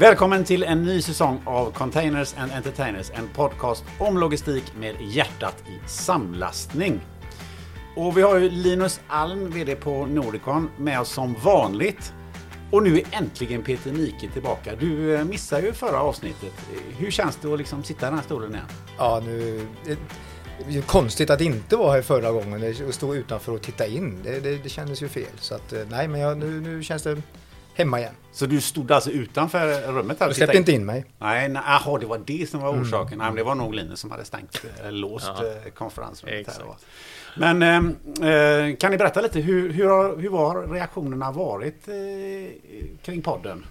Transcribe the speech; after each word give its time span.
Välkommen 0.00 0.44
till 0.44 0.62
en 0.62 0.82
ny 0.82 1.02
säsong 1.02 1.40
av 1.44 1.70
Containers 1.70 2.34
and 2.38 2.52
Entertainers, 2.52 3.10
en 3.14 3.28
podcast 3.28 3.84
om 3.98 4.18
logistik 4.18 4.64
med 4.78 4.96
hjärtat 5.00 5.56
i 5.66 5.88
samlastning. 5.88 7.00
Och 7.96 8.18
vi 8.18 8.22
har 8.22 8.38
ju 8.38 8.50
Linus 8.50 9.00
Alm, 9.08 9.50
VD 9.50 9.76
på 9.76 10.06
Nordicon, 10.06 10.70
med 10.78 11.00
oss 11.00 11.08
som 11.08 11.34
vanligt. 11.34 12.12
Och 12.70 12.82
nu 12.82 12.98
är 12.98 13.04
äntligen 13.10 13.62
Peter 13.62 13.92
Nike 13.92 14.28
tillbaka. 14.32 14.76
Du 14.80 15.14
eh, 15.14 15.24
missade 15.24 15.62
ju 15.62 15.72
förra 15.72 16.00
avsnittet. 16.00 16.52
Hur 16.98 17.10
känns 17.10 17.36
det 17.36 17.52
att 17.52 17.58
liksom 17.58 17.84
sitta 17.84 18.06
i 18.06 18.10
den 18.10 18.18
här 18.18 18.24
stolen 18.24 18.54
igen? 18.54 18.66
Ja, 18.98 19.22
nu... 19.24 19.66
Det 20.68 20.78
är 20.78 20.82
konstigt 20.82 21.30
att 21.30 21.40
inte 21.40 21.76
vara 21.76 21.92
här 21.92 22.02
förra 22.02 22.32
gången 22.32 22.74
och 22.88 22.94
stå 22.94 23.14
utanför 23.14 23.52
och 23.52 23.62
titta 23.62 23.86
in. 23.86 24.22
Det, 24.22 24.40
det, 24.40 24.56
det 24.56 24.68
kändes 24.68 25.02
ju 25.02 25.08
fel. 25.08 25.32
Så 25.40 25.54
att, 25.54 25.72
eh, 25.72 25.80
nej, 25.90 26.08
men 26.08 26.20
jag, 26.20 26.38
nu, 26.38 26.60
nu 26.60 26.82
känns 26.82 27.02
det 27.02 27.22
hemma 27.80 27.98
igen. 27.98 28.14
Så 28.32 28.46
du 28.46 28.60
stod 28.60 28.92
alltså 28.92 29.10
utanför 29.10 29.92
rummet? 29.92 30.20
Här 30.20 30.28
Du 30.28 30.34
släppte 30.34 30.56
inte 30.56 30.72
in 30.72 30.86
mig. 30.86 31.04
Nej, 31.18 31.48
nej 31.48 31.62
aha, 31.66 31.98
det 31.98 32.06
var 32.06 32.20
det 32.26 32.50
som 32.50 32.60
var 32.60 32.70
orsaken. 32.70 33.06
Mm. 33.12 33.18
Nej, 33.18 33.26
men 33.26 33.36
det 33.36 33.42
var 33.42 33.54
nog 33.54 33.74
Linus 33.74 34.00
som 34.00 34.10
hade 34.10 34.24
stängt, 34.24 34.64
äh, 34.84 34.92
låst 34.92 35.30
Ja. 35.38 35.46
äh, 35.46 35.70
konferensrummet. 35.74 36.46
Här. 36.46 36.64
Men 37.36 37.62
äh, 37.62 38.76
kan 38.76 38.90
ni 38.90 38.96
berätta 38.96 39.20
lite, 39.20 39.40
hur, 39.40 39.72
hur, 39.72 39.88
har, 39.88 40.16
hur 40.16 40.30
har 40.30 40.66
reaktionerna 40.66 41.32
varit 41.32 41.88
äh, 41.88 41.94
kring 43.02 43.22
podden? 43.22 43.66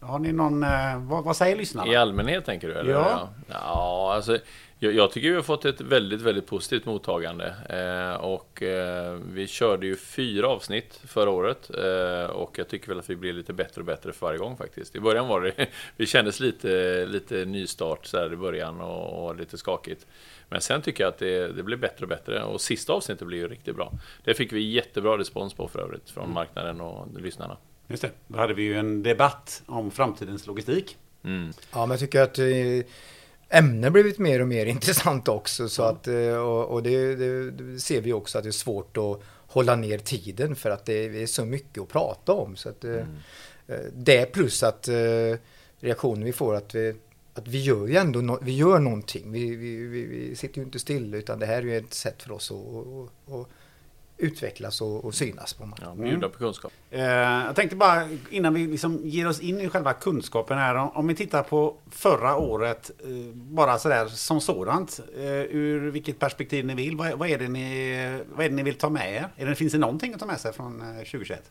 Har 0.00 0.18
ni 0.18 0.32
någon, 0.32 0.62
äh, 0.62 0.96
vad, 0.98 1.24
vad 1.24 1.36
säger 1.36 1.56
lyssnarna? 1.56 1.92
I 1.92 1.96
allmänhet 1.96 2.44
tänker 2.44 2.68
du? 2.68 2.74
Eller? 2.74 2.92
Ja. 2.92 3.28
ja 3.48 4.12
alltså, 4.16 4.38
jag, 4.82 4.94
jag 4.94 5.10
tycker 5.10 5.28
vi 5.28 5.34
har 5.34 5.42
fått 5.42 5.64
ett 5.64 5.80
väldigt, 5.80 6.20
väldigt 6.20 6.46
positivt 6.46 6.84
mottagande. 6.84 7.54
Eh, 7.68 8.24
och 8.24 8.62
eh, 8.62 9.18
vi 9.32 9.46
körde 9.46 9.86
ju 9.86 9.96
fyra 9.96 10.48
avsnitt 10.48 11.00
förra 11.06 11.30
året. 11.30 11.70
Eh, 11.70 12.30
och 12.30 12.58
jag 12.58 12.68
tycker 12.68 12.88
väl 12.88 12.98
att 12.98 13.10
vi 13.10 13.16
blir 13.16 13.32
lite 13.32 13.52
bättre 13.52 13.80
och 13.80 13.84
bättre 13.84 14.12
för 14.12 14.26
varje 14.26 14.38
gång 14.38 14.56
faktiskt. 14.56 14.96
I 14.96 15.00
början 15.00 15.28
var 15.28 15.40
det, 15.40 15.66
vi 15.96 16.06
kändes 16.06 16.40
lite, 16.40 17.04
lite 17.06 17.44
nystart 17.44 18.06
så 18.06 18.18
här 18.18 18.32
i 18.32 18.36
början 18.36 18.80
och, 18.80 19.26
och 19.26 19.36
lite 19.36 19.58
skakigt. 19.58 20.06
Men 20.48 20.60
sen 20.60 20.82
tycker 20.82 21.04
jag 21.04 21.08
att 21.08 21.18
det, 21.18 21.48
det 21.48 21.62
blir 21.62 21.76
bättre 21.76 22.04
och 22.04 22.08
bättre. 22.08 22.42
Och 22.44 22.60
sista 22.60 22.92
avsnittet 22.92 23.26
blir 23.26 23.38
ju 23.38 23.48
riktigt 23.48 23.76
bra. 23.76 23.92
Det 24.24 24.34
fick 24.34 24.52
vi 24.52 24.60
jättebra 24.60 25.18
respons 25.18 25.54
på 25.54 25.68
för 25.68 25.78
övrigt 25.78 26.10
från 26.10 26.32
marknaden 26.32 26.80
och 26.80 27.20
lyssnarna. 27.20 27.56
Just 27.88 28.02
det, 28.02 28.10
då 28.26 28.38
hade 28.38 28.54
vi 28.54 28.62
ju 28.62 28.78
en 28.78 29.02
debatt 29.02 29.62
om 29.66 29.90
framtidens 29.90 30.46
logistik. 30.46 30.96
Mm. 31.24 31.52
Ja, 31.72 31.86
men 31.86 31.90
jag 31.90 32.00
tycker 32.00 32.20
att 32.20 32.38
ämnen 33.52 33.92
blivit 33.92 34.18
mer 34.18 34.40
och 34.40 34.48
mer 34.48 34.66
intressant 34.76 35.28
också. 35.28 35.68
Så 35.68 35.82
att, 35.82 36.08
eh, 36.08 36.36
och 36.36 36.70
och 36.70 36.82
det, 36.82 37.14
det, 37.14 37.80
ser 37.80 38.00
vi 38.00 38.12
också 38.12 38.38
att 38.38 38.44
det 38.44 38.50
är 38.50 38.52
svårt 38.52 38.96
att 38.96 39.20
hålla 39.46 39.76
ner 39.76 39.98
tiden 39.98 40.56
för 40.56 40.70
att 40.70 40.84
det 40.86 41.22
är 41.22 41.26
så 41.26 41.44
mycket 41.44 41.82
att 41.82 41.88
prata 41.88 42.32
om. 42.32 42.56
Så 42.56 42.68
att, 42.68 42.84
eh, 42.84 42.94
eh, 43.66 43.76
Det 43.92 44.26
plus 44.26 44.62
att 44.62 44.88
reaktionen 45.80 46.24
vi 46.24 46.32
får 46.32 46.54
att 46.54 46.74
vi, 46.74 46.94
att 47.34 47.48
vi 47.48 47.62
gör 47.62 47.86
ju 47.86 47.96
ändå 47.96 48.20
no 48.20 48.38
vi 48.42 48.56
gör 48.56 48.78
någonting. 48.78 49.32
Vi, 49.32 49.56
vi, 49.56 49.76
vi, 49.76 50.04
vi 50.04 50.36
sitter 50.36 50.58
ju 50.58 50.64
inte 50.64 50.78
still 50.78 51.14
utan 51.14 51.38
det 51.38 51.46
här 51.46 51.56
är 51.56 51.62
ju 51.62 51.76
ett 51.76 51.94
sätt 51.94 52.22
för 52.22 52.32
oss 52.32 52.50
att, 52.50 52.58
att, 52.58 53.34
att 53.34 53.48
utvecklas 54.22 54.80
och, 54.80 55.04
och 55.04 55.14
synas 55.14 55.54
på 55.54 55.66
marknaden. 55.66 55.96
Ja, 55.98 56.04
bjuda 56.04 56.28
på 56.28 56.38
kunskap. 56.38 56.72
Eh, 56.90 57.02
jag 57.02 57.56
tänkte 57.56 57.76
bara 57.76 58.08
innan 58.30 58.54
vi 58.54 58.66
liksom 58.66 59.00
ger 59.04 59.28
oss 59.28 59.40
in 59.40 59.60
i 59.60 59.68
själva 59.68 59.92
kunskapen 59.92 60.58
här. 60.58 60.74
Om, 60.74 60.90
om 60.90 61.06
vi 61.06 61.14
tittar 61.14 61.42
på 61.42 61.74
förra 61.90 62.36
året, 62.36 62.90
eh, 63.04 63.08
bara 63.34 63.78
sådär 63.78 64.06
som 64.06 64.40
sådant. 64.40 65.00
Eh, 65.16 65.22
ur 65.32 65.90
vilket 65.90 66.18
perspektiv 66.18 66.64
ni 66.66 66.74
vill. 66.74 66.96
Vad, 66.96 67.12
vad, 67.12 67.28
är 67.28 67.38
det 67.38 67.48
ni, 67.48 68.20
vad 68.34 68.46
är 68.46 68.50
det 68.50 68.54
ni 68.56 68.62
vill 68.62 68.74
ta 68.74 68.90
med 68.90 69.14
er? 69.14 69.28
Är 69.36 69.46
det, 69.46 69.54
finns 69.54 69.72
det 69.72 69.78
någonting 69.78 70.14
att 70.14 70.20
ta 70.20 70.26
med 70.26 70.40
sig 70.40 70.52
från 70.52 70.80
eh, 70.80 70.96
2021? 70.96 71.50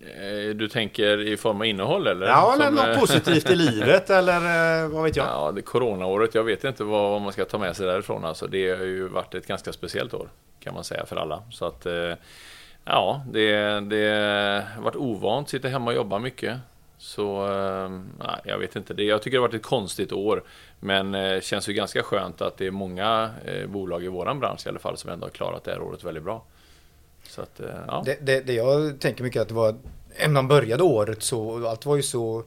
Eh, 0.00 0.54
Du 0.56 0.68
tänker 0.68 1.20
i 1.20 1.36
form 1.36 1.56
av 1.60 1.66
innehåll 1.66 2.06
eller? 2.06 2.26
Ja, 2.26 2.54
eller 2.54 2.66
Som, 2.66 2.74
något 2.74 3.00
positivt 3.00 3.50
i 3.50 3.54
livet 3.70 4.10
eller 4.10 4.40
vad 4.88 5.04
vet 5.04 5.16
jag? 5.16 5.26
Ja, 5.26 5.52
det 5.52 5.62
coronaåret, 5.62 6.34
jag 6.34 6.44
vet 6.44 6.64
inte 6.64 6.84
vad, 6.84 7.10
vad 7.10 7.20
man 7.20 7.32
ska 7.32 7.44
ta 7.44 7.58
med 7.58 7.76
sig 7.76 7.86
därifrån. 7.86 8.24
Alltså, 8.24 8.46
det 8.46 8.70
har 8.70 8.84
ju 8.84 9.08
varit 9.08 9.34
ett 9.34 9.46
ganska 9.46 9.72
speciellt 9.72 10.14
år, 10.14 10.28
kan 10.60 10.74
man 10.74 10.84
säga, 10.84 11.06
för 11.06 11.16
alla. 11.16 11.42
Så 11.50 11.64
att, 11.64 11.86
eh, 11.86 12.14
ja, 12.84 13.24
det, 13.32 13.80
det 13.80 14.66
har 14.74 14.82
varit 14.82 14.96
ovant, 14.96 15.48
sitta 15.48 15.68
hemma 15.68 15.90
och 15.90 15.96
jobba 15.96 16.18
mycket. 16.18 16.58
Så, 16.98 17.46
eh, 17.52 17.88
nej, 18.18 18.40
jag 18.44 18.58
vet 18.58 18.76
inte. 18.76 18.94
Det, 18.94 19.02
jag 19.02 19.22
tycker 19.22 19.36
det 19.36 19.42
har 19.42 19.48
varit 19.48 19.60
ett 19.60 19.66
konstigt 19.66 20.12
år. 20.12 20.42
Men 20.80 21.12
det 21.12 21.44
känns 21.44 21.68
ju 21.68 21.72
ganska 21.72 22.02
skönt 22.02 22.42
att 22.42 22.56
det 22.56 22.66
är 22.66 22.70
många 22.70 23.30
bolag 23.68 24.04
i 24.04 24.08
våran 24.08 24.40
bransch 24.40 24.66
i 24.66 24.68
alla 24.68 24.78
fall 24.78 24.96
som 24.96 25.10
ändå 25.10 25.26
har 25.26 25.30
klarat 25.30 25.64
det 25.64 25.70
här 25.70 25.80
året 25.80 26.04
väldigt 26.04 26.24
bra. 26.24 26.44
Så 27.22 27.42
att, 27.42 27.60
ja. 27.86 28.02
Det, 28.06 28.18
det, 28.20 28.40
det 28.40 28.52
jag 28.52 29.00
tänker 29.00 29.24
mycket 29.24 29.42
att 29.42 29.48
det 29.48 29.54
var, 29.54 29.74
när 30.18 30.28
man 30.28 30.48
började 30.48 30.82
året 30.82 31.22
så, 31.22 31.68
allt 31.68 31.86
var 31.86 31.96
ju 31.96 32.02
så 32.02 32.44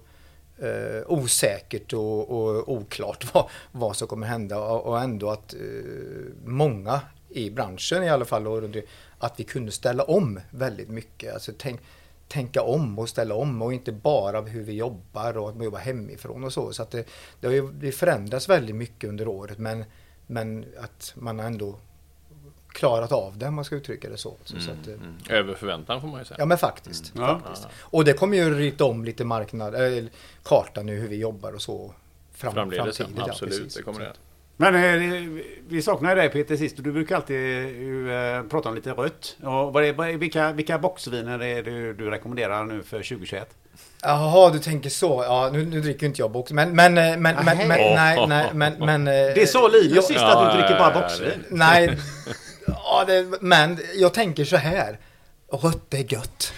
eh, 0.58 1.04
osäkert 1.08 1.94
och, 1.94 2.30
och 2.30 2.72
oklart 2.72 3.26
vad, 3.34 3.50
vad 3.72 3.96
som 3.96 4.08
kommer 4.08 4.28
hända 4.28 4.60
och, 4.60 4.86
och 4.86 5.02
ändå 5.02 5.30
att 5.30 5.54
eh, 5.54 5.60
många 6.46 7.02
i 7.34 7.52
branschen 7.52 8.04
i 8.04 8.10
alla 8.10 8.26
fall, 8.26 8.48
och 8.48 8.64
att 9.18 9.40
vi 9.40 9.44
kunde 9.44 9.72
ställa 9.72 10.04
om 10.04 10.40
väldigt 10.50 10.90
mycket. 10.90 11.34
Alltså 11.34 11.52
tänk, 11.58 11.82
tänka 12.28 12.62
om 12.62 13.00
och 13.00 13.10
ställa 13.10 13.36
om 13.36 13.62
och 13.62 13.74
inte 13.74 13.92
bara 13.92 14.42
hur 14.42 14.64
vi 14.64 14.74
jobbar 14.74 15.38
och 15.38 15.50
att 15.50 15.56
man 15.56 15.66
jobbar 15.66 15.80
hemifrån 15.80 16.44
och 16.44 16.54
så. 16.54 16.74
Så 16.74 16.84
att 16.84 16.92
det, 16.92 17.08
det 17.40 17.48
har 17.48 17.54
ju 17.54 17.72
det 17.72 17.92
förändras 17.92 18.50
väldigt 18.50 18.76
mycket 18.76 19.10
under 19.10 19.28
året 19.28 19.58
men, 19.58 19.86
men 20.28 20.66
att 20.80 21.14
man 21.16 21.40
har 21.40 21.46
ändå 21.46 21.76
klarat 22.68 23.12
av 23.12 23.38
det 23.38 23.48
om 23.48 23.54
man 23.54 23.66
ska 23.66 23.76
uttrycka 23.76 24.10
det 24.10 24.18
så. 24.18 24.38
så, 24.44 24.60
så 24.60 24.72
att, 24.72 24.88
eh, 24.88 24.94
Mm. 24.94 25.16
Över 25.30 25.54
förväntan 25.54 26.02
får 26.02 26.08
man 26.08 26.20
ju 26.20 26.26
säga. 26.26 26.36
Ja 26.40 26.46
men 26.46 26.58
faktiskt. 26.58 27.14
Ja. 27.16 27.40
faktiskt. 27.44 27.68
Och 27.80 28.06
det 28.06 28.14
kommer 28.14 28.38
ju 28.38 28.54
rita 28.54 28.86
om 28.86 29.06
lite 29.06 29.26
marknad, 29.26 29.76
äh, 29.76 30.04
kartan 30.44 30.86
nu 30.86 31.00
hur 31.00 31.08
vi 31.08 31.16
jobbar 31.16 31.54
och 31.54 31.62
så. 31.62 31.94
Fram, 32.32 32.54
Framledes, 32.54 33.00
ja. 33.00 33.06
absolut. 33.18 33.54
precis. 33.54 33.76
det 33.76 33.84
kommer 33.84 34.00
det. 34.00 34.14
Men 34.58 34.76
eh, 34.76 35.44
vi 35.68 35.82
saknar 35.82 36.16
dig 36.16 36.30
Peter 36.30 36.58
sist 36.58 36.78
och 36.78 36.84
du 36.84 36.92
brukar 36.92 37.16
alltid 37.16 37.38
eh, 38.10 38.44
prata 38.50 38.70
om 38.70 38.76
lite 38.76 38.92
rött. 38.92 39.36
Och 39.42 39.74
vad 39.74 39.84
är, 39.86 40.18
vilka, 40.18 40.52
vilka 40.52 40.78
boxviner 40.78 41.40
är 41.40 41.56
det 41.56 41.62
du, 41.62 41.94
du 41.94 42.10
rekommenderar 42.10 42.64
nu 42.64 42.84
för 42.84 42.98
2021? 42.98 43.50
Jaha, 44.02 44.50
du 44.50 44.60
tänker 44.60 44.90
så. 44.90 45.24
Ja, 45.24 45.50
nu, 45.54 45.66
nu 45.66 45.82
dricker 45.82 46.06
inte 46.06 46.22
jag 46.22 46.32
box. 46.32 46.52
Men, 46.52 46.76
men, 46.76 46.94
men, 46.94 47.20
men, 47.22 47.36
men, 47.46 47.68
Nähä. 47.68 47.96
nej, 47.96 48.28
nej, 48.28 48.50
men, 48.54 48.74
men. 48.80 49.06
Det 49.06 49.50
sa 49.50 49.68
Linus 49.68 49.96
jag- 49.96 50.04
sist 50.04 50.20
att 50.20 50.52
du 50.54 50.58
dricker 50.60 50.80
bara 50.80 51.02
boxvin. 51.02 51.44
Nej, 51.50 51.98
ja, 52.68 53.04
det, 53.08 53.26
men 53.42 53.80
jag 53.96 54.14
tänker 54.14 54.46
så 54.46 54.58
här. 54.58 55.00
Rött 55.52 55.94
är 55.94 56.14
gött. 56.14 56.54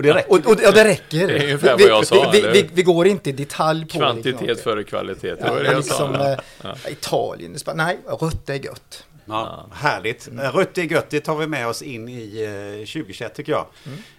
Och 0.00 0.04
det 0.06 0.14
räcker. 0.14 0.30
Och, 0.30 0.46
och, 0.52 0.60
ja, 0.62 0.70
det 0.70 0.84
räcker. 0.84 1.26
Det 1.28 1.38
är 1.38 1.42
ungefär 1.44 1.76
vi, 1.76 1.82
vad 1.84 1.92
jag 1.92 2.06
sa, 2.06 2.30
vi, 2.32 2.40
vi, 2.40 2.48
vi, 2.52 2.68
vi 2.72 2.82
går 2.82 3.06
inte 3.06 3.30
i 3.30 3.32
detalj 3.32 3.82
på 3.86 3.98
Kvantitet 3.98 4.40
liksom. 4.40 4.56
före 4.64 4.84
kvalitet. 4.84 5.34
Det 5.34 5.36
Ja, 5.40 5.52
var 5.52 5.60
det 5.62 5.70
sa. 5.70 5.76
liksom, 5.76 6.14
Ja. 6.62 6.70
eh, 6.86 6.92
Italien, 6.92 7.58
Spanien. 7.58 7.86
Nej, 7.86 8.16
rött 8.20 8.48
är 8.50 8.54
gött. 8.54 9.04
Ja, 9.24 9.66
härligt. 9.72 10.28
Rött 10.54 10.78
är 10.78 10.82
gött, 10.82 11.10
det 11.10 11.20
tar 11.20 11.36
vi 11.36 11.46
med 11.46 11.68
oss 11.68 11.82
in 11.82 12.08
i 12.08 12.42
eh, 12.42 12.86
2021 12.86 13.34
tycker 13.34 13.52
jag. 13.52 13.66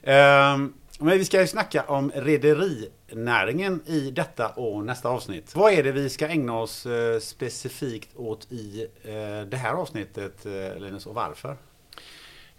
Ehm, 0.04 0.74
men 1.00 1.18
vi 1.18 1.26
ska 1.26 1.42
ju 1.42 1.48
snacka 1.48 1.84
om 1.88 2.12
rederinäringen 2.16 3.82
i 3.86 4.12
detta 4.12 4.48
och 4.50 4.86
nästa 4.86 5.10
avsnitt. 5.10 5.56
Vad 5.56 5.74
är 5.74 5.84
det 5.84 5.92
vi 5.92 6.10
ska 6.10 6.28
ägna 6.28 6.60
oss 6.60 6.86
eh, 6.86 7.20
specifikt 7.20 8.10
åt 8.16 8.52
i 8.52 8.88
eh, 9.04 9.48
det 9.50 9.58
här 9.58 9.74
avsnittet 9.74 10.46
eh, 10.46 10.82
Linus 10.82 11.06
och 11.06 11.16
varför? 11.16 11.56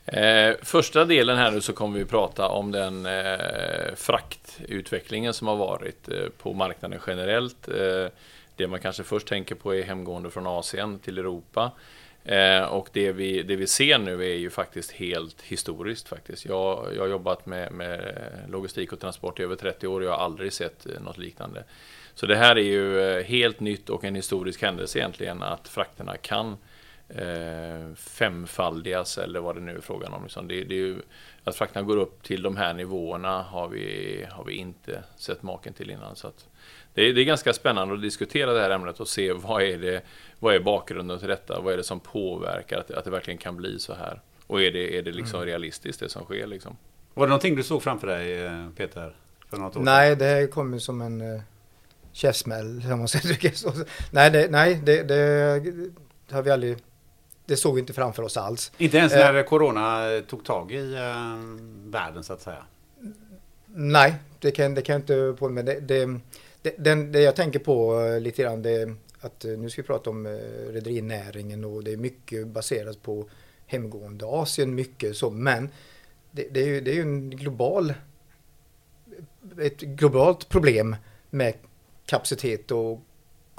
Eh, 0.06 0.54
första 0.62 1.04
delen 1.04 1.38
här 1.38 1.50
nu 1.50 1.60
så 1.60 1.72
kommer 1.72 1.98
vi 1.98 2.04
prata 2.04 2.48
om 2.48 2.72
den 2.72 3.06
eh, 3.06 3.94
fraktutvecklingen 3.96 5.34
som 5.34 5.48
har 5.48 5.56
varit 5.56 6.08
eh, 6.08 6.28
på 6.38 6.52
marknaden 6.52 7.00
generellt. 7.06 7.68
Eh, 7.68 8.06
det 8.56 8.66
man 8.66 8.80
kanske 8.80 9.02
först 9.02 9.26
tänker 9.26 9.54
på 9.54 9.74
är 9.74 9.82
hemgående 9.82 10.30
från 10.30 10.46
Asien 10.46 10.98
till 10.98 11.18
Europa. 11.18 11.72
Eh, 12.24 12.62
och 12.62 12.88
det 12.92 13.12
vi, 13.12 13.42
det 13.42 13.56
vi 13.56 13.66
ser 13.66 13.98
nu 13.98 14.24
är 14.24 14.36
ju 14.36 14.50
faktiskt 14.50 14.92
helt 14.92 15.42
historiskt 15.42 16.08
faktiskt. 16.08 16.44
Jag, 16.44 16.88
jag 16.96 17.02
har 17.02 17.08
jobbat 17.08 17.46
med, 17.46 17.72
med 17.72 18.18
logistik 18.48 18.92
och 18.92 19.00
transport 19.00 19.40
i 19.40 19.42
över 19.42 19.56
30 19.56 19.86
år 19.86 20.00
och 20.00 20.06
jag 20.06 20.10
har 20.10 20.24
aldrig 20.24 20.52
sett 20.52 20.86
eh, 20.86 21.02
något 21.02 21.18
liknande. 21.18 21.64
Så 22.14 22.26
det 22.26 22.36
här 22.36 22.56
är 22.56 22.62
ju 22.62 23.00
eh, 23.00 23.24
helt 23.24 23.60
nytt 23.60 23.90
och 23.90 24.04
en 24.04 24.14
historisk 24.14 24.62
händelse 24.62 24.98
egentligen 24.98 25.42
att 25.42 25.68
frakterna 25.68 26.16
kan 26.16 26.56
eh, 27.16 27.94
femfaldigas 27.94 29.18
eller 29.18 29.40
vad 29.40 29.54
det 29.54 29.60
nu 29.60 29.76
är 29.76 29.80
frågan 29.80 30.12
om. 30.12 30.22
Liksom 30.22 30.48
det, 30.48 30.64
det 30.64 30.74
är 30.74 30.78
ju, 30.78 30.96
att 31.44 31.56
frakterna 31.56 31.86
går 31.86 31.96
upp 31.96 32.22
till 32.22 32.42
de 32.42 32.56
här 32.56 32.74
nivåerna 32.74 33.42
har 33.42 33.68
vi, 33.68 34.26
har 34.30 34.44
vi 34.44 34.54
inte 34.54 35.02
sett 35.16 35.42
maken 35.42 35.72
till 35.72 35.90
innan. 35.90 36.16
Så 36.16 36.26
att 36.26 36.48
det, 36.94 37.02
är, 37.02 37.12
det 37.12 37.20
är 37.20 37.24
ganska 37.24 37.52
spännande 37.52 37.94
att 37.94 38.02
diskutera 38.02 38.52
det 38.52 38.60
här 38.60 38.70
ämnet 38.70 39.00
och 39.00 39.08
se 39.08 39.32
vad 39.32 39.62
är, 39.62 39.78
det, 39.78 40.02
vad 40.38 40.54
är 40.54 40.60
bakgrunden 40.60 41.18
till 41.18 41.28
detta? 41.28 41.60
Vad 41.60 41.72
är 41.72 41.76
det 41.76 41.84
som 41.84 42.00
påverkar 42.00 42.78
att, 42.78 42.90
att 42.90 43.04
det 43.04 43.10
verkligen 43.10 43.38
kan 43.38 43.56
bli 43.56 43.78
så 43.78 43.94
här? 43.94 44.20
Och 44.46 44.62
är 44.62 44.70
det, 44.70 44.98
är 44.98 45.02
det 45.02 45.12
liksom 45.12 45.44
realistiskt 45.44 46.00
det 46.00 46.08
som 46.08 46.24
sker? 46.24 46.46
Liksom? 46.46 46.76
Var 47.14 47.26
det 47.26 47.30
någonting 47.30 47.56
du 47.56 47.62
såg 47.62 47.82
framför 47.82 48.06
dig 48.06 48.44
eh, 48.44 48.68
Peter? 48.76 49.16
För 49.50 49.56
något 49.56 49.76
år 49.76 49.80
sedan? 49.80 49.84
Nej, 49.84 50.16
det 50.16 50.24
här 50.24 50.46
kommer 50.46 50.78
som 50.78 51.00
en 51.00 51.20
uh, 51.20 51.40
käftsmäll. 52.12 52.82
Nej, 54.10 54.30
det, 54.30 54.50
nej 54.50 54.80
det, 54.84 55.02
det, 55.02 55.14
det 56.28 56.34
har 56.34 56.42
vi 56.42 56.50
aldrig... 56.50 56.76
Det 57.46 57.56
såg 57.56 57.74
vi 57.74 57.80
inte 57.80 57.92
framför 57.92 58.22
oss 58.22 58.36
alls. 58.36 58.72
Inte 58.78 58.96
ens 58.96 59.12
Eh. 59.12 59.32
när 59.32 59.42
Corona 59.42 60.20
tog 60.28 60.44
tag 60.44 60.72
i 60.72 60.94
eh, 60.94 61.36
världen 61.90 62.24
så 62.24 62.32
att 62.32 62.42
säga. 62.42 62.64
Nej, 63.74 64.14
det 64.38 64.50
kan, 64.50 64.74
det 64.74 64.82
kan 64.82 64.92
jag 64.92 65.00
inte 65.00 65.34
på 65.38 65.48
med. 65.48 65.64
Det, 65.64 65.80
det, 65.80 66.20
det, 66.62 66.74
den, 66.78 67.12
det 67.12 67.20
jag 67.20 67.36
tänker 67.36 67.58
på 67.58 68.00
eh, 68.00 68.20
lite 68.20 68.42
grann 68.42 68.62
det 68.62 68.94
att 69.20 69.44
eh, 69.44 69.50
nu 69.50 69.70
ska 69.70 69.82
vi 69.82 69.86
prata 69.86 70.10
om 70.10 70.26
eh, 70.26 70.32
rederinäringen 70.72 71.64
och 71.64 71.84
det 71.84 71.92
är 71.92 71.96
mycket 71.96 72.46
baserat 72.46 73.02
på 73.02 73.28
hemgående 73.66 74.26
Asien, 74.26 74.74
mycket 74.74 75.16
så, 75.16 75.30
men 75.30 75.68
det, 76.30 76.48
det 76.50 76.60
är 76.60 76.66
ju 76.66 76.80
det 76.80 76.90
är 76.90 76.94
ju 76.94 77.02
en 77.02 77.30
global 77.30 77.94
ett 79.60 79.80
globalt 79.80 80.48
problem 80.48 80.96
med 81.30 81.54
kapacitet 82.06 82.70
och 82.70 83.00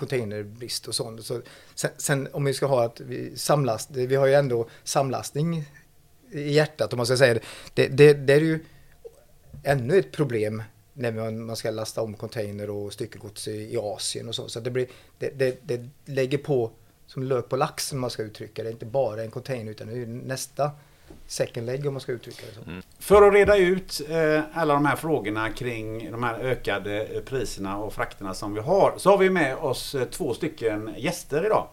containerbrist 0.03 0.87
och 0.87 0.95
sånt. 0.95 1.25
Så 1.25 1.41
sen, 1.75 1.91
sen, 1.97 2.27
om 2.31 2.45
vi 2.45 2.53
ska 2.53 2.65
ha 2.65 2.85
att 2.85 2.99
vi 2.99 3.37
samlast, 3.37 3.91
vi 3.91 4.15
har 4.15 4.27
ju 4.27 4.33
ändå 4.33 4.69
samlastning 4.83 5.65
i 6.31 6.51
hjärtat 6.51 6.93
om 6.93 6.97
man 6.97 7.05
ska 7.05 7.17
säga 7.17 7.33
det. 7.33 7.43
Det, 7.73 7.87
det, 7.87 8.13
det 8.13 8.33
är 8.33 8.41
ju 8.41 8.59
ännu 9.63 9.99
ett 9.99 10.11
problem 10.11 10.63
när 10.93 11.11
man, 11.11 11.45
man 11.45 11.55
ska 11.55 11.71
lasta 11.71 12.01
om 12.01 12.13
container 12.13 12.69
och 12.69 12.93
styckegods 12.93 13.47
i, 13.47 13.73
i 13.73 13.77
Asien 13.77 14.27
och 14.27 14.35
så. 14.35 14.49
Så 14.49 14.59
det, 14.59 14.71
blir, 14.71 14.87
det, 15.19 15.29
det, 15.29 15.59
det 15.63 15.89
lägger 16.05 16.37
på 16.37 16.71
som 17.07 17.23
lök 17.23 17.49
på 17.49 17.55
laxen 17.55 17.99
man 17.99 18.09
ska 18.09 18.23
uttrycka 18.23 18.63
det. 18.63 18.69
är 18.69 18.71
Inte 18.71 18.85
bara 18.85 19.23
en 19.23 19.31
container 19.31 19.71
utan 19.71 19.87
det 19.87 19.93
är 19.93 20.05
nästa 20.05 20.71
second 21.27 21.65
leg 21.65 21.87
om 21.87 21.93
man 21.93 22.01
ska 22.01 22.11
uttrycka 22.11 22.41
det 22.45 22.53
så. 22.63 22.69
Mm. 22.69 22.81
För 22.99 23.27
att 23.27 23.33
reda 23.33 23.57
ut 23.57 24.01
eh, 24.09 24.41
alla 24.53 24.73
de 24.73 24.85
här 24.85 24.95
frågorna 24.95 25.49
kring 25.49 26.11
de 26.11 26.23
här 26.23 26.39
ökade 26.39 27.03
eh, 27.03 27.21
priserna 27.21 27.77
och 27.77 27.93
frakterna 27.93 28.33
som 28.33 28.53
vi 28.53 28.59
har 28.59 28.93
så 28.97 29.09
har 29.09 29.17
vi 29.17 29.29
med 29.29 29.55
oss 29.55 29.95
eh, 29.95 30.03
två 30.03 30.33
stycken 30.33 30.93
gäster 30.97 31.45
idag. 31.45 31.67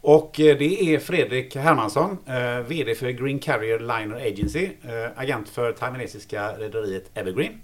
Och 0.00 0.40
eh, 0.40 0.58
det 0.58 0.94
är 0.94 0.98
Fredrik 0.98 1.56
Hermansson, 1.56 2.18
eh, 2.26 2.58
VD 2.60 2.94
för 2.94 3.10
Green 3.10 3.38
Carrier 3.38 3.78
Liner 3.78 4.16
Agency, 4.16 4.64
eh, 4.64 5.10
agent 5.16 5.48
för 5.48 5.72
taiwanesiska 5.72 6.52
rederiet 6.58 7.10
Evergreen. 7.14 7.60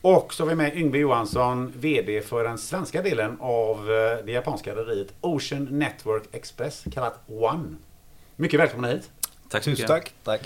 Och 0.00 0.34
så 0.34 0.42
har 0.42 0.48
vi 0.48 0.54
med 0.54 0.76
Yngve 0.76 0.98
Johansson, 0.98 1.72
VD 1.76 2.20
för 2.20 2.44
den 2.44 2.58
svenska 2.58 3.02
delen 3.02 3.36
av 3.40 3.86
det 4.26 4.32
japanska 4.32 4.74
rederiet 4.74 5.14
Ocean 5.20 5.64
Network 5.70 6.22
Express, 6.32 6.84
kallat 6.92 7.20
One. 7.28 7.76
Mycket 8.36 8.60
välkomna 8.60 8.88
hit. 8.88 9.10
Tack 9.54 9.64
så 9.64 9.70
mycket. 9.70 9.86
Tack. 9.86 10.12
tack. 10.24 10.40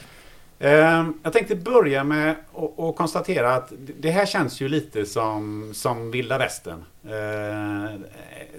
Jag 1.22 1.32
tänkte 1.32 1.56
börja 1.56 2.04
med 2.04 2.36
att 2.78 2.96
konstatera 2.96 3.54
att 3.54 3.72
det 3.98 4.10
här 4.10 4.26
känns 4.26 4.60
ju 4.60 4.68
lite 4.68 5.06
som, 5.06 5.70
som 5.74 6.10
vilda 6.10 6.38
västern. 6.38 6.84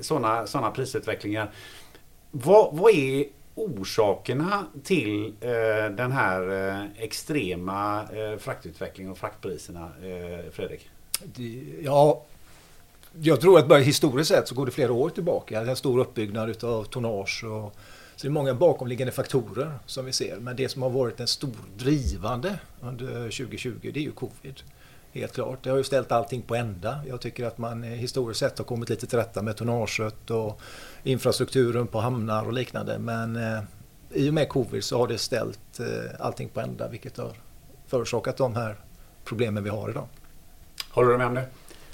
Sådana 0.02 0.48
såna 0.48 0.72
prisutvecklingar. 0.72 1.52
Vad, 2.32 2.76
vad 2.76 2.92
är 2.94 3.26
orsakerna 3.56 4.66
till 4.84 5.34
eh, 5.42 5.96
den 5.96 6.12
här 6.12 6.70
eh, 6.70 7.04
extrema 7.04 8.04
eh, 8.04 8.38
fraktutvecklingen 8.40 9.12
och 9.12 9.18
fraktpriserna, 9.18 9.90
eh, 10.04 10.52
Fredrik? 10.52 10.90
Ja, 11.82 12.24
jag 13.22 13.42
tror 13.42 13.60
att 13.60 13.68
bara 13.68 13.80
historiskt 13.80 14.30
sett 14.30 14.48
så 14.48 14.56
går 14.56 14.66
det 14.66 14.72
flera 14.72 14.94
år 14.94 15.10
tillbaka. 15.10 15.62
En 15.62 15.76
stor 15.76 16.00
uppbyggnad 16.00 16.64
av 16.64 16.84
tonnage 16.84 17.44
och 17.44 17.76
så 18.20 18.28
det 18.28 18.30
är 18.30 18.32
många 18.32 18.54
bakomliggande 18.54 19.12
faktorer 19.12 19.80
som 19.86 20.06
vi 20.06 20.14
ser. 20.14 20.38
Men 20.40 20.56
det 20.56 20.70
som 20.70 20.82
har 20.82 20.90
varit 20.90 21.20
en 21.20 21.28
stor 21.28 21.56
drivande 21.78 22.60
under 22.82 23.08
2020 23.08 23.80
det 23.82 24.00
är 24.00 24.04
ju 24.04 24.12
covid. 24.12 24.62
Helt 25.12 25.34
klart. 25.34 25.64
Det 25.64 25.70
har 25.70 25.78
ju 25.78 25.84
ställt 25.84 26.12
allting 26.12 26.42
på 26.42 26.56
ända. 26.56 27.00
Jag 27.08 27.22
tycker 27.22 27.46
att 27.46 27.58
man 27.58 27.84
eh, 27.84 27.90
historiskt 27.90 28.40
sett 28.40 28.58
har 28.58 28.66
kommit 28.66 28.90
lite 28.90 29.08
till 29.08 29.18
rätta 29.18 29.42
med 29.42 29.58
tonnaget 29.58 30.30
och 30.30 30.62
infrastrukturen 31.04 31.88
på 31.88 32.00
hamnar 32.00 32.46
och 32.46 32.54
liknande. 32.54 33.00
Men 33.00 33.36
eh, 33.36 33.60
i 34.12 34.30
och 34.30 34.34
med 34.34 34.50
covid 34.50 34.84
så 34.84 34.98
har 34.98 35.08
det 35.08 35.18
ställt 35.18 35.80
eh, 35.80 35.86
allting 36.20 36.50
på 36.50 36.60
ända 36.60 36.88
vilket 36.88 37.18
har 37.18 37.34
förorsakat 37.88 38.38
de 38.38 38.56
här 38.56 38.76
problemen 39.26 39.64
vi 39.64 39.70
har 39.70 39.90
idag. 39.90 40.08
Håller 40.90 41.12
du 41.12 41.18
med 41.18 41.28
om 41.28 41.34
det? 41.34 41.46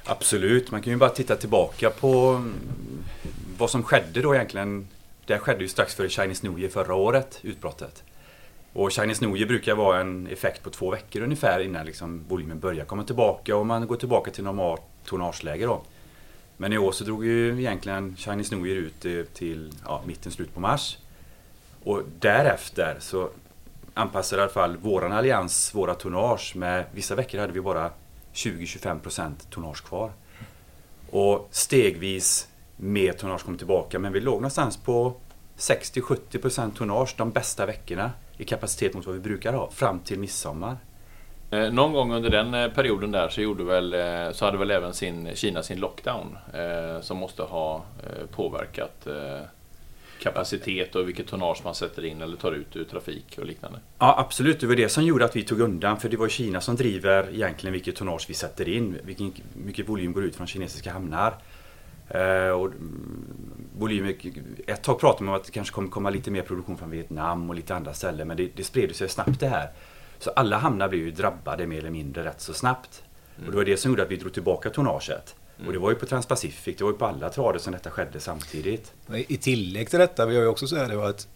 Absolut, 0.05 0.71
man 0.71 0.81
kan 0.81 0.93
ju 0.93 0.97
bara 0.97 1.09
titta 1.09 1.35
tillbaka 1.35 1.89
på 1.89 2.29
mm, 2.29 2.53
vad 3.57 3.69
som 3.69 3.83
skedde 3.83 4.21
då 4.21 4.35
egentligen. 4.35 4.87
Det 5.25 5.39
skedde 5.39 5.61
ju 5.61 5.67
strax 5.67 5.95
före 5.95 6.09
Chinese 6.09 6.47
New 6.47 6.59
Year 6.59 6.71
förra 6.71 6.93
året, 6.93 7.39
utbrottet. 7.41 8.03
Och 8.73 8.91
Chinese 8.91 9.25
New 9.25 9.37
Year 9.37 9.47
brukar 9.47 9.75
vara 9.75 10.01
en 10.01 10.27
effekt 10.27 10.63
på 10.63 10.69
två 10.69 10.91
veckor 10.91 11.21
ungefär 11.21 11.59
innan 11.59 11.85
liksom 11.85 12.23
volymen 12.27 12.59
börjar 12.59 12.85
komma 12.85 13.03
tillbaka 13.03 13.55
och 13.55 13.65
man 13.65 13.87
går 13.87 13.95
tillbaka 13.95 14.31
till 14.31 14.43
normalt 14.43 14.81
tonnageläge 15.05 15.65
då. 15.65 15.81
Men 16.57 16.73
i 16.73 16.77
år 16.77 16.91
så 16.91 17.03
drog 17.03 17.25
ju 17.25 17.59
egentligen 17.59 18.15
Chinese 18.17 18.55
New 18.55 18.67
Year 18.67 18.77
ut 18.77 19.05
eh, 19.05 19.33
till 19.33 19.73
ja, 19.85 20.01
mitten, 20.05 20.31
slut 20.31 20.53
på 20.53 20.59
mars. 20.59 20.97
Och 21.83 22.01
därefter 22.19 22.97
så 22.99 23.29
anpassade 23.93 24.41
i 24.41 24.43
alla 24.43 24.53
fall 24.53 24.77
våran 24.77 25.11
allians 25.11 25.75
våra 25.75 25.95
tonnage 25.95 26.55
med 26.55 26.85
vissa 26.91 27.15
veckor 27.15 27.39
hade 27.39 27.53
vi 27.53 27.61
bara 27.61 27.91
20-25% 28.33 29.31
tonnage 29.49 29.83
kvar. 29.83 30.11
Och 31.11 31.47
stegvis 31.51 32.47
mer 32.77 33.13
tonnage 33.13 33.43
kom 33.45 33.57
tillbaka 33.57 33.99
men 33.99 34.13
vi 34.13 34.19
låg 34.19 34.35
någonstans 34.35 34.77
på 34.77 35.13
60-70% 35.57 36.71
tonnage 36.77 37.15
de 37.17 37.31
bästa 37.31 37.65
veckorna 37.65 38.11
i 38.37 38.43
kapacitet 38.43 38.93
mot 38.93 39.05
vad 39.05 39.15
vi 39.15 39.21
brukar 39.21 39.53
ha 39.53 39.71
fram 39.71 39.99
till 39.99 40.19
midsommar. 40.19 40.77
Eh, 41.51 41.73
någon 41.73 41.93
gång 41.93 42.13
under 42.13 42.29
den 42.29 42.53
eh, 42.53 42.67
perioden 42.67 43.11
där 43.11 43.29
så, 43.29 43.41
gjorde 43.41 43.63
väl, 43.63 43.93
eh, 43.93 44.31
så 44.31 44.45
hade 44.45 44.57
väl 44.57 44.71
även 44.71 44.93
sin, 44.93 45.35
Kina 45.35 45.63
sin 45.63 45.79
lockdown 45.79 46.37
som 47.01 47.17
måste 47.17 47.43
ha 47.43 47.85
påverkat 48.31 49.07
kapacitet 50.21 50.95
och 50.95 51.07
vilket 51.07 51.27
tonnage 51.27 51.61
man 51.63 51.75
sätter 51.75 52.05
in 52.05 52.21
eller 52.21 52.37
tar 52.37 52.51
ut 52.51 52.75
ur 52.75 52.83
trafik 52.83 53.35
och 53.37 53.45
liknande. 53.45 53.79
Ja 53.99 54.15
absolut, 54.19 54.59
det 54.59 54.67
var 54.67 54.75
det 54.75 54.89
som 54.89 55.03
gjorde 55.03 55.25
att 55.25 55.35
vi 55.35 55.43
tog 55.43 55.59
undan 55.59 55.99
för 55.99 56.09
det 56.09 56.17
var 56.17 56.29
Kina 56.29 56.61
som 56.61 56.75
driver 56.75 57.29
egentligen 57.33 57.73
vilket 57.73 57.95
tonnage 57.95 58.25
vi 58.27 58.33
sätter 58.33 58.69
in, 58.69 58.99
vilken 59.03 59.33
mycket 59.53 59.89
volym 59.89 60.13
går 60.13 60.23
ut 60.23 60.35
från 60.35 60.47
kinesiska 60.47 60.91
hamnar. 60.91 61.33
Eh, 62.09 62.49
och 62.49 62.65
mm, 62.65 63.25
volymer, 63.77 64.15
ett 64.67 64.83
tag 64.83 64.99
pratade 64.99 65.23
man 65.23 65.33
om 65.33 65.39
att 65.39 65.45
det 65.45 65.51
kanske 65.51 65.73
kommer 65.73 65.89
komma 65.89 66.09
lite 66.09 66.31
mer 66.31 66.41
produktion 66.41 66.77
från 66.77 66.89
Vietnam 66.89 67.49
och 67.49 67.55
lite 67.55 67.75
andra 67.75 67.93
ställen 67.93 68.27
men 68.27 68.37
det, 68.37 68.49
det 68.55 68.63
spred 68.63 68.95
sig 68.95 69.09
snabbt 69.09 69.39
det 69.39 69.47
här. 69.47 69.69
Så 70.19 70.29
alla 70.29 70.57
hamnar 70.57 70.89
blev 70.89 71.01
ju 71.01 71.11
drabbade 71.11 71.67
mer 71.67 71.77
eller 71.77 71.89
mindre 71.89 72.23
rätt 72.23 72.41
så 72.41 72.53
snabbt. 72.53 73.03
Mm. 73.35 73.45
Och 73.45 73.51
det 73.51 73.57
var 73.57 73.65
det 73.65 73.77
som 73.77 73.91
gjorde 73.91 74.03
att 74.03 74.11
vi 74.11 74.17
drog 74.17 74.33
tillbaka 74.33 74.69
tonnaget. 74.69 75.35
Mm. 75.57 75.67
Och 75.67 75.73
det 75.73 75.79
var 75.79 75.89
ju 75.89 75.95
på 75.95 76.05
Transpacific, 76.05 76.77
det 76.77 76.83
var 76.83 76.91
ju 76.91 76.97
på 76.97 77.05
alla 77.05 77.29
trader 77.29 77.59
som 77.59 77.73
detta 77.73 77.91
skedde 77.91 78.19
samtidigt. 78.19 78.93
I 79.13 79.37
tillägg 79.37 79.89
till 79.89 79.99
detta 79.99 80.25
vill 80.25 80.35
jag 80.35 80.49
också 80.49 80.67
säga 80.67 80.87
det 80.87 81.07
att 81.07 81.27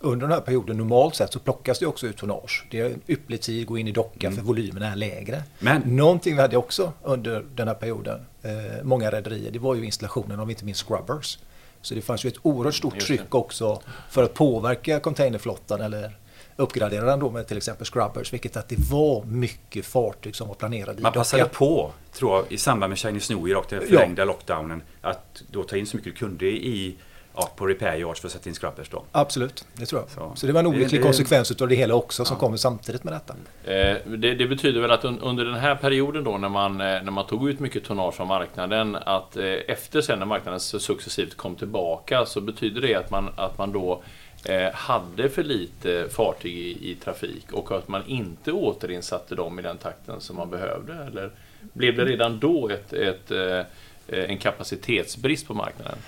under 0.00 0.26
den 0.26 0.34
här 0.34 0.40
perioden 0.40 0.76
normalt 0.76 1.14
sett 1.14 1.32
så 1.32 1.38
plockas 1.38 1.78
det 1.78 1.86
också 1.86 2.06
ut 2.06 2.16
tonnage. 2.16 2.66
Det 2.70 2.80
är 2.80 2.96
ypperlig 3.08 3.40
tid 3.40 3.62
att 3.62 3.66
gå 3.66 3.78
in 3.78 3.88
i 3.88 3.92
docka 3.92 4.26
mm. 4.26 4.36
för 4.36 4.44
volymerna 4.44 4.92
är 4.92 4.96
lägre. 4.96 5.42
Men 5.58 5.82
någonting 5.82 6.34
vi 6.34 6.40
hade 6.40 6.56
också 6.56 6.92
under 7.02 7.44
den 7.54 7.68
här 7.68 7.74
perioden, 7.74 8.26
eh, 8.42 8.52
många 8.82 9.10
rederier, 9.10 9.50
det 9.50 9.58
var 9.58 9.74
ju 9.74 9.84
installationen 9.84 10.40
av 10.40 10.50
inte 10.50 10.64
minst 10.64 10.86
scrubbers. 10.86 11.38
Så 11.82 11.94
det 11.94 12.00
fanns 12.02 12.24
ju 12.24 12.28
ett 12.28 12.38
oerhört 12.42 12.74
stort 12.74 13.00
tryck 13.00 13.34
också 13.34 13.82
för 14.10 14.22
att 14.22 14.34
påverka 14.34 15.00
containerflottan 15.00 15.80
eller 15.80 16.16
uppgradera 16.56 17.04
den 17.04 17.20
då 17.20 17.30
med 17.30 17.46
till 17.46 17.56
exempel 17.56 17.86
scrubbers, 17.86 18.32
vilket 18.32 18.56
att 18.56 18.68
det 18.68 18.78
var 18.90 19.24
mycket 19.24 19.86
fartyg 19.86 20.36
som 20.36 20.48
var 20.48 20.54
planerade 20.54 21.02
Man 21.02 21.12
passade 21.12 21.44
på, 21.44 21.92
tror 22.12 22.36
jag, 22.36 22.52
i 22.52 22.58
samband 22.58 22.90
med 22.90 22.98
Chinese 22.98 23.34
New 23.34 23.48
Year 23.48 23.58
och 23.58 23.66
den 23.68 23.80
förlängda 23.80 24.22
ja. 24.22 24.26
lockdownen, 24.26 24.82
att 25.00 25.42
då 25.50 25.62
ta 25.62 25.76
in 25.76 25.86
så 25.86 25.96
mycket 25.96 26.16
kunder 26.16 26.46
i 26.46 26.96
ja, 27.38 27.50
på 27.56 27.66
repair 27.66 27.98
yards 27.98 28.20
för 28.20 28.28
att 28.28 28.32
sätta 28.32 28.48
in 28.48 28.54
scrubbers 28.54 28.88
då. 28.88 29.04
Absolut, 29.12 29.64
det 29.74 29.86
tror 29.86 30.00
jag. 30.00 30.10
Så, 30.10 30.32
så 30.34 30.46
det 30.46 30.52
var 30.52 30.60
en 30.60 30.66
olycklig 30.66 31.02
konsekvens 31.02 31.50
utav 31.50 31.68
det 31.68 31.74
hela 31.74 31.94
också 31.94 32.24
som 32.24 32.36
kommer 32.36 32.56
samtidigt 32.56 33.04
med 33.04 33.12
detta. 33.12 33.34
Eh, 33.64 33.96
det, 34.18 34.34
det, 34.34 34.46
betyder 34.46 34.80
väl 34.80 34.90
att 34.90 35.04
un, 35.04 35.20
under 35.20 35.44
den 35.44 35.54
här 35.54 35.74
perioden 35.74 36.24
då 36.24 36.38
när 36.38 36.48
man, 36.48 36.80
eh, 36.80 36.86
när 36.86 37.10
man 37.10 37.26
tog 37.26 37.50
ut 37.50 37.60
mycket 37.60 37.84
tonnage 37.84 38.14
från 38.14 38.28
marknaden 38.28 38.96
att 38.96 39.36
eh, 39.36 39.44
efter 39.44 40.00
sen 40.00 40.18
när 40.18 40.26
marknaden 40.26 40.60
successivt 40.60 41.36
kom 41.36 41.56
tillbaka 41.56 42.26
så 42.26 42.40
betyder 42.40 42.80
det 42.80 42.94
att 42.94 43.10
man, 43.10 43.30
att 43.36 43.58
man 43.58 43.72
då 43.72 44.02
eh, 44.44 44.72
hade 44.74 45.28
för 45.28 45.44
lite 45.44 46.08
fartyg 46.10 46.58
i, 46.58 46.90
i, 46.90 46.94
trafik 46.94 47.52
och 47.52 47.72
att 47.72 47.88
man 47.88 48.02
inte 48.06 48.52
återinsatte 48.52 49.34
dem 49.34 49.58
i 49.58 49.62
den 49.62 49.78
takten 49.78 50.20
som 50.20 50.36
man 50.36 50.50
behövde? 50.50 50.94
Eller 50.94 51.30
blev 51.72 51.96
det 51.96 52.04
redan 52.04 52.38
då 52.38 52.68
ett, 52.68 52.92
ett, 52.92 53.30
ett 53.30 53.66
en 54.10 54.38
kapacitetsbrist 54.38 55.46
på 55.46 55.54
marknaden? 55.54 55.98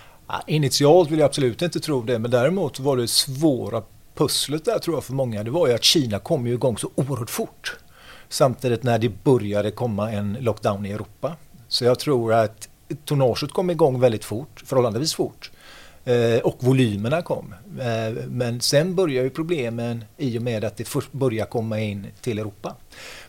Initialt 0.46 1.10
vill 1.10 1.18
jag 1.18 1.26
absolut 1.26 1.62
inte 1.62 1.80
tro 1.80 2.02
det, 2.02 2.18
men 2.18 2.30
däremot 2.30 2.80
var 2.80 2.96
det 2.96 3.08
svåra 3.08 3.82
pusslet 4.14 4.64
där 4.64 4.78
tror 4.78 4.96
jag 4.96 5.04
för 5.04 5.12
många, 5.12 5.42
det 5.42 5.50
var 5.50 5.68
ju 5.68 5.74
att 5.74 5.84
Kina 5.84 6.18
kom 6.18 6.46
ju 6.46 6.54
igång 6.54 6.78
så 6.78 6.90
oerhört 6.94 7.30
fort. 7.30 7.76
Samtidigt 8.28 8.82
när 8.82 8.98
det 8.98 9.24
började 9.24 9.70
komma 9.70 10.12
en 10.12 10.36
lockdown 10.40 10.86
i 10.86 10.90
Europa. 10.90 11.36
Så 11.68 11.84
jag 11.84 11.98
tror 11.98 12.32
att 12.32 12.68
tonnaget 13.04 13.52
kom 13.52 13.70
igång 13.70 14.00
väldigt 14.00 14.24
fort, 14.24 14.62
förhållandevis 14.66 15.14
fort. 15.14 15.50
Eh, 16.04 16.38
och 16.38 16.56
volymerna 16.58 17.22
kom. 17.22 17.54
Eh, 17.80 18.24
men 18.28 18.60
sen 18.60 18.94
börjar 18.94 19.22
ju 19.24 19.30
problemen 19.30 20.04
i 20.16 20.38
och 20.38 20.42
med 20.42 20.64
att 20.64 20.76
det 20.76 20.84
först 20.84 21.12
börjar 21.12 21.46
komma 21.46 21.80
in 21.80 22.06
till 22.20 22.38
Europa. 22.38 22.76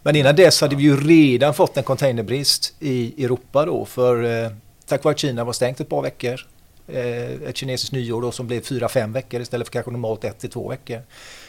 Men 0.04 0.16
innan 0.16 0.36
dess 0.36 0.62
hade 0.62 0.76
vi 0.76 0.84
ju 0.84 0.98
redan 0.98 1.54
fått 1.54 1.78
en 1.78 1.84
containerbrist 1.84 2.74
i 2.80 3.24
Europa 3.26 3.66
då 3.66 3.86
för 3.86 4.44
eh, 4.44 4.52
tack 4.86 5.04
vare 5.04 5.12
att 5.12 5.20
Kina 5.20 5.44
var 5.44 5.54
stängt 5.54 5.80
ett 5.80 5.90
par 5.90 6.02
veckor 6.02 6.42
Eh, 6.88 7.32
ett 7.32 7.58
kinesiskt 7.58 7.94
nyår 7.94 8.22
då 8.22 8.32
som 8.32 8.48
blev 8.48 8.62
4-5 8.62 9.14
veckor 9.14 9.42
istället 9.42 9.68
för 9.68 9.72
kanske 9.72 9.92
normalt 9.92 10.24
1-2 10.24 10.70
veckor 10.70 11.02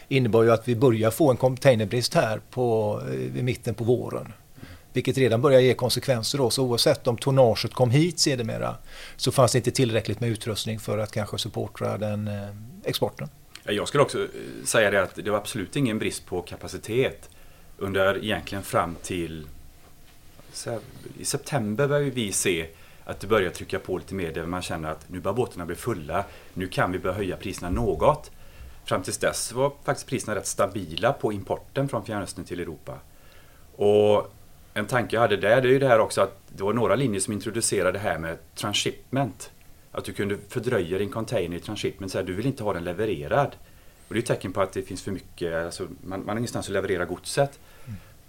innebar 0.09 0.43
ju 0.43 0.53
att 0.53 0.69
vi 0.69 0.77
börjar 0.77 1.11
få 1.11 1.31
en 1.31 1.37
containerbrist 1.37 2.15
här 2.15 2.41
på, 2.51 3.01
eh, 3.09 3.39
i 3.39 3.43
mitten 3.43 3.75
på 3.75 3.85
våren. 3.85 4.33
Vilket 4.93 5.19
redan 5.19 5.43
börjar 5.43 5.61
ge 5.61 5.75
konsekvenser 5.75 6.39
då. 6.39 6.51
Så 6.51 6.65
oavsett 6.65 7.07
om 7.07 7.17
tonnaget 7.17 7.75
kom 7.75 7.91
hit 7.91 8.19
sedermera 8.19 8.77
så 9.17 9.33
fanns 9.33 9.53
det 9.53 9.59
inte 9.59 9.71
tillräckligt 9.71 10.21
med 10.21 10.31
utrustning 10.31 10.81
för 10.81 10.99
att 10.99 11.13
kanske 11.13 11.39
supporta 11.39 11.99
den 11.99 12.29
eh, 12.29 12.49
exporten. 12.85 13.29
Jag 13.65 13.89
skulle 13.89 14.03
också 14.03 14.27
säga 14.65 14.91
det 14.91 15.03
att 15.03 15.15
det 15.15 15.31
var 15.31 15.39
absolut 15.39 15.77
ingen 15.77 15.99
brist 15.99 16.27
på 16.27 16.43
kapacitet 16.43 17.31
under 17.79 18.25
egentligen 18.25 18.65
fram 18.65 18.97
till 19.03 19.47
i 21.19 21.25
september 21.25 21.89
började 21.89 22.11
vi 22.11 22.33
se 22.33 22.67
att 23.05 23.21
det 23.21 23.27
börjar 23.27 23.51
trycka 23.51 23.79
på 23.79 23.99
lite 23.99 24.15
mer 24.15 24.33
där 24.33 24.47
man 24.47 24.63
känner 24.63 24.91
att 24.91 25.09
nu 25.09 25.21
börjar 25.21 25.37
båtarna 25.37 25.67
bli 25.67 25.77
fulla. 25.77 26.25
Nu 26.55 26.69
kan 26.69 26.93
vi 26.93 26.99
börja 26.99 27.17
höja 27.17 27.37
priserna 27.37 27.71
något. 27.71 28.31
Fram 28.85 29.03
tills 29.03 29.19
dess 29.19 29.53
var 29.53 29.73
faktiskt 29.85 30.09
priserna 30.09 30.35
rätt 30.35 30.47
stabila 30.47 31.13
på 31.13 31.33
importen 31.33 31.89
från 31.89 32.05
Fjärran 32.05 32.27
till 32.27 32.61
Europa. 32.61 32.99
Och 33.77 34.33
en 34.75 34.87
tanke 34.87 35.17
jag 35.17 35.21
hade 35.21 35.37
där 35.37 35.61
det 35.61 35.69
är 35.69 35.73
ju 35.73 35.79
det 35.79 35.89
här 35.89 35.99
också 35.99 36.21
att 36.21 36.39
det 36.49 36.63
var 36.63 36.73
några 36.73 36.95
linjer 36.95 37.21
som 37.21 37.33
introducerade 37.33 37.93
det 37.93 37.99
här 37.99 38.19
med 38.19 38.39
transshipment. 38.55 39.51
Att 39.93 40.05
du 40.05 40.13
kunde 40.13 40.39
fördröja 40.49 40.99
din 40.99 41.11
container 41.11 41.57
i 41.57 41.61
transshipment, 41.61 42.13
så 42.13 42.19
här, 42.19 42.25
du 42.25 42.33
vill 42.33 42.47
inte 42.47 42.65
ha 42.65 42.73
den 42.73 42.85
levererad. 42.85 43.57
Och 44.09 44.15
det 44.15 44.19
är 44.19 44.23
ett 44.23 44.27
tecken 44.27 44.53
på 44.53 44.61
att 44.61 44.73
det 44.73 44.83
finns 44.83 45.03
för 45.03 45.11
mycket, 45.11 45.65
alltså 45.65 45.83
man, 45.83 46.21
man 46.21 46.29
har 46.29 46.37
ingenstans 46.37 46.67
att 46.67 46.73
leverera 46.73 47.05
godset. 47.05 47.59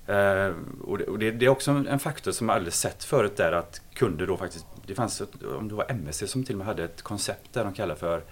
Eh, 0.08 0.54
och, 0.82 0.98
det, 0.98 1.06
och 1.06 1.20
det, 1.20 1.32
det, 1.32 1.46
är 1.46 1.50
också 1.50 1.72
en 1.72 2.00
faktor 2.00 2.32
som 2.32 2.50
jag 2.50 2.56
aldrig 2.56 2.74
sett 2.74 3.04
förut 3.04 3.38
där 3.38 3.52
att 3.52 3.82
kunder 3.94 4.28
då 4.28 4.38
faktiskt, 4.38 4.66
det 4.86 4.96
fanns, 4.96 5.22
om 5.58 5.68
det 5.68 5.76
var 5.76 5.92
MSC 5.92 6.28
som 6.28 6.44
till 6.44 6.56
och 6.56 6.58
med 6.58 6.68
hade 6.68 6.84
ett 6.84 7.02
koncept 7.02 7.54
där 7.54 7.64
de 7.64 7.74
kallar 7.74 7.96
för 7.96 8.24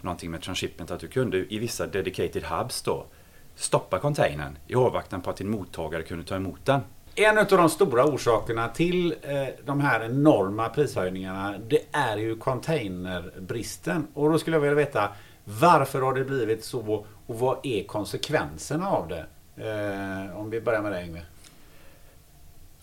någonting 0.00 0.30
med 0.30 0.42
transshipment, 0.42 0.90
att 0.90 1.00
du 1.00 1.08
kunde 1.08 1.54
i 1.54 1.58
vissa 1.58 1.86
dedicated 1.86 2.44
hubs 2.44 2.82
då 2.82 3.06
stoppa 3.54 3.98
containern 3.98 4.58
i 4.66 4.74
avvaktan 4.74 5.22
på 5.22 5.30
att 5.30 5.36
din 5.36 5.50
mottagare 5.50 6.02
kunde 6.02 6.24
ta 6.24 6.36
emot 6.36 6.64
den. 6.64 6.80
En 7.14 7.38
av 7.38 7.46
de 7.46 7.68
stora 7.68 8.04
orsakerna 8.04 8.68
till 8.68 9.14
eh, 9.22 9.46
de 9.64 9.80
här 9.80 10.04
enorma 10.04 10.68
prishöjningarna 10.68 11.54
det 11.68 11.80
är 11.92 12.16
ju 12.16 12.36
containerbristen. 12.36 14.06
Och 14.14 14.30
då 14.30 14.38
skulle 14.38 14.56
jag 14.56 14.60
vilja 14.60 14.74
veta 14.74 15.08
varför 15.44 16.00
har 16.00 16.14
det 16.14 16.24
blivit 16.24 16.64
så 16.64 17.06
och 17.26 17.38
vad 17.38 17.58
är 17.62 17.84
konsekvenserna 17.84 18.90
av 18.90 19.08
det? 19.08 19.26
Eh, 19.56 20.38
om 20.38 20.50
vi 20.50 20.60
börjar 20.60 20.82
med 20.82 20.92
dig 20.92 21.06
Yngve. 21.06 21.22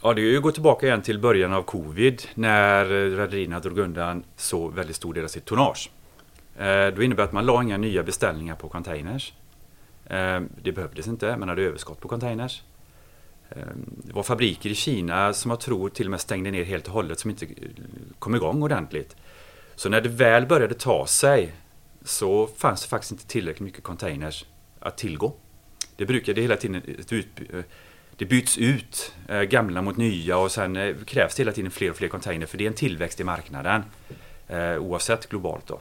Ja, 0.02 0.14
det 0.14 0.22
är 0.22 0.24
ju 0.24 0.38
att 0.38 0.44
gå 0.44 0.52
tillbaka 0.52 0.86
igen 0.86 1.02
till 1.02 1.20
början 1.20 1.54
av 1.54 1.64
covid 1.64 2.22
när 2.34 2.86
eh, 2.86 3.18
rederierna 3.18 3.60
drog 3.60 3.78
undan 3.78 4.24
så 4.36 4.68
väldigt 4.68 4.96
stor 4.96 5.14
del 5.14 5.24
av 5.24 5.28
sitt 5.28 5.46
tonnage. 5.46 5.92
Eh, 6.58 6.88
då 6.88 7.04
innebär 7.04 7.24
det 7.24 7.24
att 7.24 7.32
man 7.32 7.46
la 7.46 7.64
inga 7.64 7.78
nya 7.78 8.04
beställningar 8.04 8.56
på 8.56 8.70
containers. 8.70 9.34
Eh, 10.06 10.42
det 10.62 10.72
behövdes 10.72 11.08
inte, 11.08 11.38
man 11.38 11.50
hade 11.50 11.62
överskott 11.62 12.00
på 12.00 12.08
containers. 12.08 12.64
Eh, 13.50 13.58
det 14.04 14.14
var 14.14 14.24
fabriker 14.24 14.70
i 14.70 14.76
Kina 14.76 15.34
som 15.34 15.52
jag 15.52 15.60
tror 15.60 15.90
till 15.90 16.08
och 16.08 16.12
med 16.12 16.22
stängde 16.22 16.52
ner 16.52 16.64
helt 16.64 16.88
och 16.88 16.94
hållet 16.94 17.20
som 17.20 17.30
inte 17.30 17.46
eh, 17.46 17.52
kom 18.20 18.36
igång 18.36 18.64
ordentligt. 18.64 19.16
Så 19.76 19.90
när 19.90 20.02
det 20.02 20.10
väl 20.10 20.46
började 20.46 20.74
ta 20.74 21.08
sig 21.08 21.54
så 22.06 22.48
fanns 22.48 22.82
det 22.82 22.88
faktiskt 22.88 23.12
inte 23.12 23.28
tillräckligt 23.28 23.66
mycket 23.66 23.84
containers 23.84 24.46
att 24.80 24.98
tillgå. 24.98 25.34
Det 25.96 26.06
brukade 26.06 26.42
hela 26.42 26.56
tiden 26.56 26.82
eh, 27.54 27.64
det 28.16 28.26
byts 28.26 28.58
ut 28.58 29.14
eh, 29.28 29.42
gamla 29.42 29.82
mot 29.82 29.98
nya 29.98 30.38
och 30.38 30.52
sen 30.52 30.76
eh, 30.76 30.96
krävs 31.06 31.36
det 31.36 31.42
hela 31.42 31.52
tiden 31.52 31.72
fler 31.72 31.90
och 31.90 31.96
fler 31.96 32.08
container 32.08 32.46
för 32.46 32.58
det 32.58 32.64
är 32.64 32.68
en 32.68 32.74
tillväxt 32.74 33.20
i 33.20 33.24
marknaden 33.24 33.84
oavsett 34.80 35.30
globalt 35.30 35.68
då. 35.68 35.80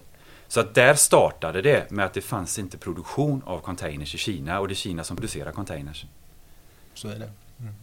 Så 0.49 0.61
att 0.61 0.75
där 0.75 0.95
startade 0.95 1.63
det 1.63 1.91
med 1.91 2.07
att 2.07 2.15
det 2.15 2.21
fanns 2.21 2.59
inte 2.59 2.79
produktion 2.79 3.43
av 3.47 3.59
containers 3.59 4.15
i 4.15 4.19
Kina 4.19 4.61
och 4.61 4.69
det 4.69 4.73
är 4.73 4.77
Kina 4.77 5.05
som 5.05 5.17
producerar 5.17 5.53
containers. 5.53 6.05
Så 6.95 7.09
är 7.09 7.19
det. 7.19 7.31
Mm. 7.61 7.75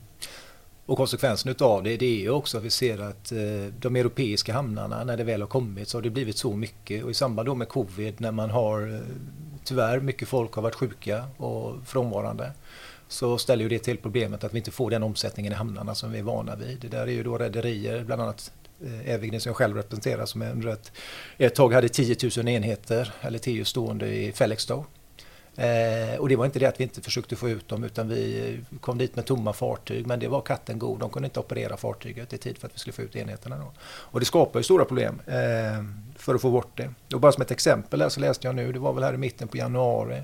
Och 0.85 0.97
konsekvensen 0.97 1.51
utav 1.51 1.83
det, 1.83 1.97
det 1.97 2.05
är 2.05 2.19
ju 2.19 2.29
också 2.29 2.57
att 2.57 2.63
vi 2.63 2.69
ser 2.69 2.99
att 2.99 3.31
eh, 3.31 3.37
de 3.79 3.95
europeiska 3.95 4.53
hamnarna 4.53 5.03
när 5.03 5.17
det 5.17 5.23
väl 5.23 5.41
har 5.41 5.47
kommit 5.47 5.87
så 5.87 5.97
har 5.97 6.01
det 6.01 6.09
blivit 6.09 6.37
så 6.37 6.55
mycket 6.55 7.03
och 7.03 7.11
i 7.11 7.13
samband 7.13 7.47
då 7.47 7.55
med 7.55 7.69
covid 7.69 8.21
när 8.21 8.31
man 8.31 8.49
har 8.49 8.93
eh, 8.93 8.99
tyvärr 9.63 9.99
mycket 9.99 10.27
folk 10.27 10.53
har 10.53 10.61
varit 10.61 10.75
sjuka 10.75 11.25
och 11.37 11.75
frånvarande 11.85 12.51
så 13.07 13.37
ställer 13.37 13.63
ju 13.63 13.69
det 13.69 13.79
till 13.79 13.97
problemet 13.97 14.43
att 14.43 14.53
vi 14.53 14.57
inte 14.57 14.71
får 14.71 14.89
den 14.89 15.03
omsättningen 15.03 15.53
i 15.53 15.55
hamnarna 15.55 15.95
som 15.95 16.11
vi 16.11 16.19
är 16.19 16.23
vana 16.23 16.55
vid. 16.55 16.79
Det 16.79 16.87
där 16.87 17.01
är 17.01 17.11
ju 17.11 17.23
då 17.23 17.37
rederier, 17.37 18.03
bland 18.03 18.21
annat 18.21 18.51
eh, 18.83 19.13
Evigny 19.13 19.39
som 19.39 19.49
jag 19.49 19.57
själv 19.57 19.75
representerar 19.75 20.25
som 20.25 20.41
under 20.41 20.69
ett, 20.69 20.91
ett 21.37 21.55
tag 21.55 21.73
hade 21.73 21.89
10 21.89 22.15
000 22.37 22.47
enheter 22.47 23.13
eller 23.21 23.39
TU 23.39 23.65
stående 23.65 24.15
i 24.15 24.31
Felixstowe. 24.31 24.83
Eh, 25.59 26.19
och 26.19 26.29
det 26.29 26.35
var 26.35 26.45
inte 26.45 26.59
det 26.59 26.65
att 26.65 26.79
vi 26.79 26.83
inte 26.83 27.01
försökte 27.01 27.35
få 27.35 27.49
ut 27.49 27.67
dem 27.67 27.83
utan 27.83 28.09
vi 28.09 28.59
kom 28.81 28.97
dit 28.97 29.15
med 29.15 29.25
tomma 29.25 29.53
fartyg 29.53 30.07
men 30.07 30.19
det 30.19 30.27
var 30.27 30.41
katten 30.41 30.79
god. 30.79 30.99
De 30.99 31.09
kunde 31.09 31.25
inte 31.25 31.39
operera 31.39 31.77
fartyget 31.77 32.33
i 32.33 32.37
tid 32.37 32.57
för 32.57 32.67
att 32.67 32.75
vi 32.75 32.79
skulle 32.79 32.93
få 32.93 33.01
ut 33.01 33.15
enheterna. 33.15 33.57
Då. 33.57 33.71
Och 33.81 34.19
det 34.19 34.25
skapar 34.25 34.59
ju 34.59 34.63
stora 34.63 34.85
problem 34.85 35.21
eh, 35.27 35.83
för 36.15 36.35
att 36.35 36.41
få 36.41 36.51
bort 36.51 36.77
det. 36.77 36.93
Och 37.13 37.19
bara 37.19 37.31
som 37.31 37.41
ett 37.41 37.51
exempel 37.51 38.01
här 38.01 38.09
så 38.09 38.19
läste 38.19 38.47
jag 38.47 38.55
nu, 38.55 38.71
det 38.71 38.79
var 38.79 38.93
väl 38.93 39.03
här 39.03 39.13
i 39.13 39.17
mitten 39.17 39.47
på 39.47 39.57
januari 39.57 40.23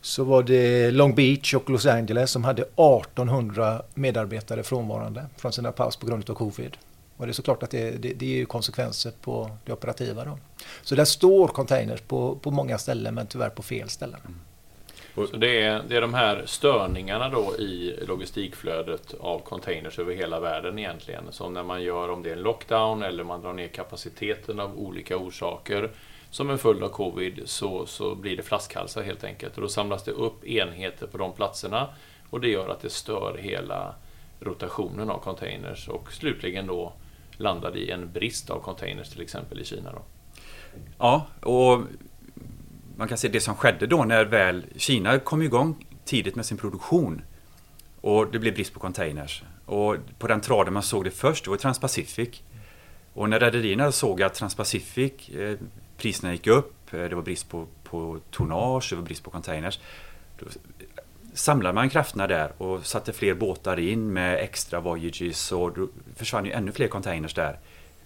så 0.00 0.24
var 0.24 0.42
det 0.42 0.90
Long 0.90 1.14
Beach 1.14 1.54
och 1.54 1.70
Los 1.70 1.86
Angeles 1.86 2.30
som 2.30 2.44
hade 2.44 2.62
1800 2.62 3.82
medarbetare 3.94 4.62
frånvarande 4.62 5.26
från 5.36 5.52
sina 5.52 5.72
paus 5.72 5.96
på 5.96 6.06
grund 6.06 6.30
av 6.30 6.34
covid. 6.34 6.76
Och 7.16 7.26
det 7.26 7.30
är 7.30 7.34
såklart 7.34 7.62
att 7.62 7.70
det, 7.70 7.90
det, 7.90 8.14
det 8.14 8.40
är 8.40 8.44
konsekvenser 8.44 9.12
på 9.20 9.50
det 9.64 9.72
operativa. 9.72 10.24
Då. 10.24 10.38
Så 10.82 10.94
där 10.94 11.04
står 11.04 11.48
containers 11.48 12.00
på, 12.00 12.36
på 12.36 12.50
många 12.50 12.78
ställen 12.78 13.14
men 13.14 13.26
tyvärr 13.26 13.50
på 13.50 13.62
fel 13.62 13.88
ställen. 13.88 14.20
Så 15.14 15.26
det 15.26 15.62
är, 15.62 15.82
det 15.88 15.96
är 15.96 16.00
de 16.00 16.14
här 16.14 16.42
störningarna 16.46 17.28
då 17.28 17.56
i 17.56 17.98
logistikflödet 18.06 19.14
av 19.20 19.38
containers 19.38 19.98
över 19.98 20.14
hela 20.14 20.40
världen 20.40 20.78
egentligen. 20.78 21.24
Som 21.30 21.54
när 21.54 21.62
man 21.62 21.82
gör 21.82 22.08
om 22.08 22.22
det 22.22 22.30
är 22.30 22.36
en 22.36 22.42
lockdown 22.42 23.02
eller 23.02 23.24
man 23.24 23.42
drar 23.42 23.52
ner 23.52 23.68
kapaciteten 23.68 24.60
av 24.60 24.78
olika 24.78 25.16
orsaker. 25.16 25.90
Som 26.30 26.50
en 26.50 26.58
följd 26.58 26.82
av 26.82 26.88
covid 26.88 27.42
så, 27.44 27.86
så 27.86 28.14
blir 28.14 28.36
det 28.36 28.42
flaskhalsar 28.42 29.02
helt 29.02 29.24
enkelt. 29.24 29.56
Och 29.56 29.62
då 29.62 29.68
samlas 29.68 30.04
det 30.04 30.10
upp 30.10 30.44
enheter 30.44 31.06
på 31.06 31.18
de 31.18 31.32
platserna. 31.32 31.88
Och 32.30 32.40
det 32.40 32.48
gör 32.48 32.68
att 32.68 32.80
det 32.80 32.90
stör 32.90 33.38
hela 33.40 33.94
rotationen 34.40 35.10
av 35.10 35.18
containers 35.18 35.88
och 35.88 36.12
slutligen 36.12 36.66
då 36.66 36.92
landade 37.36 37.78
i 37.78 37.90
en 37.90 38.12
brist 38.12 38.50
av 38.50 38.60
containers 38.60 39.08
till 39.08 39.20
exempel 39.20 39.60
i 39.60 39.64
Kina. 39.64 39.92
Då. 39.92 40.02
Ja, 40.98 41.26
och 41.42 41.80
man 42.96 43.08
kan 43.08 43.18
se 43.18 43.28
det 43.28 43.40
som 43.40 43.54
skedde 43.54 43.86
då 43.86 44.04
när 44.04 44.24
väl 44.24 44.66
Kina 44.76 45.18
kom 45.18 45.42
igång 45.42 45.86
tidigt 46.04 46.36
med 46.36 46.46
sin 46.46 46.56
produktion 46.56 47.22
och 48.00 48.30
det 48.30 48.38
blev 48.38 48.54
brist 48.54 48.74
på 48.74 48.80
containers. 48.80 49.42
Och 49.66 49.96
på 50.18 50.26
den 50.26 50.40
traden 50.40 50.74
man 50.74 50.82
såg 50.82 51.04
det 51.04 51.10
först, 51.10 51.44
det 51.44 51.50
var 51.50 51.56
Transpacific. 51.56 52.42
Och 53.14 53.28
när 53.28 53.40
rederierna 53.40 53.92
såg 53.92 54.22
att 54.22 54.34
Transpacific, 54.34 55.28
eh, 55.28 55.58
priserna 55.96 56.32
gick 56.32 56.46
upp, 56.46 56.94
eh, 56.94 57.00
det 57.00 57.14
var 57.14 57.22
brist 57.22 57.48
på, 57.48 57.66
på 57.84 58.18
tonnage, 58.30 58.86
det 58.90 58.96
var 58.96 59.02
brist 59.02 59.24
på 59.24 59.30
containers 59.30 59.80
då 60.38 60.46
samlade 61.34 61.74
man 61.74 61.90
krafterna 61.90 62.26
där 62.26 62.62
och 62.62 62.86
satte 62.86 63.12
fler 63.12 63.34
båtar 63.34 63.78
in 63.78 64.12
med 64.12 64.38
extra 64.38 64.80
voyages 64.80 65.52
och 65.52 65.72
då 65.72 65.88
försvann 66.16 66.44
ju 66.44 66.52
ännu 66.52 66.72
fler 66.72 66.88
containers 66.88 67.34
där. 67.34 67.58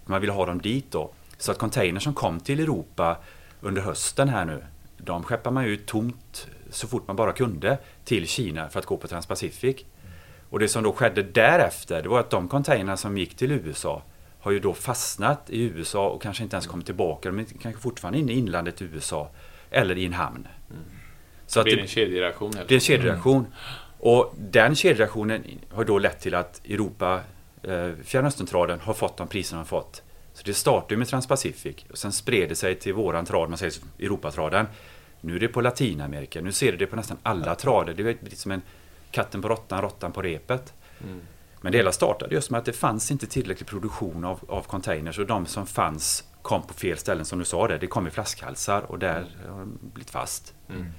Man 0.05 0.21
ville 0.21 0.33
ha 0.33 0.47
dem 0.47 0.61
dit 0.61 0.91
då. 0.91 1.11
Så 1.39 1.53
att 1.53 1.59
containers 1.59 2.03
som 2.03 2.15
kom 2.15 2.41
till 2.41 2.61
Europa 2.61 3.17
under 3.61 3.83
hösten 3.83 4.29
här 4.29 4.45
nu, 4.45 4.65
de 4.99 5.23
skeppar 5.23 5.51
man 5.51 5.65
ut 5.65 5.87
tomt 5.87 6.49
så 6.71 6.89
fort 6.89 7.07
man 7.07 7.17
bara 7.17 7.33
kunde 7.33 7.79
till 8.05 8.29
Kina 8.29 8.69
för 8.69 8.79
att 8.79 8.87
gå 8.87 8.97
på 8.97 9.09
Transpacific. 9.09 9.77
Och 10.51 10.59
det 10.59 10.69
som 10.69 10.83
då 10.83 10.93
skedde 10.93 11.23
därefter, 11.23 12.03
det 12.03 12.09
var 12.09 12.21
att 12.21 12.31
de 12.31 12.49
containers 12.49 13.01
som 13.01 13.19
gick 13.19 13.37
till 13.37 13.53
USA 13.53 14.03
har 14.41 14.51
ju 14.51 14.59
då 14.59 14.75
fastnat 14.75 15.51
i 15.51 15.63
USA 15.63 16.09
och 16.09 16.23
kanske 16.23 16.43
inte 16.43 16.57
ens 16.57 16.67
kommit 16.67 16.87
tillbaka. 16.87 17.29
De 17.29 17.39
är 17.39 17.45
kanske 17.63 17.81
fortfarande 17.81 18.19
inne 18.19 18.33
i 18.33 18.39
inlandet 18.39 18.83
i 18.83 18.85
USA 18.85 19.31
eller 19.71 19.99
i 19.99 20.07
en 20.07 20.13
hamn. 20.13 20.49
Mm. 20.71 20.83
Så 21.47 21.59
det 21.59 21.65
blir 21.65 21.79
en 21.79 21.87
kedjereaktion. 21.87 22.51
Det 22.51 22.67
blir 22.67 22.77
en 22.77 22.81
kedjereaktion. 22.81 23.39
Mm. 23.39 23.53
Och 23.99 24.35
den 24.39 24.75
kedjereaktionen 24.75 25.45
har 25.71 25.85
då 25.85 25.99
lett 25.99 26.21
till 26.21 26.35
att 26.35 26.65
Europa, 26.65 27.21
eh, 27.63 27.91
Fjärran 28.05 28.81
har 28.81 28.95
fått 28.95 29.17
de 29.17 29.29
priser 29.29 29.57
de 29.57 29.59
har 29.59 29.65
fått. 29.65 30.03
Så 30.37 30.43
det 30.45 30.55
startade 30.55 30.97
med 30.97 31.09
Transpacific 31.09 31.77
och 31.91 31.99
sen 31.99 32.13
spred 32.13 32.49
det 32.49 32.57
sig 32.57 32.75
till 32.75 32.95
våran 32.95 33.25
trad, 33.25 33.49
man 33.49 33.59
säger 33.59 33.75
Europatraden. 33.99 34.67
Nu 35.21 35.37
är 35.37 35.41
det 35.41 35.49
på 35.49 35.61
Latinamerika, 35.61 36.41
nu 36.41 36.53
ser 36.53 36.73
du 36.73 36.79
det 36.79 36.87
på 36.87 36.97
nästan 36.97 37.17
alla 37.23 37.55
trader. 37.55 37.95
Det 37.95 38.03
är 38.03 38.17
lite 38.21 38.37
som 38.37 38.53
en 38.53 38.63
katten 39.11 39.43
på 39.43 39.49
råttan, 39.49 39.83
råttan 39.83 40.13
på 40.13 40.23
repet. 40.23 40.75
Mm. 41.03 41.21
Men 41.61 41.73
det 41.73 41.79
hela 41.79 41.93
startade 41.93 42.35
just 42.35 42.51
med 42.51 42.59
att 42.59 42.65
det 42.65 42.73
fanns 42.73 43.11
inte 43.11 43.27
tillräcklig 43.27 43.67
produktion 43.67 44.25
av, 44.25 44.41
av 44.49 44.63
containers 44.63 45.19
och 45.19 45.27
de 45.27 45.47
som 45.47 45.67
fanns 45.67 46.25
kom 46.43 46.63
på 46.63 46.75
fel 46.75 46.99
ställen 46.99 47.25
som 47.25 47.39
du 47.39 47.45
sa 47.45 47.69
det. 47.69 47.79
Det 47.79 47.87
kom 47.87 48.07
i 48.07 48.11
flaskhalsar 48.11 48.83
och 48.83 48.99
där 48.99 49.27
har 49.49 49.59
de 49.59 49.79
blivit 49.81 50.11
fast. 50.11 50.55
Mm. 50.69 50.81
Mm. 50.81 50.93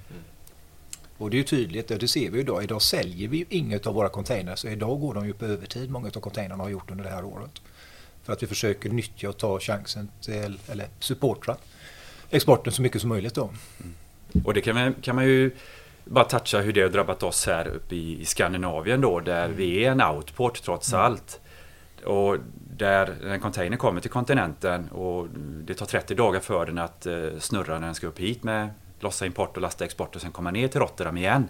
Och 1.18 1.30
det 1.30 1.36
är 1.36 1.40
ju 1.40 1.44
tydligt, 1.44 1.88
det 1.88 2.08
ser 2.08 2.32
vi 2.32 2.40
idag. 2.40 2.64
Idag 2.64 2.82
säljer 2.82 3.28
vi 3.28 3.38
ju 3.38 3.46
inget 3.50 3.88
av 3.88 3.94
våra 3.94 4.10
containers. 4.10 4.60
Så 4.60 4.68
idag 4.68 5.00
går 5.00 5.14
de 5.14 5.26
ju 5.28 5.34
på 5.34 5.46
övertid, 5.46 5.90
många 5.90 6.08
av 6.08 6.20
containrarna 6.20 6.64
har 6.64 6.70
gjort 6.70 6.92
under 6.92 7.04
det 7.04 7.10
här 7.10 7.26
året. 7.26 7.62
För 8.28 8.34
att 8.34 8.44
vi 8.44 8.48
försöker 8.48 8.90
nyttja 8.90 9.30
och 9.30 9.38
ta 9.38 9.60
chansen 9.60 10.10
till, 10.22 10.60
eller 10.68 10.88
supporta 11.00 11.58
exporten 12.30 12.74
så 12.74 12.82
mycket 12.82 13.02
som 13.02 13.10
möjligt 13.10 13.36
då. 13.36 13.44
Mm. 13.44 13.94
Och 14.46 14.54
det 14.54 14.62
kan 14.62 14.76
man, 14.76 14.94
kan 14.94 15.16
man 15.16 15.26
ju 15.26 15.52
bara 16.04 16.24
toucha 16.24 16.60
hur 16.60 16.74
det 16.74 16.82
har 16.82 16.90
drabbat 16.90 17.24
oss 17.24 17.46
här 17.46 17.68
uppe 17.68 17.96
i, 17.96 18.22
i 18.22 18.26
Skandinavien 18.26 19.02
då, 19.02 19.20
där 19.20 19.50
vi 19.50 19.86
är 19.86 19.92
en 19.92 20.02
outport 20.02 20.62
trots 20.64 20.94
allt. 20.94 21.40
Och 22.06 22.38
där 22.78 23.28
en 23.28 23.40
container 23.40 23.78
kommer 23.78 24.02
till 24.02 24.12
kontinenten 24.12 24.90
och 24.90 25.28
det 25.66 25.74
tar 25.74 25.86
30 25.86 26.16
dagar 26.16 26.40
för 26.40 26.66
den 26.66 26.78
att 26.78 27.06
eh, 27.06 27.28
snurra 27.40 27.80
när 27.80 27.86
den 27.86 27.96
ska 27.96 28.08
upp 28.08 28.20
hit 28.20 28.44
med 28.44 28.70
lossa 29.00 29.26
import 29.26 29.56
och 29.56 29.62
lasta 29.62 29.86
export 29.86 30.16
och 30.16 30.22
sen 30.22 30.32
komma 30.32 30.52
ner 30.52 30.68
till 30.68 30.80
Rotterdam 30.80 31.18
igen. 31.18 31.48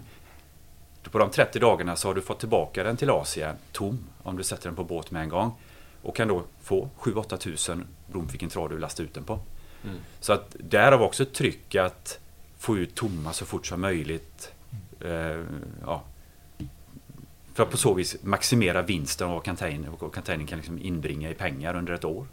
På 1.10 1.18
de 1.18 1.30
30 1.30 1.58
dagarna 1.58 1.96
så 1.96 2.08
har 2.08 2.14
du 2.14 2.20
fått 2.20 2.40
tillbaka 2.40 2.84
den 2.84 2.96
till 2.96 3.10
Asien 3.10 3.56
tom 3.72 3.98
om 4.22 4.36
du 4.36 4.42
sätter 4.42 4.64
den 4.64 4.76
på 4.76 4.84
båt 4.84 5.10
med 5.10 5.22
en 5.22 5.28
gång. 5.28 5.52
Och 6.02 6.16
kan 6.16 6.28
då 6.28 6.42
få 6.62 6.88
7-8 6.98 7.36
tusen 7.36 7.86
beroende 8.06 8.28
på 8.28 8.32
vilken 8.32 8.48
trad 8.48 8.70
du 8.70 8.78
lastar 8.78 9.04
ut 9.04 9.14
den 9.14 9.24
på. 9.24 9.40
Mm. 9.84 9.96
Så 10.20 10.32
att 10.32 10.56
därav 10.58 11.02
också 11.02 11.22
ett 11.22 11.34
tryck 11.34 11.74
att 11.74 12.20
få 12.58 12.78
ut 12.78 12.94
tomma 12.94 13.32
så 13.32 13.46
fort 13.46 13.66
som 13.66 13.80
möjligt. 13.80 14.52
Eh, 15.00 15.44
ja. 15.82 16.02
För 17.54 17.62
att 17.62 17.70
på 17.70 17.76
så 17.76 17.94
vis 17.94 18.16
maximera 18.22 18.82
vinsten 18.82 19.26
av 19.26 19.34
vad 19.34 19.44
container, 19.44 19.90
och 19.92 20.14
containern 20.14 20.46
kan 20.46 20.58
liksom 20.58 20.78
inbringa 20.78 21.30
i 21.30 21.34
pengar 21.34 21.76
under 21.76 21.92
ett 21.92 22.04
år. 22.04 22.26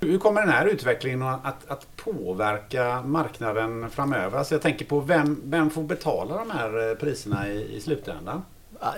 Hur 0.00 0.18
kommer 0.18 0.40
den 0.40 0.50
här 0.50 0.66
utvecklingen 0.66 1.22
att, 1.22 1.70
att 1.70 1.96
påverka 1.96 3.02
marknaden 3.02 3.90
framöver? 3.90 4.38
Alltså 4.38 4.54
jag 4.54 4.62
tänker 4.62 4.84
på 4.84 5.00
vem, 5.00 5.40
vem 5.44 5.70
får 5.70 5.82
betala 5.82 6.38
de 6.38 6.50
här 6.50 6.90
eh, 6.90 6.94
priserna 6.94 7.48
i, 7.48 7.76
i 7.76 7.80
slutändan? 7.80 8.42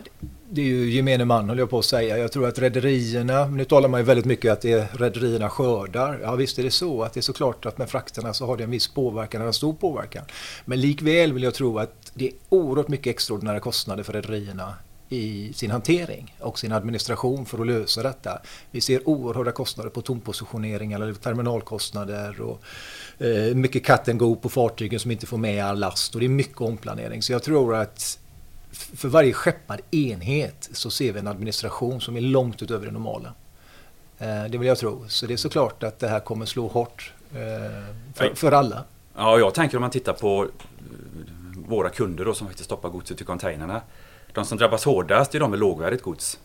Det- 0.05 0.27
Det 0.51 0.61
är 0.61 0.65
ju 0.67 0.91
gemene 0.91 1.25
man 1.25 1.49
höll 1.49 1.59
jag 1.59 1.71
på 1.71 1.79
att 1.79 1.85
säga. 1.85 2.19
Jag 2.19 2.33
tror 2.33 2.49
att 2.49 2.59
rederierna, 2.59 3.47
nu 3.47 3.65
talar 3.65 3.89
man 3.89 4.01
ju 4.01 4.05
väldigt 4.05 4.25
mycket 4.27 4.53
att 4.53 4.61
det 4.61 4.73
är 4.73 4.87
rederierna 4.99 5.49
skördar. 5.51 6.19
Ja 6.23 6.35
visst 6.35 6.59
är 6.59 6.63
det 6.63 6.71
så 6.71 7.03
att 7.03 7.13
det 7.15 7.21
är 7.21 7.23
såklart 7.23 7.67
att 7.67 7.79
med 7.79 7.89
frakterna 7.91 8.33
så 8.35 8.47
har 8.47 8.57
det 8.57 8.65
en 8.65 8.71
viss 8.71 8.89
påverkan, 8.89 9.43
en 9.43 9.53
stor 9.53 9.73
påverkan. 9.73 10.25
Men 10.65 10.81
likväl 10.81 11.33
vill 11.33 11.43
jag 11.43 11.55
tro 11.55 11.79
att 11.79 12.13
det 12.15 12.27
är 12.27 12.33
oerhört 12.49 12.89
mycket 12.89 13.07
extraordinära 13.11 13.61
kostnader 13.61 14.03
för 14.03 14.13
rederierna 14.13 14.75
i 15.09 15.53
sin 15.55 15.71
hantering 15.71 16.37
och 16.41 16.59
sin 16.59 16.73
administration 16.73 17.47
för 17.47 17.59
att 17.61 17.67
lösa 17.67 18.03
detta. 18.03 18.39
Vi 18.71 18.81
ser 18.81 19.09
oerhörda 19.09 19.53
kostnader 19.53 19.91
på 19.91 20.01
tompositionering 20.03 20.93
eller 20.93 21.15
terminalkostnader 21.15 22.41
och 22.41 22.63
eh, 23.27 23.55
mycket 23.55 23.85
cut 23.87 24.09
and 24.09 24.19
go 24.19 24.37
på 24.37 24.49
fartygen 24.49 25.01
som 25.01 25.11
inte 25.11 25.27
får 25.27 25.39
med 25.39 25.65
all 25.65 25.79
last 25.79 26.15
och 26.15 26.21
det 26.21 26.27
är 26.27 26.31
mycket 26.31 26.61
omplanering. 26.61 27.23
Så 27.23 27.33
jag 27.33 27.43
tror 27.43 27.75
att 27.75 28.19
för 28.73 29.09
varje 29.09 29.33
skeppad 29.33 29.81
enhet 29.91 30.69
så 30.73 30.91
ser 30.91 31.13
vi 31.13 31.19
en 31.19 31.27
administration 31.27 32.01
som 32.01 32.17
är 32.17 32.21
långt 32.21 32.63
utöver 32.63 32.87
det 32.87 32.93
normala. 32.93 33.35
Eh, 34.19 34.45
det 34.51 34.59
vill 34.59 34.69
jag 34.69 34.79
tro. 34.79 35.05
Så 35.09 35.27
det 35.27 35.33
är 35.33 35.37
såklart 35.37 35.83
att 35.83 35.99
det 35.99 36.09
här 36.09 36.21
kommer 36.21 36.47
slå 36.47 36.67
hårt 36.67 37.13
eh, 37.33 37.39
för, 38.15 38.35
för 38.35 38.53
alla. 38.53 38.85
Ja, 39.17 39.39
jag 39.39 39.55
tänker 39.55 39.77
om 39.77 39.81
man 39.81 39.91
tittar 39.91 40.13
på 40.13 40.45
eh, 40.45 40.49
våra 41.69 41.89
kunder 41.89 42.25
då 42.25 42.35
som 42.35 42.47
faktiskt 42.47 42.65
stoppar 42.65 42.89
godset 42.89 43.21
i 43.21 43.25
containrarna. 43.25 43.81
De 44.33 44.45
som 44.45 44.59
drabbas 44.59 44.85
hårdast 44.85 45.35
är 45.35 45.41
de 45.41 45.51
med 45.51 45.61
lågvärdigt 45.61 46.03
gods. 46.03 46.39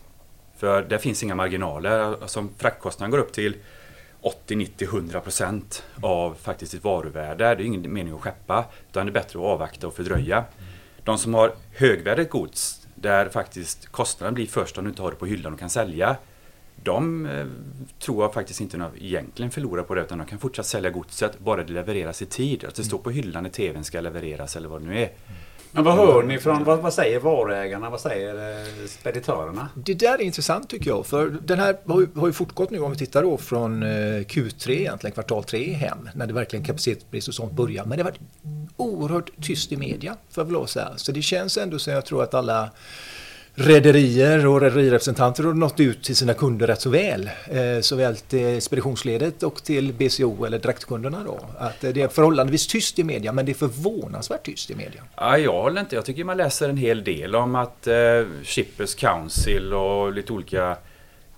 För 0.56 0.82
där 0.82 0.98
finns 0.98 1.22
inga 1.22 1.34
marginaler. 1.34 2.22
Alltså 2.22 2.48
fraktkostnaden 2.58 3.10
går 3.10 3.18
upp 3.18 3.32
till 3.32 3.56
80, 4.20 4.56
90, 4.56 4.88
100 4.88 5.20
procent 5.20 5.82
av 6.00 6.34
faktiskt 6.34 6.74
ett 6.74 6.84
varuvärde. 6.84 7.44
Det 7.44 7.62
är 7.62 7.66
ingen 7.66 7.92
mening 7.92 8.14
att 8.14 8.20
skeppa. 8.20 8.64
Utan 8.90 9.06
det 9.06 9.10
är 9.10 9.14
bättre 9.14 9.38
att 9.38 9.44
avvakta 9.44 9.86
och 9.86 9.94
fördröja. 9.94 10.44
De 11.04 11.18
som 11.18 11.34
har 11.34 11.54
högvärdigt 11.72 12.30
gods, 12.30 12.86
där 12.94 13.28
faktiskt 13.28 13.86
kostnaden 13.86 14.34
blir 14.34 14.46
först 14.46 14.78
om 14.78 14.84
du 14.84 14.90
inte 14.90 15.02
har 15.02 15.10
det 15.10 15.16
på 15.16 15.26
hyllan 15.26 15.52
och 15.52 15.58
kan 15.58 15.70
sälja. 15.70 16.16
De 16.82 17.26
eh, 17.26 17.46
tror 17.98 18.24
jag 18.24 18.34
faktiskt 18.34 18.60
inte 18.60 18.90
egentligen 18.98 19.50
förlorar 19.50 19.82
på 19.82 19.94
det 19.94 20.02
utan 20.02 20.18
de 20.18 20.26
kan 20.26 20.38
fortsätta 20.38 20.66
sälja 20.66 20.90
godset 20.90 21.38
bara 21.38 21.64
det 21.64 21.72
levereras 21.72 22.22
i 22.22 22.26
tid. 22.26 22.64
Att 22.64 22.74
det 22.74 22.84
står 22.84 22.98
på 22.98 23.10
hyllan 23.10 23.42
när 23.42 23.50
tvn 23.50 23.84
ska 23.84 24.00
levereras 24.00 24.56
eller 24.56 24.68
vad 24.68 24.80
det 24.80 24.86
nu 24.86 24.98
är. 24.98 25.06
Mm. 25.06 25.12
Men 25.74 25.84
vad 25.84 25.94
hör 25.94 26.22
ni 26.22 26.38
från, 26.38 26.64
vad, 26.64 26.78
vad 26.78 26.94
säger 26.94 27.20
varuägarna, 27.20 27.90
vad 27.90 28.00
säger 28.00 28.34
eh, 28.34 28.86
speditörerna? 28.86 29.68
Det 29.74 29.94
där 29.94 30.14
är 30.14 30.20
intressant 30.20 30.68
tycker 30.70 30.90
jag. 30.90 31.06
För 31.06 31.36
den 31.42 31.58
här 31.58 31.76
har 31.86 32.00
ju, 32.00 32.06
har 32.16 32.26
ju 32.26 32.32
fortgått 32.32 32.70
nu 32.70 32.78
om 32.78 32.90
vi 32.90 32.98
tittar 32.98 33.22
då 33.22 33.36
från 33.36 33.82
eh, 33.82 33.86
Q3 33.86 34.70
egentligen, 34.70 35.14
kvartal 35.14 35.44
3 35.44 35.72
hem. 35.72 36.08
När 36.14 36.26
det 36.26 36.32
verkligen 36.32 36.64
kapacitetsbrist 36.64 37.28
och 37.28 37.34
sånt 37.34 37.52
börjar. 37.52 37.84
Men 37.84 37.98
det 37.98 38.04
har 38.04 38.10
varit 38.10 38.20
oerhört 38.76 39.30
tyst 39.42 39.72
i 39.72 39.76
media 39.76 40.16
för 40.30 40.62
att 40.62 40.70
säga. 40.70 40.92
Så 40.96 41.12
det 41.12 41.22
känns 41.22 41.56
ändå 41.56 41.78
som 41.78 41.92
jag 41.92 42.06
tror 42.06 42.22
att 42.22 42.34
alla 42.34 42.70
rederier 43.54 44.46
och 44.46 44.60
rederirepresentanter 44.60 45.44
har 45.44 45.54
nått 45.54 45.80
ut 45.80 46.04
till 46.04 46.16
sina 46.16 46.34
kunder 46.34 46.66
rätt 46.66 46.80
så 46.80 46.90
väl. 46.90 47.30
Eh, 47.50 47.80
såväl 47.80 48.16
till 48.16 48.62
speditionsledet 48.62 49.42
och 49.42 49.64
till 49.64 49.92
BCO 49.92 50.44
eller 50.44 50.58
direktkunderna 50.58 51.24
då. 51.24 51.40
Att 51.58 51.84
eh, 51.84 51.90
det 51.90 52.02
är 52.02 52.08
förhållandevis 52.08 52.66
tyst 52.66 52.98
i 52.98 53.04
media 53.04 53.32
men 53.32 53.46
det 53.46 53.52
är 53.52 53.54
förvånansvärt 53.54 54.46
tyst 54.46 54.70
i 54.70 54.74
media. 54.74 55.02
Ja, 55.16 55.38
jag 55.38 55.62
håller 55.62 55.80
inte. 55.80 55.94
Jag 55.94 56.04
tycker 56.04 56.24
man 56.24 56.36
läser 56.36 56.68
en 56.68 56.76
hel 56.76 57.04
del 57.04 57.34
om 57.34 57.54
att 57.54 57.86
eh, 57.86 57.94
Shippers 58.44 58.94
Council 58.94 59.74
och 59.74 60.12
lite 60.12 60.32
olika... 60.32 60.76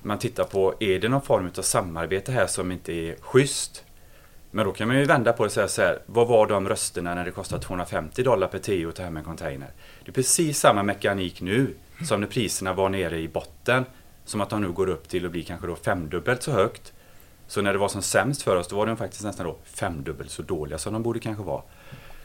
Man 0.03 0.19
tittar 0.19 0.45
på, 0.45 0.75
är 0.81 0.99
det 0.99 1.09
någon 1.09 1.23
form 1.23 1.51
av 1.59 1.63
samarbete 1.63 2.33
här 2.33 2.47
som 2.47 2.73
inte 2.73 2.93
är 2.93 3.17
schysst? 3.21 3.85
Men 4.51 4.67
då 4.67 4.73
kan 4.73 4.89
man 4.89 4.99
ju 4.99 5.05
vända 5.05 5.33
på 5.33 5.43
det 5.43 5.47
och 5.47 5.53
säga 5.53 5.69
så 5.69 5.83
här, 5.83 5.99
vad 6.07 6.29
var 6.29 6.47
de 6.47 6.69
rösterna 6.69 7.15
när 7.15 7.25
det 7.25 7.31
kostade 7.31 7.63
250 7.63 8.23
dollar 8.23 8.47
per 8.47 8.59
TO 8.59 8.89
att 8.89 8.95
ta 8.95 9.03
hem 9.03 9.17
en 9.17 9.25
container? 9.25 9.69
Det 10.05 10.11
är 10.11 10.13
precis 10.13 10.59
samma 10.59 10.83
mekanik 10.83 11.41
nu 11.41 11.75
som 12.03 12.21
när 12.21 12.27
priserna 12.27 12.73
var 12.73 12.89
nere 12.89 13.19
i 13.19 13.29
botten. 13.29 13.85
Som 14.25 14.41
att 14.41 14.51
de 14.51 14.61
nu 14.61 14.73
går 14.73 14.89
upp 14.89 15.09
till 15.09 15.25
att 15.25 15.31
bli 15.31 15.43
kanske 15.43 15.67
då 15.67 15.77
femdubbelt 15.77 16.43
så 16.43 16.53
högt. 16.53 16.93
Så 17.47 17.63
när 17.63 17.73
det 17.73 17.79
var 17.79 17.89
som 17.89 18.03
sämst 18.03 18.43
för 18.43 18.57
oss, 18.57 18.69
då 18.69 18.77
var 18.77 18.87
de 18.87 18.97
faktiskt 18.97 19.25
nästan 19.25 19.47
då 19.47 19.57
femdubbelt 19.65 20.31
så 20.31 20.43
dåliga 20.43 20.79
som 20.79 20.93
de 20.93 21.03
borde 21.03 21.21
kanske 21.21 21.45
vara. 21.45 21.63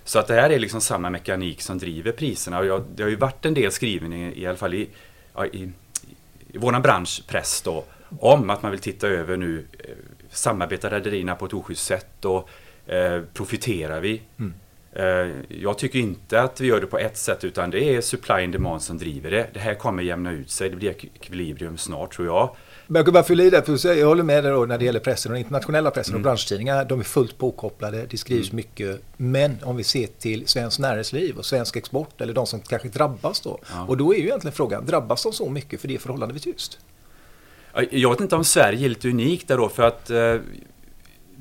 Så 0.04 0.20
att 0.20 0.28
det 0.28 0.34
här 0.34 0.50
är 0.50 0.60
liksom 0.60 0.82
samma 0.82 1.10
mekanik 1.10 1.62
som 1.62 1.78
driver 1.78 2.12
priserna. 2.12 2.60
Och 2.60 2.66
jag, 2.66 2.84
det 2.96 3.04
har 3.04 3.10
ju 3.10 3.16
varit 3.16 3.46
en 3.46 3.54
del 3.54 3.72
skriven 3.72 4.14
i, 4.14 4.42
i 4.42 4.48
alla 4.48 4.58
fall 4.58 4.74
i, 4.74 4.90
ja, 5.36 5.46
i, 5.46 5.72
i 6.48 6.58
vår 6.58 6.80
branschpress 6.80 7.62
då. 7.62 7.86
Om 8.20 8.50
att 8.50 8.62
man 8.62 8.72
vill 8.72 8.80
titta 8.80 9.08
över 9.08 9.38
nu, 9.38 9.66
eh, 9.80 9.90
samarbetar 10.30 10.90
rederierna 10.90 11.36
på 11.36 11.46
ett 11.46 11.54
oschysst 11.54 11.86
sätt 11.86 12.26
och 12.26 12.50
eh, 12.86 13.22
profiterar 13.34 14.00
vi? 14.00 14.22
Mm 14.40 14.54
jag 15.48 15.78
tycker 15.78 16.00
inte 16.00 16.42
att 16.42 16.62
vi 16.62 16.68
gör 16.68 16.82
det 16.82 16.88
på 16.88 16.98
ett 16.98 17.18
sätt 17.18 17.44
utan 17.44 17.70
det 17.70 17.96
är 17.96 18.02
supply 18.02 18.44
and 18.44 18.54
demand 18.54 18.82
som 18.82 18.98
driver 18.98 19.32
det. 19.32 19.48
Det 19.54 19.60
här 19.60 19.74
kommer 19.74 20.04
jämna 20.04 20.32
ut 20.32 20.50
sig, 20.52 20.70
det 20.70 20.76
blir 20.76 20.90
ekvilibrium 20.90 21.78
snart 21.78 22.14
tror 22.16 22.28
jag. 22.28 22.56
Men 22.88 22.96
jag 23.00 23.06
kan 23.06 23.14
bara 23.14 23.24
fylla 23.24 23.44
i 23.44 23.50
det, 23.50 23.62
för 23.62 23.96
jag 23.96 24.08
håller 24.08 24.24
med 24.24 24.44
dig 24.44 24.52
då 24.54 24.66
när 24.66 24.78
det 24.78 24.86
gäller 24.86 25.00
pressen, 25.00 25.32
den 25.32 25.40
internationella 25.40 25.92
pressen 25.92 26.16
och 26.16 26.22
branschtidningar. 26.22 26.86
De 26.86 27.00
är 27.00 27.04
fullt 27.04 27.38
påkopplade, 27.38 28.06
det 28.10 28.18
skrivs 28.18 28.52
mycket. 28.52 29.02
Men 29.18 29.58
om 29.64 29.76
vi 29.78 29.84
ser 29.84 30.08
till 30.08 30.48
svenskt 30.48 30.80
näringsliv 30.80 31.38
och 31.38 31.46
svensk 31.46 31.76
export, 31.76 32.22
eller 32.22 32.34
de 32.34 32.46
som 32.46 32.60
kanske 32.60 32.88
drabbas 32.88 33.42
då. 33.42 33.60
Ja. 33.72 33.86
Och 33.88 33.98
då 33.98 34.14
är 34.14 34.18
ju 34.18 34.24
egentligen 34.24 34.54
frågan, 34.54 34.86
drabbas 34.86 35.24
de 35.24 35.34
så 35.34 35.50
mycket 35.50 35.82
för 35.82 35.88
det 35.88 35.96
är 35.96 36.00
förhållandevis 36.00 36.44
tyst? 36.44 36.80
Ja, 37.74 37.84
Jag 37.92 38.10
vet 38.10 38.22
inte 38.22 38.36
om 38.36 38.44
Sverige 38.44 38.86
är 38.86 38.90
lite 38.90 39.10
unikt 39.10 39.48
där 39.48 39.58
då 39.58 39.70
för 39.70 39.84
att 39.84 40.10
eh, 40.10 40.36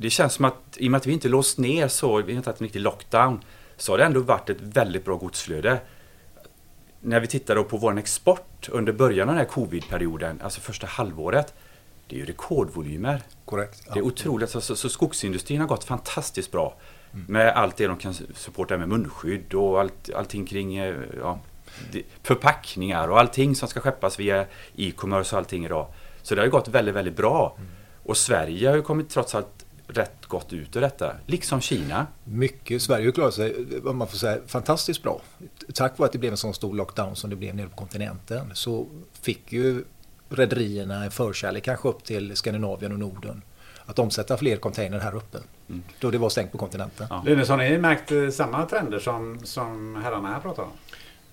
det 0.00 0.10
känns 0.10 0.34
som 0.34 0.44
att 0.44 0.76
i 0.76 0.86
och 0.86 0.90
med 0.90 0.98
att 0.98 1.06
vi 1.06 1.12
inte 1.12 1.28
låst 1.28 1.58
ner 1.58 1.88
så, 1.88 2.16
vi 2.16 2.32
har 2.32 2.36
inte 2.36 2.50
haft 2.50 2.60
en 2.60 2.66
riktig 2.66 2.80
lockdown, 2.80 3.40
så 3.76 3.92
har 3.92 3.98
det 3.98 4.04
ändå 4.04 4.20
varit 4.20 4.50
ett 4.50 4.60
väldigt 4.60 5.04
bra 5.04 5.16
godsflöde. 5.16 5.80
När 7.00 7.20
vi 7.20 7.26
tittar 7.26 7.62
på 7.62 7.76
vår 7.76 7.98
export 7.98 8.68
under 8.72 8.92
början 8.92 9.28
av 9.28 9.34
den 9.34 9.44
här 9.44 9.52
covid-perioden, 9.52 10.40
alltså 10.42 10.60
första 10.60 10.86
halvåret, 10.86 11.54
det 12.06 12.16
är 12.16 12.20
ju 12.20 12.26
rekordvolymer. 12.26 13.22
Korrekt. 13.44 13.82
Det 13.92 13.98
är 13.98 14.02
otroligt. 14.02 14.50
Så, 14.50 14.60
så, 14.60 14.76
så 14.76 14.88
skogsindustrin 14.88 15.60
har 15.60 15.68
gått 15.68 15.84
fantastiskt 15.84 16.52
bra. 16.52 16.74
Med 17.28 17.48
allt 17.48 17.76
det 17.76 17.86
de 17.86 17.96
kan 17.96 18.14
supporta 18.14 18.78
med 18.78 18.88
munskydd 18.88 19.54
och 19.54 19.80
allt, 19.80 20.10
allting 20.14 20.46
kring 20.46 20.76
eh, 20.76 20.94
ja, 21.20 21.40
förpackningar 22.22 23.08
och 23.08 23.18
allting 23.18 23.56
som 23.56 23.68
ska 23.68 23.80
skeppas 23.80 24.20
via 24.20 24.46
e-commerce 24.76 25.34
och 25.34 25.38
allting 25.38 25.64
idag. 25.64 25.86
Så 26.22 26.34
det 26.34 26.40
har 26.40 26.46
ju 26.46 26.50
gått 26.50 26.68
väldigt, 26.68 26.94
väldigt 26.94 27.16
bra. 27.16 27.56
Och 28.02 28.16
Sverige 28.16 28.68
har 28.68 28.76
ju 28.76 28.82
kommit 28.82 29.10
trots 29.10 29.34
allt 29.34 29.64
rätt 29.88 30.26
gott 30.26 30.52
ut 30.52 30.76
ur 30.76 30.80
detta. 30.80 31.12
Liksom 31.26 31.60
Kina. 31.60 32.06
Mycket. 32.24 32.82
Sverige 32.82 33.06
har 33.06 33.12
klarat 33.12 33.34
sig, 33.34 33.66
vad 33.82 33.94
man 33.94 34.08
får 34.08 34.18
säga, 34.18 34.38
fantastiskt 34.46 35.02
bra. 35.02 35.20
Tack 35.74 35.98
vare 35.98 36.06
att 36.06 36.12
det 36.12 36.18
blev 36.18 36.32
en 36.32 36.36
sån 36.36 36.54
stor 36.54 36.74
lockdown 36.74 37.16
som 37.16 37.30
det 37.30 37.36
blev 37.36 37.54
nere 37.54 37.68
på 37.68 37.76
kontinenten 37.76 38.50
så 38.54 38.86
fick 39.20 39.52
ju 39.52 39.84
rederierna 40.28 41.04
en 41.04 41.10
förkärlek 41.10 41.64
kanske 41.64 41.88
upp 41.88 42.04
till 42.04 42.36
Skandinavien 42.36 42.92
och 42.92 42.98
Norden. 42.98 43.42
Att 43.86 43.98
omsätta 43.98 44.36
fler 44.36 44.56
container 44.56 44.98
här 44.98 45.14
uppe. 45.14 45.38
Då 46.00 46.10
det 46.10 46.18
var 46.18 46.28
stängt 46.28 46.52
på 46.52 46.58
kontinenten. 46.58 47.06
Ja. 47.10 47.22
Linus, 47.26 47.48
har 47.48 47.56
ni 47.56 47.78
märkt 47.78 48.12
eh, 48.12 48.28
samma 48.28 48.66
trender 48.66 48.98
som, 48.98 49.40
som 49.44 49.96
herrarna 50.04 50.28
här 50.28 50.40
pratar 50.40 50.62
om? 50.62 50.70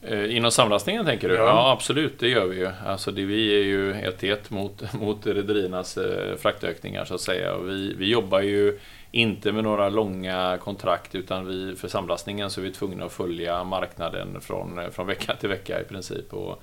Eh, 0.08 0.36
Inom 0.38 0.52
samlastningen 0.52 1.06
tänker 1.06 1.30
du? 1.30 1.36
Ja. 1.36 1.44
Ja, 1.44 1.72
absolut, 1.72 2.20
det 2.20 2.28
gör 2.28 2.46
vi 2.46 2.56
ju. 2.58 2.70
Alltså 2.86 3.12
det, 3.12 3.26
vi 3.26 3.60
är 3.60 3.63
ju 3.63 3.94
ett 3.94 4.18
till 4.18 4.32
ett 4.32 4.50
mot, 4.50 4.94
mot 5.02 5.28
rederiernas 5.28 5.98
eh, 5.98 6.36
fraktökningar 6.38 7.06
så 7.06 7.15
att 7.15 7.22
säga. 7.22 7.54
Och 7.54 7.70
vi, 7.70 7.94
vi 7.98 8.10
jobbar 8.10 8.41
ju 8.41 8.80
inte 9.12 9.52
med 9.52 9.63
några 9.63 9.89
långa 9.89 10.58
kontrakt 10.58 11.15
utan 11.15 11.48
vi, 11.48 11.76
för 11.76 11.88
samlastningen 11.88 12.50
så 12.50 12.62
är 12.62 12.65
vi 12.65 12.72
tvungna 12.72 13.06
att 13.06 13.12
följa 13.12 13.63
marknaden 13.63 14.41
från, 14.41 14.80
eh, 14.80 14.89
från 14.89 15.08
vecka 15.08 15.36
till 15.36 15.50
vecka 15.50 15.82
i 15.82 15.84
princip. 15.84 16.34
Och, 16.34 16.62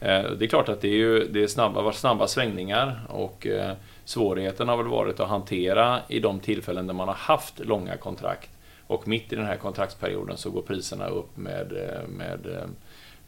eh, 0.00 0.30
det 0.30 0.44
är 0.44 0.48
klart 0.48 0.68
att 0.68 0.80
det, 0.80 0.88
är 0.88 0.96
ju, 0.96 1.24
det 1.24 1.42
är 1.42 1.46
snabba, 1.46 1.92
snabba 1.92 2.26
svängningar 2.26 3.00
och 3.08 3.46
eh, 3.46 3.72
svårigheten 4.04 4.68
har 4.68 4.76
väl 4.76 4.86
varit 4.86 5.20
att 5.20 5.28
hantera 5.28 6.00
i 6.08 6.20
de 6.20 6.40
tillfällen 6.40 6.86
där 6.86 6.94
man 6.94 7.08
har 7.08 7.14
haft 7.14 7.58
långa 7.58 7.96
kontrakt 7.96 8.50
och 8.92 9.08
mitt 9.08 9.32
i 9.32 9.36
den 9.36 9.46
här 9.46 9.56
kontraktsperioden 9.56 10.36
så 10.36 10.50
går 10.50 10.62
priserna 10.62 11.06
upp 11.06 11.36
med, 11.36 11.72
eh, 11.72 12.08
med 12.08 12.46
eh, 12.46 12.64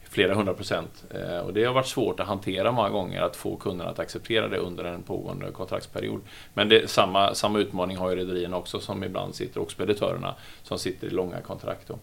flera 0.03 0.35
hundra 0.35 0.55
procent. 0.55 1.05
Eh, 1.11 1.38
och 1.38 1.55
det 1.55 1.64
har 1.64 1.74
varit 1.74 1.87
svårt 1.87 2.20
att 2.20 2.27
hantera 2.27 2.72
många 2.72 2.88
gånger, 2.88 3.22
att 3.22 3.37
få 3.37 3.57
kunderna 3.57 3.90
att 3.90 3.98
acceptera 3.98 4.48
det 4.48 4.59
under 4.59 4.85
en 4.85 5.03
pågående 5.03 5.50
kontraktsperiod. 5.50 6.20
Men 6.55 6.68
det, 6.68 6.90
samma, 6.90 7.35
samma 7.35 7.59
utmaning 7.59 7.96
har 7.96 8.11
ju 8.11 8.16
rederierna 8.16 8.57
också, 8.57 8.81
som 8.81 9.05
ibland 9.05 9.35
sitter, 9.35 9.61
och 9.61 9.70
speditörerna, 9.70 10.35
som 10.62 10.79
sitter 10.79 11.07
i 11.07 11.11
långa 11.11 11.40
kontrakt. 11.40 11.88
Då. 11.88 11.98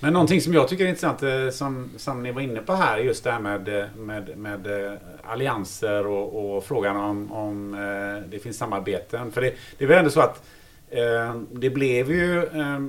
Men 0.00 0.12
någonting 0.12 0.40
som 0.40 0.54
jag 0.54 0.68
tycker 0.68 0.84
är 0.84 0.88
intressant, 0.88 1.54
som, 1.54 1.90
som 1.96 2.22
ni 2.22 2.32
var 2.32 2.40
inne 2.40 2.60
på 2.60 2.72
här, 2.72 2.98
just 2.98 3.24
det 3.24 3.30
här 3.30 3.40
med, 3.40 3.88
med, 3.96 4.38
med 4.38 4.98
allianser 5.24 6.06
och, 6.06 6.56
och 6.56 6.64
frågan 6.64 6.96
om, 6.96 7.32
om 7.32 7.72
det 8.28 8.38
finns 8.38 8.58
samarbeten. 8.58 9.32
För 9.32 9.40
det, 9.40 9.54
det 9.78 9.84
är 9.84 9.88
väl 9.88 9.98
ändå 9.98 10.10
så 10.10 10.20
att 10.20 10.42
Eh, 10.57 10.57
Eh, 10.90 11.34
det 11.52 11.70
blev 11.70 12.10
ju 12.10 12.38
eh, 12.38 12.80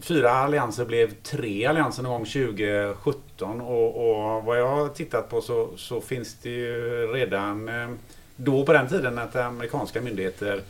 fyra 0.00 0.30
allianser 0.30 0.84
blev 0.84 1.14
tre 1.22 1.66
allianser 1.66 2.02
någon 2.02 2.12
gång 2.12 2.24
2017 2.24 3.60
och, 3.60 4.10
och 4.10 4.44
vad 4.44 4.58
jag 4.58 4.68
har 4.68 4.88
tittat 4.88 5.30
på 5.30 5.40
så, 5.40 5.68
så 5.76 6.00
finns 6.00 6.34
det 6.34 6.50
ju 6.50 7.06
redan 7.06 7.68
eh, 7.68 7.88
då 8.36 8.66
på 8.66 8.72
den 8.72 8.88
tiden 8.88 9.18
att 9.18 9.36
amerikanska 9.36 10.00
myndigheter 10.00 10.60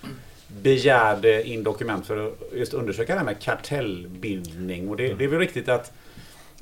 begärde 0.62 1.48
in 1.48 1.62
dokument 1.62 2.06
för 2.06 2.26
att 2.26 2.32
just 2.52 2.74
undersöka 2.74 3.12
det 3.12 3.18
här 3.18 3.26
med 3.26 3.40
kartellbildning. 3.40 4.88
Och 4.88 4.96
det, 4.96 5.14
det 5.14 5.24
är 5.24 5.28
väl 5.28 5.38
riktigt 5.38 5.68
att 5.68 5.92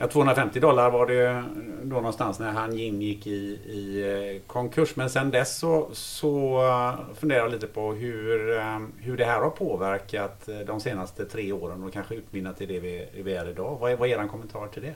Ja, 0.02 0.08
250 0.08 0.60
dollar 0.60 0.90
var 0.90 1.06
det 1.06 1.44
då 1.82 1.96
någonstans 1.96 2.38
när 2.38 2.50
han 2.50 2.78
ingick 2.78 3.02
gick 3.02 3.26
i, 3.26 3.70
i 3.72 4.02
eh, 4.36 4.46
konkurs. 4.46 4.96
Men 4.96 5.10
sen 5.10 5.30
dess 5.30 5.58
så, 5.58 5.88
så 5.92 6.62
eh, 6.66 7.14
funderar 7.14 7.40
jag 7.40 7.50
lite 7.50 7.66
på 7.66 7.92
hur, 7.92 8.58
eh, 8.58 8.78
hur 8.98 9.16
det 9.16 9.24
här 9.24 9.40
har 9.40 9.50
påverkat 9.50 10.48
de 10.66 10.80
senaste 10.80 11.24
tre 11.24 11.52
åren 11.52 11.84
och 11.84 11.92
kanske 11.92 12.14
utmynnat 12.14 12.58
till 12.58 12.68
det 12.68 12.80
vi, 12.80 13.08
vi 13.24 13.34
är 13.34 13.50
idag. 13.50 13.78
Vad 13.80 13.92
är, 13.92 13.96
vad 13.96 14.08
är 14.08 14.22
er 14.22 14.28
kommentar 14.28 14.66
till 14.66 14.82
det? 14.82 14.94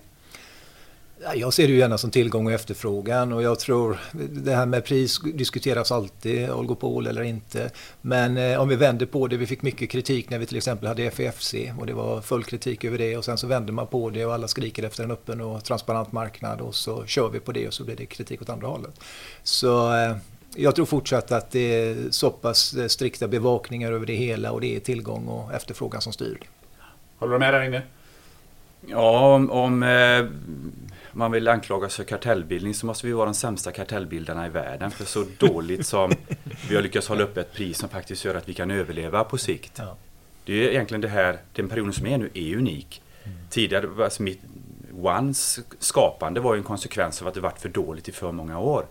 Jag 1.34 1.52
ser 1.52 1.66
det 1.66 1.72
ju 1.72 1.78
gärna 1.78 1.98
som 1.98 2.10
tillgång 2.10 2.46
och 2.46 2.52
efterfrågan 2.52 3.32
och 3.32 3.42
jag 3.42 3.58
tror 3.58 3.98
det 4.30 4.54
här 4.54 4.66
med 4.66 4.84
pris 4.84 5.20
diskuteras 5.34 5.92
alltid, 5.92 6.50
oligopol 6.50 7.06
eller 7.06 7.22
inte. 7.22 7.70
Men 8.00 8.36
eh, 8.36 8.60
om 8.60 8.68
vi 8.68 8.76
vänder 8.76 9.06
på 9.06 9.26
det, 9.26 9.36
vi 9.36 9.46
fick 9.46 9.62
mycket 9.62 9.90
kritik 9.90 10.30
när 10.30 10.38
vi 10.38 10.46
till 10.46 10.56
exempel 10.56 10.88
hade 10.88 11.02
FFC 11.04 11.54
och 11.78 11.86
det 11.86 11.92
var 11.92 12.20
full 12.20 12.44
kritik 12.44 12.84
över 12.84 12.98
det 12.98 13.16
och 13.16 13.24
sen 13.24 13.38
så 13.38 13.46
vänder 13.46 13.72
man 13.72 13.86
på 13.86 14.10
det 14.10 14.26
och 14.26 14.34
alla 14.34 14.48
skriker 14.48 14.82
efter 14.82 15.04
en 15.04 15.10
öppen 15.10 15.40
och 15.40 15.64
transparent 15.64 16.12
marknad 16.12 16.60
och 16.60 16.74
så 16.74 17.06
kör 17.06 17.28
vi 17.28 17.40
på 17.40 17.52
det 17.52 17.66
och 17.66 17.74
så 17.74 17.84
blir 17.84 17.96
det 17.96 18.06
kritik 18.06 18.42
åt 18.42 18.48
andra 18.48 18.66
hållet. 18.66 19.00
Så 19.42 19.94
eh, 19.94 20.16
jag 20.54 20.74
tror 20.74 20.86
fortsatt 20.86 21.32
att 21.32 21.50
det 21.50 21.74
är 21.74 22.10
så 22.10 22.30
pass 22.30 22.74
eh, 22.74 22.86
strikta 22.86 23.28
bevakningar 23.28 23.92
över 23.92 24.06
det 24.06 24.14
hela 24.14 24.52
och 24.52 24.60
det 24.60 24.76
är 24.76 24.80
tillgång 24.80 25.26
och 25.26 25.54
efterfrågan 25.54 26.00
som 26.00 26.12
styr. 26.12 26.40
Håller 27.18 27.32
du 27.32 27.38
med 27.38 27.54
där 27.54 27.62
inne? 27.62 27.82
Ja, 28.86 29.34
om, 29.34 29.50
om 29.50 29.82
eh, 29.82 30.26
man 31.16 31.32
vill 31.32 31.48
anklagas 31.48 31.96
för 31.96 32.04
kartellbildning 32.04 32.74
så 32.74 32.86
måste 32.86 33.06
vi 33.06 33.12
vara 33.12 33.24
de 33.24 33.34
sämsta 33.34 33.72
kartellbildarna 33.72 34.46
i 34.46 34.48
världen. 34.48 34.90
För 34.90 35.04
så 35.04 35.24
dåligt 35.38 35.86
som 35.86 36.12
vi 36.68 36.74
har 36.74 36.82
lyckats 36.82 37.08
hålla 37.08 37.24
upp 37.24 37.36
ett 37.36 37.52
pris 37.52 37.78
som 37.78 37.88
faktiskt 37.88 38.24
gör 38.24 38.34
att 38.34 38.48
vi 38.48 38.54
kan 38.54 38.70
överleva 38.70 39.24
på 39.24 39.38
sikt. 39.38 39.72
Ja. 39.76 39.96
Det 40.44 40.52
är 40.52 40.70
egentligen 40.70 41.00
det 41.00 41.08
här, 41.08 41.38
den 41.52 41.68
perioden 41.68 41.92
som 41.92 42.06
är 42.06 42.18
nu 42.18 42.30
är 42.34 42.56
unik. 42.56 43.02
Mm. 43.24 43.38
Tidigare, 43.50 44.04
alltså 44.04 44.22
mitt, 44.22 44.40
Ones 45.02 45.60
skapande 45.78 46.40
var 46.40 46.54
ju 46.54 46.58
en 46.58 46.64
konsekvens 46.64 47.22
av 47.22 47.28
att 47.28 47.34
det 47.34 47.40
varit 47.40 47.60
för 47.60 47.68
dåligt 47.68 48.08
i 48.08 48.12
för 48.12 48.32
många 48.32 48.58
år. 48.58 48.86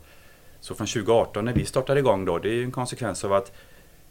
Så 0.59 0.75
från 0.75 0.88
2018 0.88 1.45
när 1.45 1.53
vi 1.53 1.65
startade 1.65 1.99
igång 1.99 2.25
då, 2.25 2.39
det 2.39 2.49
är 2.49 2.63
en 2.63 2.71
konsekvens 2.71 3.23
av 3.23 3.33
att 3.33 3.51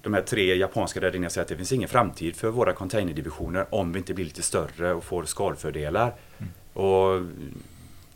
de 0.02 0.14
här 0.14 0.22
tre 0.22 0.54
japanska 0.54 1.00
rederierna 1.00 1.30
säger 1.30 1.42
att 1.42 1.48
det 1.48 1.56
finns 1.56 1.72
ingen 1.72 1.88
framtid 1.88 2.36
för 2.36 2.48
våra 2.48 2.72
containerdivisioner 2.72 3.66
om 3.70 3.92
vi 3.92 3.98
inte 3.98 4.14
blir 4.14 4.24
lite 4.24 4.42
större 4.42 4.94
och 4.94 5.04
får 5.04 5.24
skalfördelar. 5.24 6.14
Mm. 6.38 6.52
Och 6.72 7.22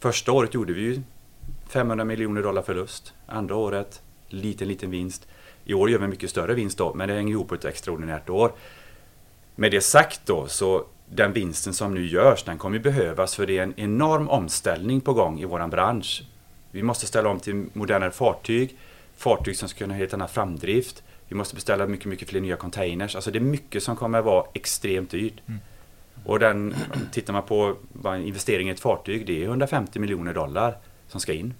Första 0.00 0.32
året 0.32 0.54
gjorde 0.54 0.72
vi 0.72 0.80
ju 0.80 1.02
500 1.68 2.04
miljoner 2.04 2.42
dollar 2.42 2.62
förlust. 2.62 3.14
Andra 3.26 3.56
året 3.56 4.02
liten, 4.28 4.68
liten 4.68 4.90
vinst. 4.90 5.26
I 5.64 5.74
år 5.74 5.90
gör 5.90 5.98
vi 5.98 6.04
en 6.04 6.10
mycket 6.10 6.30
större 6.30 6.54
vinst 6.54 6.78
då, 6.78 6.94
men 6.94 7.08
det 7.08 7.14
hänger 7.14 7.32
ihop 7.32 7.48
på 7.48 7.54
ett 7.54 7.64
extraordinärt 7.64 8.30
år. 8.30 8.52
Med 9.54 9.70
det 9.70 9.80
sagt 9.80 10.20
då, 10.24 10.46
så 10.46 10.84
den 11.10 11.32
vinsten 11.32 11.74
som 11.74 11.94
nu 11.94 12.06
görs, 12.06 12.42
den 12.42 12.58
kommer 12.58 12.78
behövas 12.78 13.34
för 13.36 13.46
det 13.46 13.58
är 13.58 13.62
en 13.62 13.80
enorm 13.80 14.28
omställning 14.28 15.00
på 15.00 15.12
gång 15.12 15.40
i 15.40 15.44
våran 15.44 15.70
bransch. 15.70 16.22
Vi 16.70 16.82
måste 16.82 17.06
ställa 17.06 17.28
om 17.28 17.40
till 17.40 17.66
modernare 17.72 18.10
fartyg, 18.10 18.76
fartyg 19.16 19.56
som 19.56 19.68
ska 19.68 19.78
kunna 19.78 19.94
ha 19.94 19.98
helt 19.98 20.14
annan 20.14 20.28
framdrift. 20.28 21.02
Vi 21.28 21.34
måste 21.34 21.54
beställa 21.54 21.86
mycket, 21.86 22.06
mycket 22.06 22.28
fler 22.28 22.40
nya 22.40 22.56
containers. 22.56 23.14
Alltså 23.14 23.30
det 23.30 23.38
är 23.38 23.40
mycket 23.40 23.82
som 23.82 23.96
kommer 23.96 24.18
att 24.18 24.24
vara 24.24 24.46
extremt 24.54 25.10
dyrt. 25.10 25.40
Mm. 25.46 25.60
Och 26.24 26.38
den, 26.38 26.74
tittar 27.12 27.32
man 27.32 27.42
på 27.42 27.76
vad 27.92 28.14
en 28.14 28.22
investering 28.22 28.68
i 28.68 28.70
ett 28.70 28.80
fartyg, 28.80 29.26
det 29.26 29.42
är 29.42 29.46
150 29.46 29.98
miljoner 29.98 30.34
dollar 30.34 30.76
som 31.08 31.20
ska 31.20 31.32
in. 31.32 31.54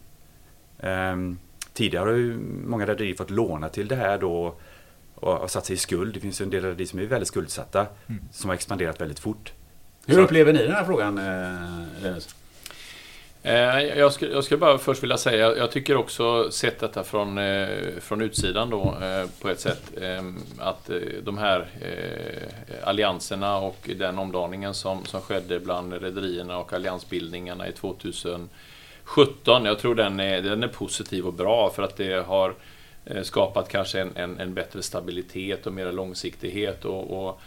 Um, 0.81 1.38
tidigare 1.73 2.09
har 2.09 2.16
ju 2.16 2.38
många 2.64 2.87
rederier 2.87 3.14
fått 3.14 3.31
låna 3.31 3.68
till 3.68 3.88
det 3.88 3.97
här 3.97 4.18
då 4.18 4.55
och 5.14 5.33
har 5.33 5.49
satt 5.49 5.66
sig 5.66 5.75
i 5.75 5.79
skuld. 5.79 6.14
Det 6.14 6.21
finns 6.21 6.40
ju 6.40 6.42
en 6.42 6.51
del 6.51 6.64
rederier 6.64 6.87
som 6.87 6.99
är 6.99 7.07
väldigt 7.07 7.29
skuldsatta 7.29 7.87
mm. 8.07 8.23
som 8.33 8.49
har 8.49 8.55
expanderat 8.55 9.01
väldigt 9.01 9.18
fort. 9.18 9.53
Hur 10.07 10.14
Så, 10.14 10.21
upplever 10.21 10.53
ni 10.53 10.62
den 10.62 10.73
här 10.73 10.85
frågan, 10.85 11.18
eh, 11.18 12.03
Linus? 12.03 12.37
Eh, 13.42 13.83
jag 13.83 14.12
skulle, 14.12 14.33
jag 14.33 14.44
skulle 14.44 14.59
bara 14.59 14.79
först 14.79 15.03
vilja 15.03 15.16
säga, 15.16 15.57
jag 15.57 15.70
tycker 15.70 15.96
också 15.96 16.51
sett 16.51 16.79
detta 16.81 17.05
från, 17.05 17.38
eh, 17.38 17.68
från 18.01 18.20
utsidan 18.20 18.70
då 18.70 18.96
eh, 19.03 19.31
på 19.40 19.48
ett 19.48 19.61
sätt 19.61 19.83
att 20.59 20.90
de 21.22 21.38
här 21.38 21.66
allianserna 22.83 23.59
och 23.59 23.90
den 23.96 24.18
omdaningen 24.18 24.74
som, 24.74 25.05
som 25.05 25.20
skedde 25.20 25.61
bland 25.61 25.92
rederierna 25.92 26.59
och 26.59 26.72
alliansbildningarna 26.72 27.68
i 27.68 27.72
2017, 27.72 28.48
jag 29.44 29.79
tror 29.79 29.94
den 29.94 30.20
är, 30.20 30.42
den 30.42 30.62
är 30.62 30.68
positiv 30.68 31.27
och 31.27 31.33
bra 31.35 31.70
för 31.70 31.83
att 31.83 31.96
det 31.96 32.27
har 32.27 32.55
skapat 33.22 33.68
kanske 33.68 34.01
en, 34.01 34.16
en, 34.16 34.40
en 34.40 34.55
bättre 34.55 34.83
stabilitet 34.83 35.66
och 35.66 35.72
mer 35.72 35.92
långsiktighet 35.92 36.85
och, 36.85 37.29
och 37.29 37.40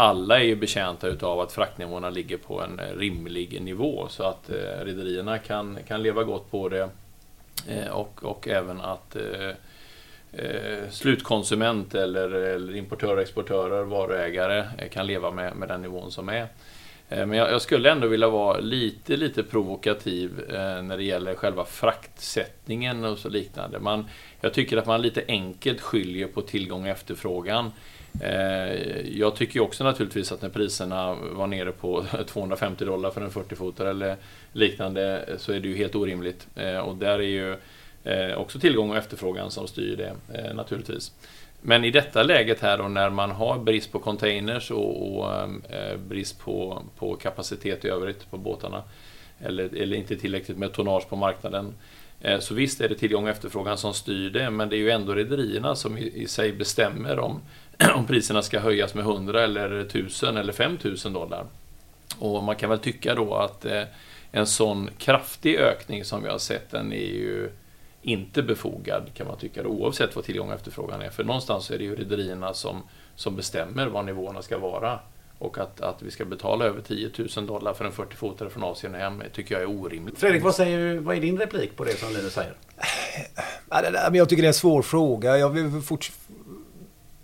alla 0.00 0.40
är 0.40 0.44
ju 0.44 0.56
betjänta 0.56 1.08
utav 1.08 1.40
att 1.40 1.52
fraktnivåerna 1.52 2.10
ligger 2.10 2.36
på 2.36 2.62
en 2.62 2.78
eh, 2.78 2.96
rimlig 2.96 3.62
nivå 3.62 4.06
så 4.08 4.22
att 4.22 4.50
eh, 4.50 4.84
rederierna 4.84 5.38
kan, 5.38 5.78
kan 5.88 6.02
leva 6.02 6.24
gott 6.24 6.50
på 6.50 6.68
det 6.68 6.90
eh, 7.68 7.88
och, 7.88 8.24
och 8.24 8.48
även 8.48 8.80
att 8.80 9.16
eh, 9.16 9.48
eh 10.32 10.90
slutkonsument 10.90 11.94
eller, 11.94 12.30
eller 12.30 12.76
importörer, 12.76 13.22
exportörer, 13.22 13.84
varuägare 13.84 14.64
eh, 14.78 14.88
kan 14.88 15.06
leva 15.06 15.30
med, 15.30 15.56
med 15.56 15.68
den 15.68 15.82
nivån 15.82 16.10
som 16.10 16.28
är. 16.28 16.48
Eh, 17.08 17.26
men 17.26 17.38
jag, 17.38 17.50
jag, 17.52 17.62
skulle 17.62 17.90
ändå 17.90 18.06
vilja 18.06 18.28
vara 18.28 18.58
lite, 18.58 19.16
lite 19.16 19.42
provokativ 19.42 20.40
eh, 20.48 20.82
när 20.82 20.96
det 20.96 21.04
gäller 21.04 21.34
själva 21.34 21.64
fraktsättningen 21.64 23.04
och 23.04 23.18
så 23.18 23.28
liknande. 23.28 23.78
Man, 23.78 24.06
jag 24.40 24.54
tycker 24.54 24.76
att 24.76 24.86
man 24.86 25.02
lite 25.02 25.24
enkelt 25.28 25.80
skiljer 25.80 26.26
på 26.28 26.42
tillgång 26.42 26.82
och 26.82 26.88
efterfrågan. 26.88 27.72
Eh, 28.20 29.18
jag 29.18 29.36
tycker 29.36 29.60
också 29.60 29.84
naturligtvis 29.84 30.32
att 30.32 30.42
när 30.42 30.48
priserna 30.48 31.14
var 31.14 31.46
nere 31.46 31.72
på 31.72 32.04
250 32.26 32.84
dollar 32.84 33.10
för 33.10 33.20
en 33.20 33.30
40-fotare 33.30 33.90
eller 33.90 34.16
liknande 34.52 35.24
eh, 35.28 35.36
så 35.36 35.52
är 35.52 35.60
det 35.60 35.68
ju 35.68 35.76
helt 35.76 35.94
orimligt. 35.94 36.46
Eh, 36.54 36.78
och 36.78 36.96
där 36.96 37.18
är 37.18 37.22
ju 37.22 37.56
också 38.36 38.58
tillgång 38.58 38.90
och 38.90 38.96
efterfrågan 38.96 39.50
som 39.50 39.66
styr 39.68 39.96
det 39.96 40.54
naturligtvis. 40.54 41.12
Men 41.60 41.84
i 41.84 41.90
detta 41.90 42.22
läget 42.22 42.60
här 42.60 42.78
då 42.78 42.88
när 42.88 43.10
man 43.10 43.30
har 43.30 43.58
brist 43.58 43.92
på 43.92 43.98
containers 43.98 44.70
och, 44.70 45.18
och 45.18 45.48
brist 45.98 46.38
på, 46.38 46.82
på 46.98 47.14
kapacitet 47.14 47.84
i 47.84 47.88
övrigt 47.88 48.30
på 48.30 48.36
båtarna 48.36 48.82
eller, 49.40 49.64
eller 49.64 49.96
inte 49.96 50.16
tillräckligt 50.16 50.58
med 50.58 50.72
tonnage 50.72 51.08
på 51.08 51.16
marknaden 51.16 51.74
Eh, 52.20 52.38
så 52.38 52.54
visst 52.54 52.80
är 52.80 52.88
det 52.88 52.94
tillgång 52.94 53.24
och 53.24 53.30
efterfrågan 53.30 53.78
som 53.78 53.94
styr 53.94 54.30
det, 54.30 54.50
men 54.50 54.68
det 54.68 54.76
är 54.76 54.78
ju 54.78 54.90
ändå 54.90 55.14
rederierna 55.14 55.76
som 55.76 55.98
i, 55.98 56.26
sig 56.28 56.52
bestämmer 56.52 57.18
om 57.18 57.40
om 57.94 58.06
priserna 58.06 58.42
ska 58.42 58.60
höjas 58.60 58.94
med 58.94 59.04
100 59.04 59.44
eller 59.44 59.70
1000 59.70 60.36
eller 60.36 60.52
5000 60.52 61.12
dollar. 61.12 61.46
Och 62.18 62.42
man 62.42 62.56
kan 62.56 62.70
väl 62.70 62.78
tycka 62.78 63.14
då 63.14 63.34
att 63.34 63.64
eh, 63.64 63.82
en 64.32 64.46
sån 64.46 64.90
kraftig 64.98 65.56
ökning 65.56 66.04
som 66.04 66.22
vi 66.22 66.28
har 66.28 66.38
sett, 66.38 66.70
den 66.70 66.92
är 66.92 66.96
ju 66.96 67.50
inte 68.02 68.42
befogad 68.42 69.02
kan 69.14 69.26
man 69.26 69.38
tycka, 69.38 69.66
oavsett 69.66 70.16
vad 70.16 70.24
tillgång 70.24 70.48
och 70.48 70.54
efterfrågan 70.54 71.02
är. 71.02 71.10
För 71.10 71.24
någonstans 71.24 71.70
är 71.70 71.78
det 71.78 71.84
ju 71.84 71.96
rederierna 71.96 72.54
som, 72.54 72.82
som 73.14 73.36
bestämmer 73.36 73.86
vad 73.86 74.04
nivåerna 74.04 74.42
ska 74.42 74.58
vara. 74.58 74.98
Och 75.38 75.58
att, 75.58 75.80
att 75.80 76.02
vi 76.02 76.10
ska 76.10 76.24
betala 76.24 76.64
över 76.64 76.80
10 76.80 77.10
000 77.36 77.46
dollar 77.46 77.74
för 77.74 77.84
en 77.84 77.92
40-fotare 77.92 78.48
från 78.48 78.64
Asien 78.64 78.94
hem 78.94 79.22
tycker 79.32 79.54
jag 79.54 79.62
är 79.62 79.80
orimligt. 79.80 80.18
Fredrik, 80.18 80.42
vad, 80.42 80.54
säger, 80.54 80.98
vad 80.98 81.16
är 81.16 81.20
din 81.20 81.38
replik 81.38 81.76
på 81.76 81.84
det 81.84 81.98
som 81.98 82.12
Linus 82.12 82.32
säger? 82.32 82.54
Jag 84.12 84.28
tycker 84.28 84.42
det 84.42 84.46
är 84.46 84.48
en 84.48 84.54
svår 84.54 84.82
fråga. 84.82 85.38
Jag 85.38 85.50
vill 85.50 85.82
fort, 85.82 86.12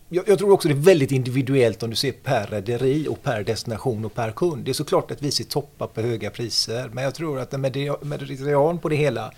jag, 0.08 0.28
jag, 0.28 0.38
tror 0.38 0.50
också 0.50 0.68
det 0.68 0.74
är 0.74 0.76
väldigt 0.76 1.12
individuellt 1.12 1.82
om 1.82 1.90
du 1.90 1.96
ser 1.96 2.12
per 2.12 2.46
rederi 2.46 3.08
och 3.08 3.22
per 3.22 3.44
destination 3.44 4.04
och 4.04 4.14
per 4.14 4.30
kund. 4.30 4.64
Det 4.64 4.70
är 4.70 4.72
såklart 4.72 5.10
att 5.10 5.22
vi 5.22 5.30
ser 5.30 5.44
toppar 5.44 5.86
på 5.86 6.00
höga 6.00 6.30
priser 6.30 6.90
men 6.92 7.04
jag 7.04 7.14
tror 7.14 7.40
att 7.40 7.52
med 7.52 7.76
median 8.02 8.78
på 8.78 8.88
det 8.88 8.96
hela 8.96 9.32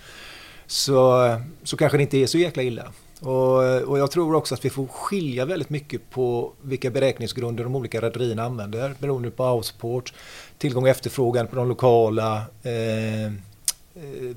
så, 0.67 1.35
så 1.63 1.77
kanske 1.77 1.97
det 1.97 2.01
inte 2.03 2.17
är 2.17 2.27
så 2.27 2.37
jäkla 2.37 2.63
illa. 2.63 2.91
Och, 3.21 3.81
och 3.81 3.99
jag 3.99 4.11
tror 4.11 4.35
också 4.35 4.55
att 4.55 4.65
vi 4.65 4.69
får 4.69 4.87
skilja 4.87 5.45
väldigt 5.45 5.69
mycket 5.69 6.09
på 6.09 6.53
vilka 6.61 6.89
beräkningsgrunder 6.89 7.63
de 7.63 7.75
olika 7.75 8.01
rederierna 8.01 8.43
använder 8.43 8.95
beroende 8.99 9.31
på 9.31 9.43
outport, 9.45 10.13
tillgång 10.57 10.83
och 10.83 10.89
efterfrågan 10.89 11.47
på 11.47 11.55
de 11.55 11.69
lokala 11.69 12.43
eh, 12.63 13.25
eh 13.25 13.31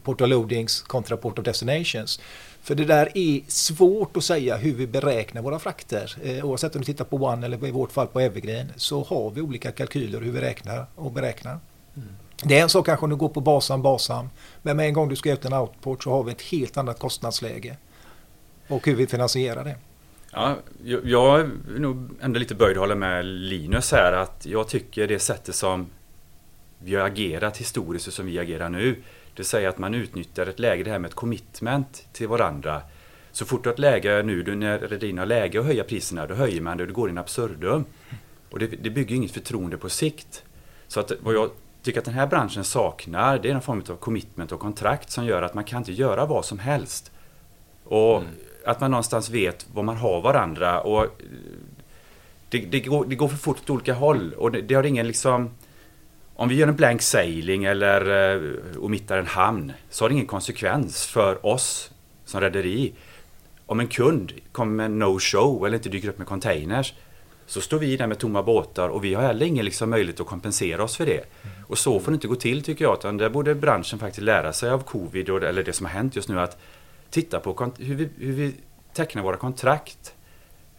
port 0.02 0.20
of 0.20 0.28
loadings 0.28 0.82
kontra 0.82 1.16
port 1.16 1.38
of 1.38 1.44
destinations. 1.44 2.20
För 2.62 2.74
det 2.74 2.84
där 2.84 3.18
är 3.18 3.40
svårt 3.48 4.16
att 4.16 4.24
säga 4.24 4.56
hur 4.56 4.74
vi 4.74 4.86
beräknar 4.86 5.42
våra 5.42 5.58
frakter. 5.58 6.16
Eh, 6.22 6.44
oavsett 6.44 6.74
om 6.74 6.80
du 6.80 6.84
tittar 6.84 7.04
på 7.04 7.16
One 7.16 7.46
eller 7.46 7.66
i 7.66 7.70
vårt 7.70 7.92
fall 7.92 8.06
på 8.06 8.20
Evergreen 8.20 8.72
så 8.76 9.04
har 9.04 9.30
vi 9.30 9.40
olika 9.40 9.72
kalkyler 9.72 10.20
hur 10.20 10.32
vi 10.32 10.40
räknar 10.40 10.86
och 10.94 11.12
beräknar. 11.12 11.58
Mm. 11.96 12.08
Det 12.44 12.58
är 12.58 12.62
en 12.62 12.68
sak 12.68 12.86
kanske 12.86 13.04
om 13.04 13.10
du 13.10 13.16
går 13.16 13.28
på 13.28 13.40
Basam, 13.40 13.82
Basam. 13.82 14.30
Men 14.62 14.76
med 14.76 14.86
en 14.86 14.94
gång 14.94 15.08
du 15.08 15.16
ska 15.16 15.32
ut 15.32 15.44
en 15.44 15.52
outport 15.52 16.02
så 16.02 16.10
har 16.10 16.22
vi 16.22 16.32
ett 16.32 16.42
helt 16.42 16.76
annat 16.76 16.98
kostnadsläge. 16.98 17.76
Och 18.70 18.87
hur 18.87 18.94
vi 18.94 19.06
finansierar 19.06 19.64
det. 19.64 19.76
Ja, 20.33 20.56
jag, 21.04 21.40
är 21.40 21.50
nog 21.78 22.11
ändå 22.20 22.38
lite 22.38 22.54
böjd 22.54 22.76
att 22.76 22.80
hålla 22.80 22.94
med 22.94 23.24
Linus 23.24 23.92
här 23.92 24.12
att 24.12 24.46
jag 24.46 24.68
tycker 24.68 25.06
det 25.06 25.18
sättet 25.18 25.54
som 25.54 25.87
vi 26.78 26.94
har 26.94 27.06
agerat 27.06 27.56
historiskt 27.56 28.06
och 28.06 28.12
som 28.12 28.26
vi 28.26 28.38
agerar 28.38 28.68
nu 28.68 28.96
det 29.35 29.44
säger 29.44 29.68
att 29.68 29.78
man 29.78 29.94
utnyttjar 29.94 30.46
ett 30.46 30.59
läge, 30.59 30.83
det 30.83 30.90
här 30.90 30.98
med 30.98 31.09
ett 31.09 31.14
commitment 31.14 32.06
till 32.12 32.28
varandra. 32.28 32.83
Så 33.33 33.44
fort 33.44 33.64
du 33.64 33.68
har 33.68 33.74
ett 33.74 33.78
läge 33.78 34.22
nu 34.22 34.56
när 34.56 34.78
rederierna 34.78 35.20
har 35.20 35.26
läge 35.26 35.61
att 35.61 35.66
höja 35.66 35.85
priserna, 35.85 36.26
då 36.26 36.35
höjer 36.35 36.61
man 36.61 36.76
det 36.76 36.83
och 36.83 36.87
det 36.87 36.92
går 36.92 37.11
in 37.11 37.18
absurdum. 37.18 37.85
Och 38.50 38.59
det, 38.59 38.66
det 38.66 38.90
bygger 38.90 39.16
inget 39.16 39.30
förtroende 39.30 39.76
på 39.76 39.88
sikt. 39.88 40.44
Så 40.88 41.00
att 41.00 41.12
vad 41.20 41.35
jag 41.35 41.50
tycker 41.83 41.98
att 41.98 42.04
den 42.04 42.14
här 42.14 42.26
branschen 42.26 42.64
saknar, 42.64 43.38
det 43.38 43.50
är 43.50 43.54
en 43.54 43.62
form 43.62 43.83
av 43.90 43.96
commitment 43.96 44.52
och 44.52 44.61
kontrakt 44.61 45.11
som 45.11 45.24
gör 45.24 45.42
att 45.42 45.54
man 45.54 45.64
kan 45.64 45.78
inte 45.78 45.92
göra 45.92 46.26
vad 46.26 46.44
som 46.44 46.59
helst. 46.59 47.12
Och 47.85 48.16
mm 48.16 48.28
att 48.64 48.81
man 48.81 48.90
någonstans 48.90 49.31
vet 49.31 49.66
vad 49.75 49.85
man 49.85 49.96
har 49.96 50.20
varandra. 50.20 50.81
Och 50.81 51.03
eh, 51.03 51.09
det, 52.49 52.59
det, 52.59 52.81
går, 52.81 53.05
det 53.05 53.14
går 53.14 53.29
för 53.29 53.37
fort 53.37 53.59
åt 53.61 53.70
olika 53.70 53.94
håll 53.94 54.33
och 54.33 54.53
det, 54.53 54.61
det 54.62 54.75
har 54.75 54.87
ingen 54.87 55.07
liksom 55.07 55.51
om 56.40 56.49
vi 56.49 56.55
gör 56.55 56.68
en 56.68 56.77
blank 56.77 57.03
sailing 57.03 57.64
eller 57.64 58.33
eh, 58.35 58.42
uh, 58.42 58.85
omittar 58.85 59.18
en 59.18 59.27
hamn 59.27 59.73
så 59.90 60.05
har 60.05 60.09
det 60.09 60.12
ingen 60.12 60.27
konsekvens 60.27 61.07
för 61.07 61.46
oss 61.46 61.90
som 62.25 62.40
rederi. 62.40 62.92
Om 63.66 63.81
en 63.81 63.87
kund 63.87 64.33
kommer 64.53 64.88
med 64.88 64.90
no-show 64.90 65.66
eller 65.66 65.77
inte 65.77 65.88
dyker 65.88 66.09
upp 66.09 66.18
med 66.18 66.27
containers 66.27 66.94
så 67.46 67.61
står 67.61 67.79
vi 67.79 67.96
där 67.96 68.07
med 68.07 68.18
tomma 68.18 68.42
båtar 68.42 68.88
och 68.88 69.05
vi 69.05 69.14
har 69.14 69.23
heller 69.23 69.46
ingen 69.46 69.64
liksom 69.64 69.90
möjlighet 69.90 70.20
att 70.20 70.27
kompensera 70.27 70.85
oss 70.85 70.96
för 70.96 71.07
det. 71.07 71.25
Och 71.66 71.79
så 71.79 72.01
får 72.01 72.11
det 72.11 72.14
inte 72.14 72.29
gå 72.29 72.35
till 72.35 72.62
tycker 72.62 72.85
jag. 72.85 72.99
Utan 72.99 73.16
där 73.16 73.29
borde 73.29 73.55
branschen 73.55 73.99
faktiskt 73.99 74.23
lära 74.23 74.53
sig 74.53 74.70
av 74.70 74.79
covid 74.79 75.31
och, 75.31 75.42
eller 75.42 75.62
det 75.62 75.73
som 75.73 75.87
har 75.87 75.92
hänt 75.92 76.16
just 76.16 76.29
nu 76.29 76.40
att 76.40 76.59
titta 77.11 77.40
på 77.40 77.73
hur 77.79 77.94
vi, 77.94 78.09
hur 78.18 78.33
vi 78.33 78.55
tecknar 78.92 79.23
våra 79.23 79.37
kontrakt. 79.37 80.14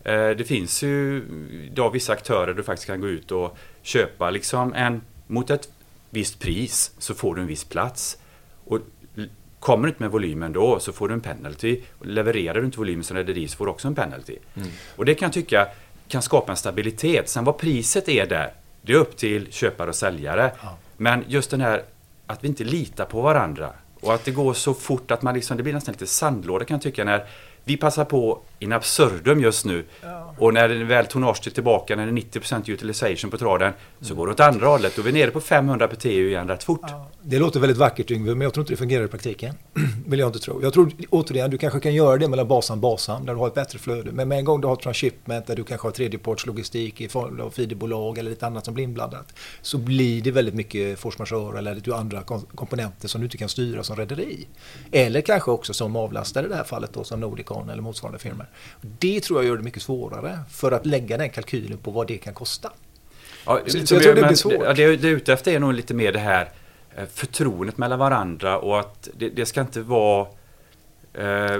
Eh, 0.04 0.30
det 0.30 0.48
finns 0.48 0.84
ju 0.84 1.24
idag 1.72 1.92
vissa 1.92 2.14
aktörer 2.14 2.54
du 2.54 2.64
faktiskt 2.64 2.88
kan 2.88 3.02
gå 3.02 3.08
ut 3.08 3.32
och 3.32 3.58
köpa 3.82 4.30
liksom 4.30 4.74
en 4.74 5.02
mot 5.28 5.50
ett 5.50 5.70
visst 6.10 6.40
pris 6.40 6.92
så 6.98 7.14
får 7.14 7.36
du 7.36 7.42
en 7.42 7.48
viss 7.48 7.64
plats. 7.64 8.18
Och 8.66 8.80
kommer 9.60 9.84
du 9.84 9.90
inte 9.90 10.04
med 10.04 10.12
volymen 10.12 10.54
då 10.54 10.80
så 10.80 10.92
får 10.92 11.08
du 11.08 11.14
en 11.14 11.22
penalty. 11.22 11.82
Levererar 12.02 12.60
du 12.60 12.66
inte 12.66 12.78
volymen 12.78 13.04
som 13.04 13.18
rederi 13.18 13.48
så 13.48 13.58
får 13.58 13.66
du 13.66 13.72
också 13.72 13.88
en 13.88 13.96
penalty. 13.96 14.38
Mm. 14.56 14.70
Och 14.96 15.06
det 15.06 15.16
kan 15.16 15.26
jag 15.26 15.34
tycka 15.34 15.68
kan 16.08 16.22
skapa 16.22 16.52
en 16.52 16.58
stabilitet. 16.58 17.30
Sen 17.30 17.44
vad 17.44 17.58
priset 17.58 18.10
är 18.10 18.26
där, 18.26 18.54
det 18.82 18.94
är 18.94 18.98
upp 18.98 19.18
till 19.18 19.52
köpare 19.52 19.90
och 19.90 19.96
säljare. 19.96 20.52
Ja. 20.62 20.78
Men 20.98 21.24
just 21.28 21.52
den 21.52 21.62
här 21.62 21.84
att 22.28 22.44
vi 22.44 22.48
inte 22.48 22.64
litar 22.64 23.06
på 23.06 23.22
varandra 23.22 23.74
och 24.02 24.14
att 24.14 24.26
det 24.26 24.32
går 24.32 24.54
så 24.54 24.74
fort 24.74 25.12
att 25.12 25.22
man 25.22 25.34
liksom, 25.34 25.58
det 25.58 25.64
blir 25.64 25.74
nästan 25.74 25.92
lite 25.92 26.08
sandlåda 26.08 26.66
kan 26.66 26.76
jag 26.76 26.82
tycka 26.82 27.04
när 27.04 27.26
vi 27.64 27.78
passar 27.78 28.06
på 28.06 28.40
in 28.62 28.74
absurdum 28.74 29.42
just 29.42 29.66
nu. 29.66 29.86
Ja. 30.02 30.36
Och 30.38 30.54
när 30.54 30.70
det 30.70 30.84
väl 30.84 31.06
tonnage 31.06 31.48
är 31.48 31.52
tillbaka, 31.52 31.96
när 31.96 32.06
det 32.06 32.12
är 32.12 32.40
90% 32.42 32.72
utilization 32.72 33.32
på 33.32 33.38
traden, 33.38 33.74
så 34.02 34.16
går 34.16 34.28
det 34.28 34.34
åt 34.34 34.40
andra 34.40 34.68
hållet 34.68 34.98
och 34.98 35.06
vi 35.06 35.10
är 35.10 35.14
nere 35.14 35.32
på 35.32 35.42
500 35.42 35.88
per 35.88 35.96
TU 35.96 36.28
igen 36.28 36.48
rätt 36.48 36.64
fort. 36.64 36.82
Ja. 36.82 37.08
Det 37.24 37.40
låter 37.40 37.60
väldigt 37.60 37.78
vackert 37.78 38.12
Yngve, 38.12 38.36
men 38.36 38.42
jag 38.42 38.54
tror 38.54 38.62
inte 38.62 38.74
det 38.74 38.78
fungerar 38.78 39.06
i 39.06 39.08
praktiken. 39.08 39.56
Vill 40.08 40.20
jag 40.20 40.30
inte 40.30 40.40
tro. 40.40 40.62
Jag 40.64 40.74
tror 40.74 40.92
återigen, 41.10 41.52
du 41.52 41.58
kanske 41.58 41.80
kan 41.80 41.94
göra 41.94 42.18
det 42.18 42.28
mellan 42.28 42.48
Basan 42.48 42.78
och 42.78 42.82
Basan, 42.82 43.26
där 43.26 43.34
du 43.34 43.40
har 43.40 43.48
ett 43.48 43.54
bättre 43.54 43.80
flöde. 43.80 44.12
Men 44.12 44.28
med 44.28 44.38
en 44.38 44.46
gång 44.46 44.62
du 44.62 44.68
har 44.68 44.76
transshipment, 44.76 45.48
där 45.48 45.56
du 45.56 45.64
kanske 45.64 45.88
har 45.88 45.92
tredjepartslogistik 45.92 47.02
i 47.02 47.10
form 47.10 47.42
av 47.42 47.50
feederbolag 47.50 48.18
eller 48.18 48.30
lite 48.30 48.48
annat 48.48 48.66
som 48.66 48.74
blir 48.74 48.84
inblandat, 48.84 49.34
så 49.62 49.78
blir 49.78 50.22
det 50.22 50.32
väldigt 50.32 50.56
mycket 50.56 51.00
force 51.00 51.18
majeure 51.20 51.58
eller 51.58 51.94
andra 51.94 52.24
komponenter 52.56 53.08
som 53.08 53.22
du 53.22 53.26
inte 53.26 53.38
kan 53.38 53.50
styra 53.50 53.84
som 53.84 53.96
rederi. 53.96 54.48
Eller 54.92 55.22
kanske 55.22 55.52
också 55.52 55.74
som 55.74 55.96
avlastare 55.96 56.46
i 56.46 56.50
det 56.50 56.56
här 56.56 56.64
fallet 56.64 56.94
då, 56.94 57.04
som 57.04 57.20
Nordic 57.20 57.51
Icon 57.52 57.70
eller 57.70 57.82
motsvarande 57.82 58.20
firmor. 58.20 58.46
Det 58.82 59.22
tror 59.22 59.40
jag 59.40 59.48
gör 59.48 59.58
det 59.58 59.64
mycket 59.64 59.82
svårare 59.82 60.40
för 60.50 60.72
att 60.72 60.86
lägga 60.86 61.18
den 61.18 61.30
kalkylen 61.30 61.78
på 61.78 61.92
vad 61.92 62.08
det 62.08 62.18
kan 62.18 62.34
kosta. 62.34 62.72
Ja, 63.46 63.60
så, 63.66 63.86
så 63.86 63.96
jag 63.96 64.04
tror 64.04 64.16
det 64.16 64.24
blir 64.24 64.36
svårt. 64.36 64.60
Det, 64.60 64.74
det 64.74 64.82
jag 64.82 65.04
är 65.04 65.06
ute 65.06 65.34
efter 65.34 65.52
är 65.52 65.60
nog 65.60 65.74
lite 65.74 65.94
mer 65.94 66.12
det 66.12 66.20
här 66.20 66.50
eh, 66.96 67.06
förtroendet 67.14 67.78
mellan 67.78 68.00
varandra 68.00 68.58
och 68.58 68.80
att 68.80 69.10
det, 69.18 69.30
det 69.30 69.46
ska 69.46 69.62
inte 69.62 69.82
vara 69.82 70.28
eh, 71.14 71.58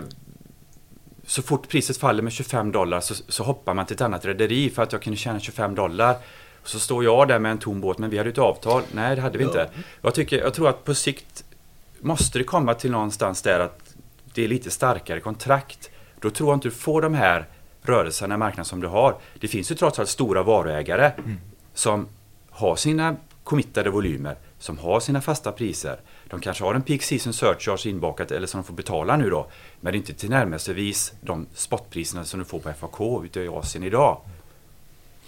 så 1.26 1.42
fort 1.42 1.68
priset 1.68 1.98
faller 1.98 2.24
med 2.24 2.34
25 2.34 2.72
dollar 2.72 3.00
så, 3.00 3.14
så 3.28 3.44
hoppar 3.44 3.74
man 3.74 3.86
till 3.86 3.96
ett 3.96 4.02
annat 4.02 4.26
rederi 4.26 4.70
för 4.70 4.84
att 4.84 4.92
jag 4.92 5.02
kunde 5.02 5.18
tjäna 5.18 5.40
25 5.40 5.76
dollar. 5.76 6.16
Så 6.64 6.80
står 6.80 7.04
jag 7.04 7.28
där 7.28 7.40
med 7.40 7.52
en 7.52 7.58
tom 7.58 7.82
båt, 7.82 7.98
men 7.98 8.10
vi 8.10 8.18
hade 8.18 8.30
ett 8.30 8.38
avtal. 8.38 8.84
Nej, 8.92 9.16
det 9.16 9.22
hade 9.22 9.38
vi 9.38 9.44
ja. 9.44 9.50
inte. 9.50 9.70
Jag, 10.02 10.14
tycker, 10.14 10.40
jag 10.40 10.54
tror 10.54 10.70
att 10.70 10.84
på 10.84 10.96
sikt 10.96 11.44
måste 12.00 12.38
det 12.38 12.44
komma 12.44 12.74
till 12.74 12.92
någonstans 12.92 13.42
där 13.42 13.60
att 13.60 13.91
det 14.34 14.44
är 14.44 14.48
lite 14.48 14.72
starkare 14.72 15.20
kontrakt. 15.20 15.90
Då 16.20 16.30
tror 16.30 16.50
jag 16.50 16.58
inte 16.58 16.68
du 16.68 16.72
får 16.72 17.02
de 17.02 17.14
här 17.14 17.48
rörelserna 17.82 18.36
i 18.36 18.38
marknaden 18.38 18.66
som 18.66 18.82
du 18.82 18.88
har. 18.88 19.16
Det 19.40 19.48
finns 19.48 19.72
ju 19.72 19.76
trots 19.76 20.00
allt 20.00 20.10
stora 20.10 20.44
varuägare 20.44 21.12
mm. 21.18 21.38
som 21.74 22.08
har 22.50 22.76
sina 22.76 23.16
committade 23.44 23.90
volymer, 23.90 24.36
som 24.60 24.78
har 24.78 25.00
sina 25.00 25.22
fasta 25.22 25.52
priser. 25.52 26.00
De 26.30 26.40
kanske 26.40 26.64
har 26.64 26.74
en 26.74 26.82
peak 26.82 27.02
season 27.02 27.34
surcharge 27.34 27.90
inbakat 27.90 28.32
eller 28.32 28.48
som 28.48 28.62
de 28.62 28.68
får 28.68 28.74
betala 28.74 29.18
nu 29.18 29.30
då. 29.30 29.48
Men 29.80 29.94
det 29.94 29.98
är 29.98 30.00
inte 30.00 30.14
tillnärmelsevis 30.14 31.14
de 31.22 31.46
spotpriserna 31.54 32.26
som 32.26 32.40
du 32.40 32.46
får 32.46 32.60
på 32.60 32.74
FAK 32.74 33.26
ute 33.26 33.40
i 33.40 33.48
Asien 33.48 33.84
idag. 33.84 34.22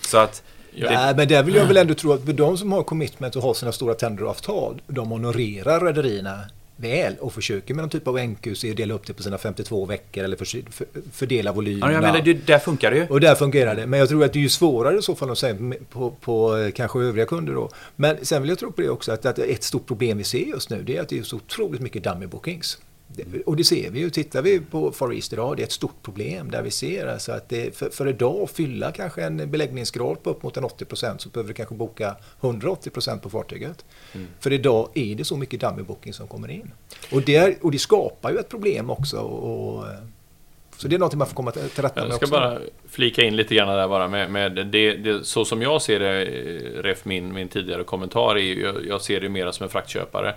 Så 0.02 0.18
att 0.18 0.44
Ja, 0.76 1.08
det... 1.08 1.16
men 1.18 1.28
där 1.28 1.44
vill 1.44 1.56
jag 1.56 1.66
väl 1.66 1.78
ändå 1.78 1.94
tro 1.94 2.12
att 2.13 2.38
de 2.38 2.58
som 2.58 2.72
har 2.72 2.84
commitment 2.84 3.36
och 3.36 3.44
har 3.44 3.54
sina 3.54 3.72
stora 3.72 3.94
tenderavtal, 3.94 4.82
de 4.88 5.10
honorerar 5.10 5.80
rederierna 5.80 6.39
väl 6.84 7.15
och 7.19 7.34
försöker 7.34 7.74
med 7.74 7.84
någon 7.84 7.89
typ 7.89 8.08
av 8.08 8.19
NQC 8.19 8.62
dela 8.62 8.93
upp 8.93 9.08
det 9.08 9.13
på 9.13 9.24
sina 9.24 9.38
52 9.38 9.86
veckor 9.86 10.24
eller 10.24 10.38
för, 10.38 10.72
för, 10.72 10.88
fördela 11.12 11.52
volymerna. 11.52 11.91
Ja, 11.91 11.93
jag 11.93 12.02
menar, 12.02 12.22
det, 12.22 12.34
där 12.34 12.60
funkar 12.60 12.91
det 12.91 12.98
ju. 12.98 13.08
Och 13.08 13.19
där 13.19 13.36
fungerar 13.36 13.76
det. 13.76 13.88
Men 13.88 14.00
jag 14.00 14.10
tror 14.10 14.24
att 14.24 14.34
det 14.34 14.39
är 14.39 14.41
ju 14.41 14.50
svårare 14.50 14.98
i 14.98 15.02
så 15.02 15.15
fall 15.15 15.30
att 15.30 15.38
säga 15.38 15.56
på, 15.89 16.12
på 16.12 16.58
eh, 16.58 16.72
kanske 16.72 17.00
övriga 17.00 17.26
kunder 17.26 17.54
då. 17.54 17.69
Men 17.96 18.26
sen 18.26 18.41
vill 18.41 18.50
jag 18.50 18.60
tro 18.60 18.72
på 18.72 18.82
det 18.82 18.89
också 18.89 19.12
att, 19.12 19.26
att 19.26 19.39
ett 19.39 19.63
stort 19.63 19.88
problem 19.88 20.17
vi 20.17 20.24
ser 20.24 20.46
just 20.46 20.69
nu 20.69 20.84
det 20.84 20.98
är 20.98 21.02
att 21.02 21.10
det 21.10 21.19
är 21.19 21.24
så 21.24 21.36
otroligt 21.36 21.82
mycket 21.82 22.04
dummy 22.04 22.26
bookings. 22.26 22.78
Och 23.45 23.56
det 23.56 23.63
ser 23.63 23.91
vi 23.91 23.99
ju. 23.99 24.10
Tittar 24.10 24.41
vi 24.41 24.60
på 24.60 24.91
Far 24.91 25.13
East 25.13 25.34
idag, 25.34 25.58
det 25.58 25.63
är 25.63 25.65
ett 25.65 25.71
stort 25.71 26.04
problem 26.04 26.52
där 26.52 26.62
vi 26.62 26.71
ser 26.71 27.08
alltså 27.08 27.32
att 27.32 27.49
det, 27.49 27.78
för, 27.78 27.89
för 27.89 28.08
idag 28.08 28.41
att 28.41 28.52
fylla 28.52 28.91
kanske 28.91 29.23
en 29.23 29.52
beläggningsgrad 29.52 30.23
på 30.23 30.30
upp 30.30 30.43
mot 30.43 30.58
en 30.58 30.63
80% 30.63 31.17
så 31.17 31.30
behöver 31.30 31.47
du 31.47 31.54
kanske 31.54 31.76
boka 31.76 32.15
180% 32.41 33.19
på 33.19 33.30
fartyget. 33.30 33.86
Mm. 34.13 34.28
För 34.39 34.54
idag 34.54 34.89
är 34.93 35.15
det 35.15 35.26
så 35.26 35.38
mycket 35.38 35.60
dummy 35.60 35.84
booking 35.84 36.13
som 36.13 36.28
kommer 36.28 36.52
in. 36.52 36.71
Och 37.12 37.21
det, 37.21 37.63
och 37.63 37.71
det 37.71 37.80
skapar 37.80 38.32
ju 38.32 38.38
ett 38.38 38.49
problem 38.49 38.89
också. 38.89 39.17
Och, 39.17 39.86
så 40.78 40.88
det 40.88 40.95
är 40.95 40.99
något 40.99 41.13
man 41.13 41.28
får 41.28 41.36
komma 41.36 41.52
till 41.52 41.62
rätta 41.62 42.02
med 42.02 42.10
Jag 42.10 42.15
ska 42.15 42.26
också. 42.26 42.32
bara 42.32 42.60
flika 42.89 43.23
in 43.23 43.36
lite 43.36 43.56
grann 43.56 43.67
där 43.67 43.88
bara 43.88 44.08
med, 44.08 44.32
med 44.32 44.56
det, 44.56 44.93
det, 44.95 45.26
Så 45.26 45.45
som 45.45 45.62
jag 45.62 45.82
ser 45.82 45.99
det, 45.99 46.26
ref 46.82 47.06
min, 47.06 47.34
min 47.34 47.47
tidigare 47.47 47.84
kommentar, 47.84 48.38
är, 48.38 48.62
jag, 48.62 48.88
jag 48.88 49.02
ser 49.02 49.21
det 49.21 49.30
mer 49.30 49.52
som 49.52 49.63
en 49.63 49.69
fraktköpare. 49.69 50.36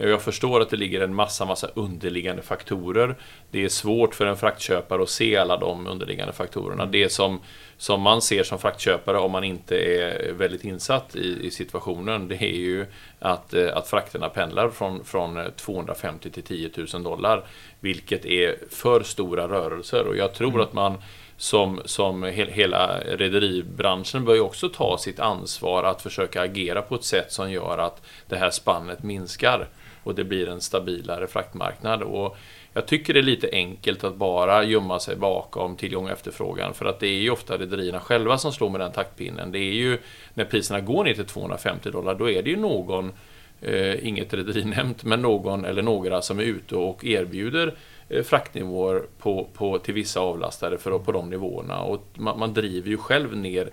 Jag 0.00 0.22
förstår 0.22 0.60
att 0.60 0.70
det 0.70 0.76
ligger 0.76 1.00
en 1.00 1.14
massa, 1.14 1.44
massa 1.44 1.68
underliggande 1.74 2.42
faktorer. 2.42 3.16
Det 3.50 3.64
är 3.64 3.68
svårt 3.68 4.14
för 4.14 4.26
en 4.26 4.36
fraktköpare 4.36 5.02
att 5.02 5.08
se 5.08 5.36
alla 5.36 5.56
de 5.56 5.86
underliggande 5.86 6.32
faktorerna. 6.32 6.86
Det 6.86 7.08
som, 7.08 7.40
som 7.76 8.00
man 8.00 8.22
ser 8.22 8.42
som 8.42 8.58
fraktköpare 8.58 9.18
om 9.18 9.32
man 9.32 9.44
inte 9.44 9.76
är 9.76 10.32
väldigt 10.32 10.64
insatt 10.64 11.16
i, 11.16 11.46
i 11.46 11.50
situationen, 11.50 12.28
det 12.28 12.34
är 12.34 12.56
ju 12.56 12.86
att, 13.18 13.54
eh, 13.54 13.76
att 13.76 13.88
frakterna 13.88 14.28
pendlar 14.28 14.70
från, 14.70 15.04
från 15.04 15.52
250 15.56 16.30
till 16.30 16.42
10 16.42 16.70
000 16.92 17.02
dollar. 17.02 17.44
Vilket 17.80 18.26
är 18.26 18.56
för 18.70 19.02
stora 19.02 19.48
rörelser 19.48 20.06
och 20.06 20.16
jag 20.16 20.34
tror 20.34 20.48
mm. 20.48 20.60
att 20.60 20.72
man 20.72 20.94
som, 21.36 21.80
som 21.84 22.22
he, 22.22 22.50
hela 22.50 23.00
rederibranschen 23.00 24.24
bör 24.24 24.34
ju 24.34 24.40
också 24.40 24.68
ta 24.68 24.98
sitt 24.98 25.20
ansvar 25.20 25.84
att 25.84 26.02
försöka 26.02 26.42
agera 26.42 26.82
på 26.82 26.94
ett 26.94 27.04
sätt 27.04 27.32
som 27.32 27.52
gör 27.52 27.78
att 27.78 28.02
det 28.28 28.36
här 28.36 28.50
spannet 28.50 29.02
minskar 29.02 29.68
och 30.08 30.14
det 30.14 30.24
blir 30.24 30.48
en 30.48 30.60
stabilare 30.60 31.26
fraktmarknad. 31.26 32.02
Och 32.02 32.36
jag 32.72 32.86
tycker 32.86 33.14
det 33.14 33.20
är 33.20 33.22
lite 33.22 33.48
enkelt 33.52 34.04
att 34.04 34.16
bara 34.16 34.64
gömma 34.64 34.98
sig 35.00 35.16
bakom 35.16 35.76
tillgång 35.76 36.04
och 36.04 36.10
efterfrågan 36.10 36.74
för 36.74 36.86
att 36.86 37.00
det 37.00 37.06
är 37.06 37.20
ju 37.20 37.30
ofta 37.30 37.58
rederierna 37.58 38.00
själva 38.00 38.38
som 38.38 38.52
slår 38.52 38.70
med 38.70 38.80
den 38.80 38.92
taktpinnen. 38.92 39.52
Det 39.52 39.58
är 39.58 39.72
ju 39.72 39.98
när 40.34 40.44
priserna 40.44 40.80
går 40.80 41.04
ner 41.04 41.14
till 41.14 41.24
250 41.24 41.90
dollar, 41.90 42.14
då 42.14 42.30
är 42.30 42.42
det 42.42 42.50
ju 42.50 42.56
någon, 42.56 43.12
eh, 43.60 44.06
inget 44.06 44.34
rederi 44.34 44.64
nämnt, 44.64 45.04
men 45.04 45.22
någon 45.22 45.64
eller 45.64 45.82
några 45.82 46.22
som 46.22 46.38
är 46.38 46.44
ute 46.44 46.76
och 46.76 47.04
erbjuder 47.04 47.74
eh, 48.08 48.22
fraktnivåer 48.22 49.02
på, 49.18 49.48
på, 49.54 49.78
till 49.78 49.94
vissa 49.94 50.20
avlastare 50.20 50.78
för, 50.78 50.98
på 50.98 51.12
de 51.12 51.30
nivåerna. 51.30 51.80
Och 51.80 52.06
man, 52.14 52.38
man 52.38 52.54
driver 52.54 52.90
ju 52.90 52.96
själv 52.96 53.36
ner 53.36 53.70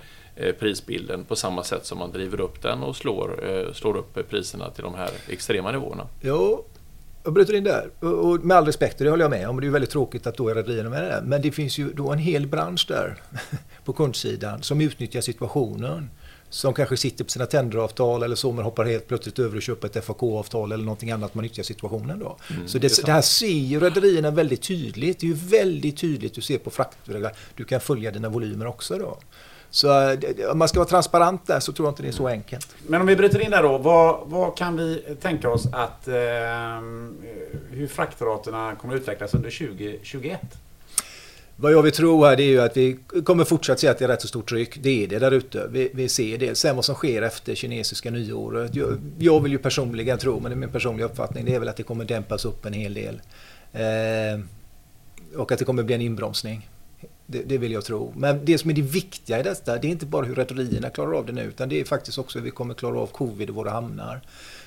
prisbilden 0.60 1.24
på 1.24 1.36
samma 1.36 1.64
sätt 1.64 1.86
som 1.86 1.98
man 1.98 2.12
driver 2.12 2.40
upp 2.40 2.62
den 2.62 2.84
och 2.84 2.96
slår, 2.96 3.50
eh, 3.50 3.74
slår 3.74 3.98
upp 3.98 4.30
priserna 4.30 4.70
till 4.70 4.84
de 4.84 4.96
här 4.96 5.10
extrema 5.28 5.72
nivåerna. 5.72 6.08
Jo, 6.22 6.66
jag 7.26 7.34
bryter 7.34 7.54
in 7.54 7.64
där. 7.64 7.90
Och 8.06 8.46
med 8.46 8.58
all 8.58 8.66
respekt, 8.66 8.98
det 8.98 9.10
håller 9.10 9.24
jag 9.24 9.32
med 9.32 9.50
om. 9.50 9.62
Det 9.62 9.68
är 9.68 9.72
väldigt 9.72 9.90
tråkigt 9.90 10.28
att 10.28 10.38
då 10.38 10.50
är 10.50 10.56
rederierna 10.56 10.90
med 10.90 11.04
det. 11.04 11.22
Men 11.26 11.42
det 11.42 11.52
finns 11.52 11.78
ju 11.78 11.94
då 11.94 12.12
en 12.12 12.20
hel 12.20 12.48
bransch 12.48 12.86
där 12.88 13.22
på 13.86 13.94
kundsidan 13.94 14.64
som 14.64 14.82
utnyttjar 14.82 15.22
situationen. 15.22 16.10
Som 16.50 16.74
kanske 16.74 16.98
sitter 16.98 17.24
på 17.24 17.30
sina 17.30 17.46
tenderavtal 17.46 18.24
eller 18.24 18.36
så 18.36 18.52
men 18.52 18.64
hoppar 18.64 18.86
helt 18.86 19.08
plötsligt 19.08 19.40
över 19.40 19.56
och 19.56 19.62
köper 19.62 19.88
ett 19.88 20.06
FAK-avtal 20.06 20.72
eller 20.72 20.84
någonting 20.84 21.12
annat. 21.12 21.34
Man 21.34 21.44
nyttjar 21.44 21.64
situationen 21.64 22.20
då. 22.20 22.38
Mm, 22.50 22.68
så 22.68 22.78
det, 22.78 23.06
det, 23.06 23.12
här 23.12 23.22
ser 23.22 23.48
ju 23.48 23.80
rederierna 23.80 24.32
väldigt 24.32 24.62
tydligt. 24.62 25.20
Det 25.20 25.26
är 25.26 25.28
ju 25.28 25.34
väldigt 25.34 25.98
tydligt. 25.98 26.34
Du 26.34 26.42
ser 26.42 26.58
på 26.58 26.70
fraktregler. 26.70 27.32
Du 27.56 27.64
kan 27.64 27.80
följa 27.80 28.12
dina 28.12 28.30
volymer 28.30 28.68
också 28.68 28.98
då. 28.98 29.18
Så 29.76 30.10
eh, 30.10 30.52
om 30.52 30.58
man 30.58 30.68
ska 30.68 30.80
vara 30.80 30.90
transparent 30.90 31.48
där 31.48 31.60
så 31.60 31.72
tror 31.72 31.88
jag 31.88 31.92
inte 31.92 32.04
det 32.04 32.08
är 32.08 32.12
så 32.12 32.28
enkelt. 32.28 32.76
Men 32.88 33.02
om 33.02 33.08
vi 33.08 33.16
bryter 33.16 33.40
in 33.40 33.52
där 33.52 33.64
då. 33.64 33.78
Vad, 33.78 34.20
vad 34.26 34.58
kan 34.58 34.78
vi 34.78 35.04
tänka 35.22 35.50
oss 35.50 35.66
att 35.72 36.08
eh, 36.08 36.14
hur 37.70 37.88
fraktraterna 37.88 38.76
kommer 38.76 38.96
att 38.96 39.02
utvecklas 39.02 39.34
under 39.34 39.50
2021? 39.50 40.40
Vad 41.56 41.72
jag 41.72 41.82
vill 41.82 41.92
tro 41.92 42.24
här 42.24 42.36
det 42.36 42.44
är 42.44 42.48
ju 42.48 42.62
att 42.62 42.78
vi 42.78 43.00
kommer 43.24 43.44
fortsatt 43.44 43.80
se 43.80 43.88
att 43.88 43.98
det 43.98 44.06
är 44.06 44.10
rätt 44.10 44.22
så 44.22 44.28
stort 44.28 44.50
tryck. 44.50 44.78
Det 44.84 45.04
är 45.04 45.08
det 45.08 45.20
där 45.20 45.32
ute. 45.32 45.68
Vi, 45.70 45.92
vi 45.94 46.10
ser 46.10 46.38
det. 46.38 46.56
Sen 46.56 46.76
vad 46.76 46.86
som 46.86 46.96
sker 46.96 47.22
efter 47.22 47.56
kinesiska 47.56 48.12
nyåret. 48.12 48.76
Jag, 48.76 48.98
jag, 49.18 49.44
vill 49.44 49.52
ju 49.52 49.58
personligen 49.58 50.18
tro, 50.18 50.40
men 50.40 50.52
det 50.52 50.56
är 50.56 50.60
min 50.60 50.72
personliga 50.72 51.06
uppfattning, 51.06 51.46
det 51.46 51.56
är 51.56 51.60
väl 51.60 51.70
att 51.70 51.78
det 51.78 51.84
kommer 51.84 52.06
dämpas 52.06 52.46
upp 52.46 52.66
en 52.66 52.74
hel 52.74 52.94
del. 52.94 53.22
Eh, 53.74 54.40
och 55.38 55.52
att 55.52 55.60
det 55.60 55.66
kommer 55.66 55.84
bli 55.84 55.96
en 55.96 56.02
inbromsning. 56.02 56.70
Det, 57.28 57.44
det, 57.44 57.58
vill 57.58 57.72
jag 57.72 57.86
tro. 57.86 58.14
Men 58.16 58.46
det 58.46 58.58
som 58.58 58.70
är 58.70 58.74
det 58.74 58.82
viktiga 58.82 59.40
i 59.40 59.44
detta, 59.44 59.78
det 59.78 59.88
är 59.88 59.92
inte 59.92 60.06
bara 60.06 60.26
hur 60.26 60.36
rederierna 60.36 60.90
klarar 60.90 61.14
av 61.18 61.26
det 61.26 61.32
nu, 61.32 61.42
utan 61.42 61.70
det 61.70 61.80
är 61.80 61.86
faktiskt 61.86 62.18
också 62.18 62.40
hur 62.40 62.46
vi 62.46 62.52
kommer 62.52 62.74
klara 62.74 63.00
av 63.00 63.08
covid 63.08 63.50
i 63.50 63.52
våra 63.52 63.70
hamnar. 63.70 64.22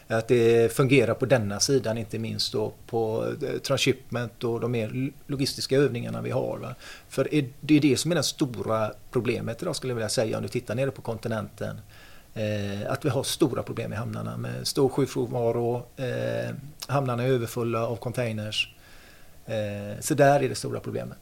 Att 0.08 0.28
det 0.28 0.72
fungerar 0.72 1.14
på 1.14 1.26
denna 1.26 1.60
sidan, 1.60 1.98
inte 1.98 2.18
minst 2.18 2.52
då 2.52 2.72
på 2.86 3.24
transhipment 3.62 4.08
transshipment 4.08 4.44
och 4.44 4.60
de 4.60 4.72
mer 4.72 5.12
logistiska 5.26 5.76
övningarna 5.76 6.22
vi 6.22 6.30
har. 6.30 6.58
Va? 6.58 6.74
För 7.08 7.28
det 7.60 7.76
är 7.76 7.80
det 7.80 7.96
som 7.96 8.10
är 8.10 8.16
det 8.16 8.22
stora 8.22 8.92
problemet 9.10 9.62
idag 9.62 9.76
skulle 9.76 9.90
jag 9.90 9.96
vilja 9.96 10.08
säga 10.08 10.36
om 10.36 10.42
du 10.42 10.48
tittar 10.48 10.74
nere 10.74 10.90
på 10.90 11.02
kontinenten. 11.02 11.80
Eh, 12.34 12.92
att 12.92 13.04
vi 13.04 13.08
har 13.08 13.22
stora 13.22 13.62
problem 13.62 13.92
i 13.92 13.96
hamnarna 13.96 14.36
med 14.36 14.66
stor 14.66 14.88
sjukfrånvaro, 14.88 15.86
eh, 15.96 16.54
hamnarna 16.86 17.22
är 17.22 17.28
överfulla 17.28 17.86
av 17.86 17.96
containers. 17.96 18.74
Eh, 19.46 20.00
så 20.00 20.14
där 20.14 20.40
är 20.40 20.48
det 20.48 20.54
stora 20.54 20.80
problemet. 20.80 21.18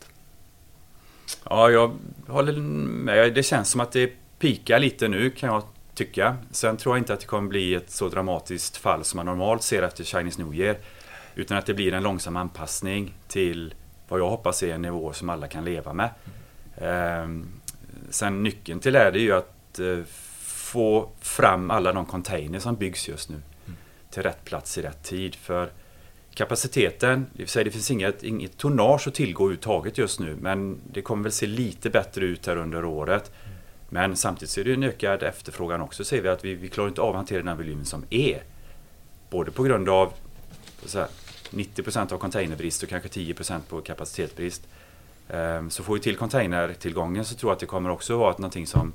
Ja, 1.50 1.70
jag 1.70 1.98
håller 2.28 2.52
med. 2.52 3.34
Det 3.34 3.42
känns 3.42 3.70
som 3.70 3.80
att 3.80 3.92
det 3.92 4.12
pikar 4.38 4.78
lite 4.78 5.08
nu 5.08 5.30
kan 5.30 5.52
jag 5.52 5.62
tycka. 5.94 6.36
Sen 6.50 6.76
tror 6.76 6.96
jag 6.96 7.00
inte 7.00 7.12
att 7.12 7.20
det 7.20 7.26
kommer 7.26 7.48
bli 7.48 7.74
ett 7.74 7.90
så 7.90 8.08
dramatiskt 8.08 8.76
fall 8.76 9.04
som 9.04 9.16
man 9.16 9.26
normalt 9.26 9.62
ser 9.62 9.82
efter 9.82 10.04
Chinese 10.04 10.42
New 10.42 10.54
Year. 10.54 10.76
Utan 11.34 11.56
att 11.56 11.66
det 11.66 11.74
blir 11.74 11.94
en 11.94 12.02
långsam 12.02 12.36
anpassning 12.36 13.14
till 13.28 13.74
vad 14.08 14.20
jag 14.20 14.28
hoppas 14.28 14.62
är 14.62 14.74
en 14.74 14.82
nivå 14.82 15.12
som 15.12 15.30
alla 15.30 15.48
kan 15.48 15.64
leva 15.64 15.92
med. 15.92 16.10
Mm. 16.76 17.48
Sen 18.10 18.42
nyckeln 18.42 18.80
till 18.80 18.92
det 18.92 19.00
är 19.00 19.16
ju 19.16 19.32
att 19.32 19.78
eh, 19.78 20.04
få 20.44 21.08
fram 21.20 21.70
alla 21.70 21.92
de 21.92 22.06
containers 22.06 22.62
som 22.62 22.76
byggs 22.76 23.08
just 23.08 23.28
nu. 23.28 23.36
Mm. 23.36 23.76
Till 24.10 24.22
rätt 24.22 24.44
plats 24.44 24.78
i 24.78 24.82
rätt 24.82 25.02
tid. 25.02 25.34
För 25.34 25.70
kapaciteten, 26.36 27.26
det, 27.32 27.38
vill 27.38 27.48
säga 27.48 27.64
det 27.64 27.70
finns 27.70 27.90
inget, 27.90 28.22
inget 28.22 28.56
tonnage 28.56 29.08
att 29.08 29.14
tillgå 29.14 29.44
överhuvudtaget 29.44 29.98
just 29.98 30.20
nu. 30.20 30.36
Men 30.40 30.80
det 30.92 31.02
kommer 31.02 31.22
väl 31.22 31.32
se 31.32 31.46
lite 31.46 31.90
bättre 31.90 32.24
ut 32.24 32.46
här 32.46 32.56
under 32.56 32.84
året. 32.84 33.32
Men 33.88 34.16
samtidigt 34.16 34.50
så 34.50 34.60
är 34.60 34.64
det 34.64 34.72
en 34.72 34.82
ökad 34.82 35.22
efterfrågan 35.22 35.80
också. 35.80 36.04
Ser 36.04 36.22
vi 36.22 36.28
att 36.28 36.44
vi, 36.44 36.54
vi 36.54 36.68
klarar 36.68 36.88
inte 36.88 37.00
av 37.00 37.08
att 37.08 37.16
hantera 37.16 37.38
den 37.38 37.48
här 37.48 37.54
volymen 37.54 37.84
som 37.84 38.04
är. 38.10 38.42
Både 39.30 39.50
på 39.50 39.62
grund 39.62 39.88
av 39.88 40.12
så 40.84 40.98
här, 40.98 41.08
90% 41.50 42.12
av 42.12 42.18
containerbrist 42.18 42.82
och 42.82 42.88
kanske 42.88 43.08
10% 43.08 43.60
på 43.68 43.80
kapacitetsbrist. 43.80 44.62
Ehm, 45.28 45.70
så 45.70 45.82
får 45.82 45.94
vi 45.94 46.00
till 46.00 46.16
containertillgången 46.16 47.24
så 47.24 47.34
tror 47.34 47.50
jag 47.50 47.54
att 47.54 47.60
det 47.60 47.66
kommer 47.66 47.90
också 47.90 48.16
vara 48.16 48.32
någonting 48.32 48.66
som 48.66 48.92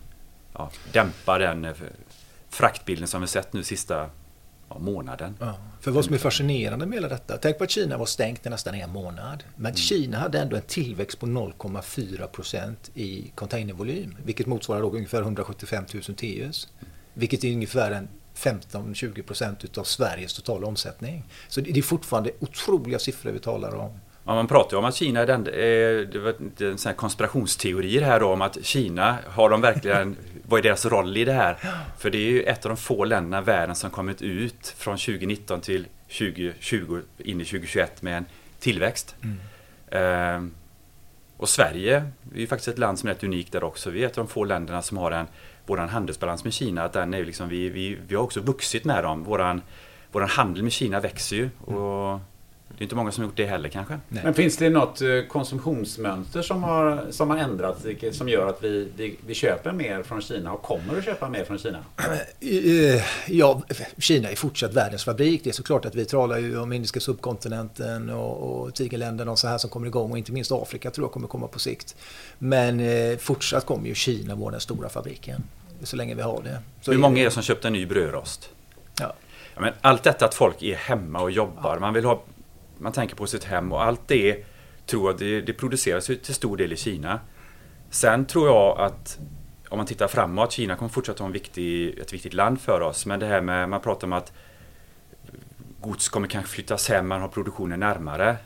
ja, 0.53 0.71
dämpar 0.91 1.39
den 1.39 1.65
eh, 1.65 1.73
fraktbilden 2.49 3.07
som 3.07 3.21
vi 3.21 3.27
sett 3.27 3.53
nu 3.53 3.63
sista 3.63 4.09
ja, 4.73 4.79
månaden. 4.79 5.37
Ja, 5.39 5.55
för 5.81 5.91
vad 5.91 6.05
som 6.05 6.13
är 6.13 6.17
fascinerande 6.17 6.85
med 6.85 6.95
hela 6.95 7.07
detta, 7.07 7.37
tänk 7.37 7.57
på 7.57 7.63
att 7.63 7.69
Kina 7.69 7.97
var 7.97 8.05
stängt 8.05 8.45
i 8.45 8.49
nästan 8.49 8.75
en 8.75 8.89
månad. 8.89 9.43
Men 9.55 9.65
mm. 9.65 9.75
Kina 9.75 10.19
hade 10.19 10.39
ändå 10.39 10.55
en 10.55 10.61
tillväxt 10.61 11.19
på 11.19 11.25
0,4 11.25 12.27
procent 12.27 12.91
i 12.93 13.31
containervolym, 13.35 14.17
vilket 14.25 14.47
motsvarar 14.47 14.95
ungefär 14.95 15.21
175 15.21 15.83
000 15.93 16.03
TUs. 16.03 16.67
Vilket 17.13 17.43
är 17.43 17.53
ungefär 17.53 17.91
en 17.91 18.07
15-20 18.35 19.21
procent 19.21 19.63
utav 19.63 19.83
Sveriges 19.83 20.33
totala 20.33 20.67
omsättning. 20.67 21.23
Så 21.47 21.61
det 21.61 21.77
är 21.77 21.81
fortfarande 21.81 22.31
otroliga 22.39 22.99
siffror 22.99 23.31
vi 23.31 23.39
talar 23.39 23.75
om. 23.75 23.99
Ja, 24.31 24.35
man 24.35 24.47
pratar 24.47 24.71
ju 24.71 24.79
om 24.79 24.85
att 24.85 24.95
Kina 24.95 25.19
är 25.19 25.27
den, 25.27 25.43
det 25.43 26.19
var 26.19 26.33
en 26.69 26.77
sån 26.77 26.93
konspirationsteorier 26.93 28.01
här 28.01 28.19
då 28.19 28.27
om 28.27 28.41
att 28.41 28.65
Kina, 28.65 29.17
har 29.27 29.49
de 29.49 29.61
verkligen, 29.61 30.15
vad 30.47 30.59
är 30.59 30.63
deras 30.63 30.85
roll 30.85 31.17
i 31.17 31.25
det 31.25 31.33
här? 31.33 31.57
För 31.99 32.09
det 32.09 32.17
är 32.17 32.31
ju 32.31 32.43
ett 32.43 32.65
av 32.65 32.69
de 32.69 32.77
få 32.77 33.05
länderna 33.05 33.41
i 33.41 33.45
världen 33.45 33.75
som 33.75 33.89
kommit 33.89 34.21
ut 34.21 34.75
från 34.77 34.97
2019 34.97 35.61
till 35.61 35.87
2020 36.07 37.01
in 37.17 37.41
i 37.41 37.45
2021 37.45 38.01
med 38.01 38.17
en 38.17 38.25
tillväxt. 38.59 39.15
Mm. 39.21 39.37
Ehm, 39.91 40.51
och 41.37 41.49
Sverige 41.49 41.95
är 42.35 42.39
ju 42.39 42.47
faktiskt 42.47 42.67
ett 42.67 42.79
land 42.79 42.99
som 42.99 43.09
är 43.09 43.13
rätt 43.13 43.23
unikt 43.23 43.51
där 43.51 43.63
också. 43.63 43.89
Vi 43.89 44.03
är 44.03 44.07
ett 44.07 44.17
av 44.17 44.25
de 44.25 44.31
få 44.31 44.43
länderna 44.43 44.81
som 44.81 44.97
har 44.97 45.11
en, 45.11 45.27
våran 45.65 45.89
handelsbalans 45.89 46.43
med 46.43 46.53
Kina, 46.53 46.83
att 46.83 46.93
den 46.93 47.13
är 47.13 47.25
liksom, 47.25 47.49
vi, 47.49 47.69
vi, 47.69 47.97
vi 48.07 48.15
har 48.15 48.23
också 48.23 48.39
vuxit 48.39 48.85
med 48.85 49.03
dem. 49.03 49.23
Våran, 49.23 49.61
våran 50.11 50.29
handel 50.29 50.63
med 50.63 50.71
Kina 50.71 50.99
växer 50.99 51.35
ju. 51.35 51.49
Och 51.59 52.19
det 52.77 52.81
är 52.81 52.83
inte 52.83 52.95
många 52.95 53.11
som 53.11 53.23
har 53.23 53.29
gjort 53.29 53.37
det 53.37 53.45
heller 53.45 53.69
kanske. 53.69 53.99
Nej. 54.07 54.23
Men 54.23 54.33
finns 54.33 54.57
det 54.57 54.69
något 54.69 55.01
eh, 55.01 55.07
konsumtionsmönster 55.27 56.41
som 56.41 56.63
har, 56.63 57.05
som 57.09 57.29
har 57.29 57.37
ändrats 57.37 57.85
som 58.11 58.29
gör 58.29 58.47
att 58.47 58.63
vi, 58.63 58.91
vi, 58.95 59.17
vi, 59.25 59.33
köper 59.33 59.71
mer 59.71 60.03
från 60.03 60.21
Kina 60.21 60.53
och 60.53 60.61
kommer 60.61 60.97
att 60.97 61.05
köpa 61.05 61.29
mer 61.29 61.43
från 61.43 61.57
Kina? 61.57 61.77
Eh, 62.39 63.03
ja, 63.27 63.61
Kina 63.97 64.29
är 64.29 64.35
fortsatt 64.35 64.73
världens 64.73 65.03
fabrik. 65.03 65.43
Det 65.43 65.49
är 65.49 65.53
såklart 65.53 65.85
att 65.85 65.95
vi 65.95 66.05
talar 66.05 66.37
ju 66.37 66.59
om 66.59 66.73
indiska 66.73 66.99
subkontinenten 66.99 68.09
och, 68.09 68.61
och 68.61 68.73
tigerländerna 68.73 69.31
och 69.31 69.39
så 69.39 69.47
här 69.47 69.57
som 69.57 69.69
kommer 69.69 69.87
igång 69.87 70.11
och 70.11 70.17
inte 70.17 70.31
minst 70.31 70.51
Afrika 70.51 70.91
tror 70.91 71.05
jag 71.05 71.11
kommer 71.11 71.27
komma 71.27 71.47
på 71.47 71.59
sikt. 71.59 71.95
Men 72.37 72.79
eh, 72.79 73.17
fortsatt 73.17 73.65
kommer 73.65 73.87
ju 73.87 73.95
Kina 73.95 74.35
vara 74.35 74.51
den 74.51 74.61
stora 74.61 74.89
fabriken 74.89 75.43
så 75.83 75.95
länge 75.95 76.15
vi 76.15 76.21
har 76.21 76.41
det. 76.43 76.59
Så 76.81 76.91
Hur 76.91 76.99
många 76.99 77.19
är 77.19 77.25
det 77.25 77.31
som 77.31 77.43
köpt 77.43 77.65
en 77.65 77.73
ny 77.73 77.85
brödrost? 77.85 78.49
Ja. 78.99 79.13
ja 79.55 79.61
men 79.61 79.73
allt 79.81 80.03
detta 80.03 80.25
att 80.25 80.33
folk 80.33 80.61
är 80.61 80.75
hemma 80.75 81.21
och 81.21 81.31
jobbar. 81.31 81.73
Ja. 81.73 81.79
Man 81.79 81.93
vill 81.93 82.05
ha 82.05 82.23
man 82.81 82.91
tänker 82.91 83.15
på 83.15 83.27
sitt 83.27 83.43
hem 83.43 83.71
och 83.71 83.83
allt 83.83 84.07
det 84.07 84.45
tror 84.85 85.09
jag 85.11 85.19
det, 85.19 85.41
det 85.41 85.53
produceras 85.53 86.05
till 86.05 86.35
stor 86.35 86.57
del 86.57 86.73
i 86.73 86.77
Kina. 86.77 87.19
Sen 87.89 88.25
tror 88.25 88.47
jag 88.47 88.79
att 88.79 89.19
om 89.69 89.77
man 89.77 89.87
tittar 89.87 90.07
framåt, 90.07 90.51
Kina 90.51 90.75
kommer 90.75 90.89
fortsätta 90.89 91.23
vara 91.23 91.33
viktig, 91.33 91.99
ett 91.99 92.13
viktigt 92.13 92.33
land 92.33 92.61
för 92.61 92.81
oss. 92.81 93.05
Men 93.05 93.19
det 93.19 93.25
här 93.25 93.41
med, 93.41 93.69
man 93.69 93.81
pratar 93.81 94.07
om 94.07 94.13
att 94.13 94.33
gods 95.81 96.09
kommer 96.09 96.27
kanske 96.27 96.51
flyttas 96.51 96.89
hem, 96.89 97.07
man 97.07 97.21
har 97.21 97.27
produktionen 97.27 97.79
närmare. 97.79 98.37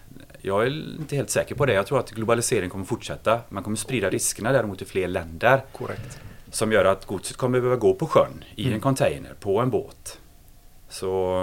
Jag 0.42 0.64
är 0.64 0.98
inte 1.00 1.16
helt 1.16 1.30
säker 1.30 1.56
på 1.56 1.66
det. 1.66 1.74
Jag 1.74 1.88
tror 1.88 2.00
att 2.00 2.12
globalisering 2.12 2.70
kommer 2.70 2.86
fortsätta. 2.86 3.40
Man 3.50 3.64
kommer 3.64 3.78
sprida 3.78 4.10
riskerna 4.10 4.52
däremot 4.52 4.78
till 4.78 4.88
fler 4.88 5.08
länder. 5.08 5.64
Korrekt. 5.72 6.20
Som 6.52 6.72
gör 6.72 6.86
att 6.86 7.06
godset 7.06 7.38
kommer 7.38 7.60
behöva 7.60 7.76
gå 7.76 7.94
på 7.94 8.08
sjön, 8.08 8.44
i 8.56 8.64
mm. 8.64 8.74
en 8.74 8.82
container, 8.82 9.34
på 9.40 9.60
en 9.60 9.70
båt. 9.70 10.20
Så 10.90 11.42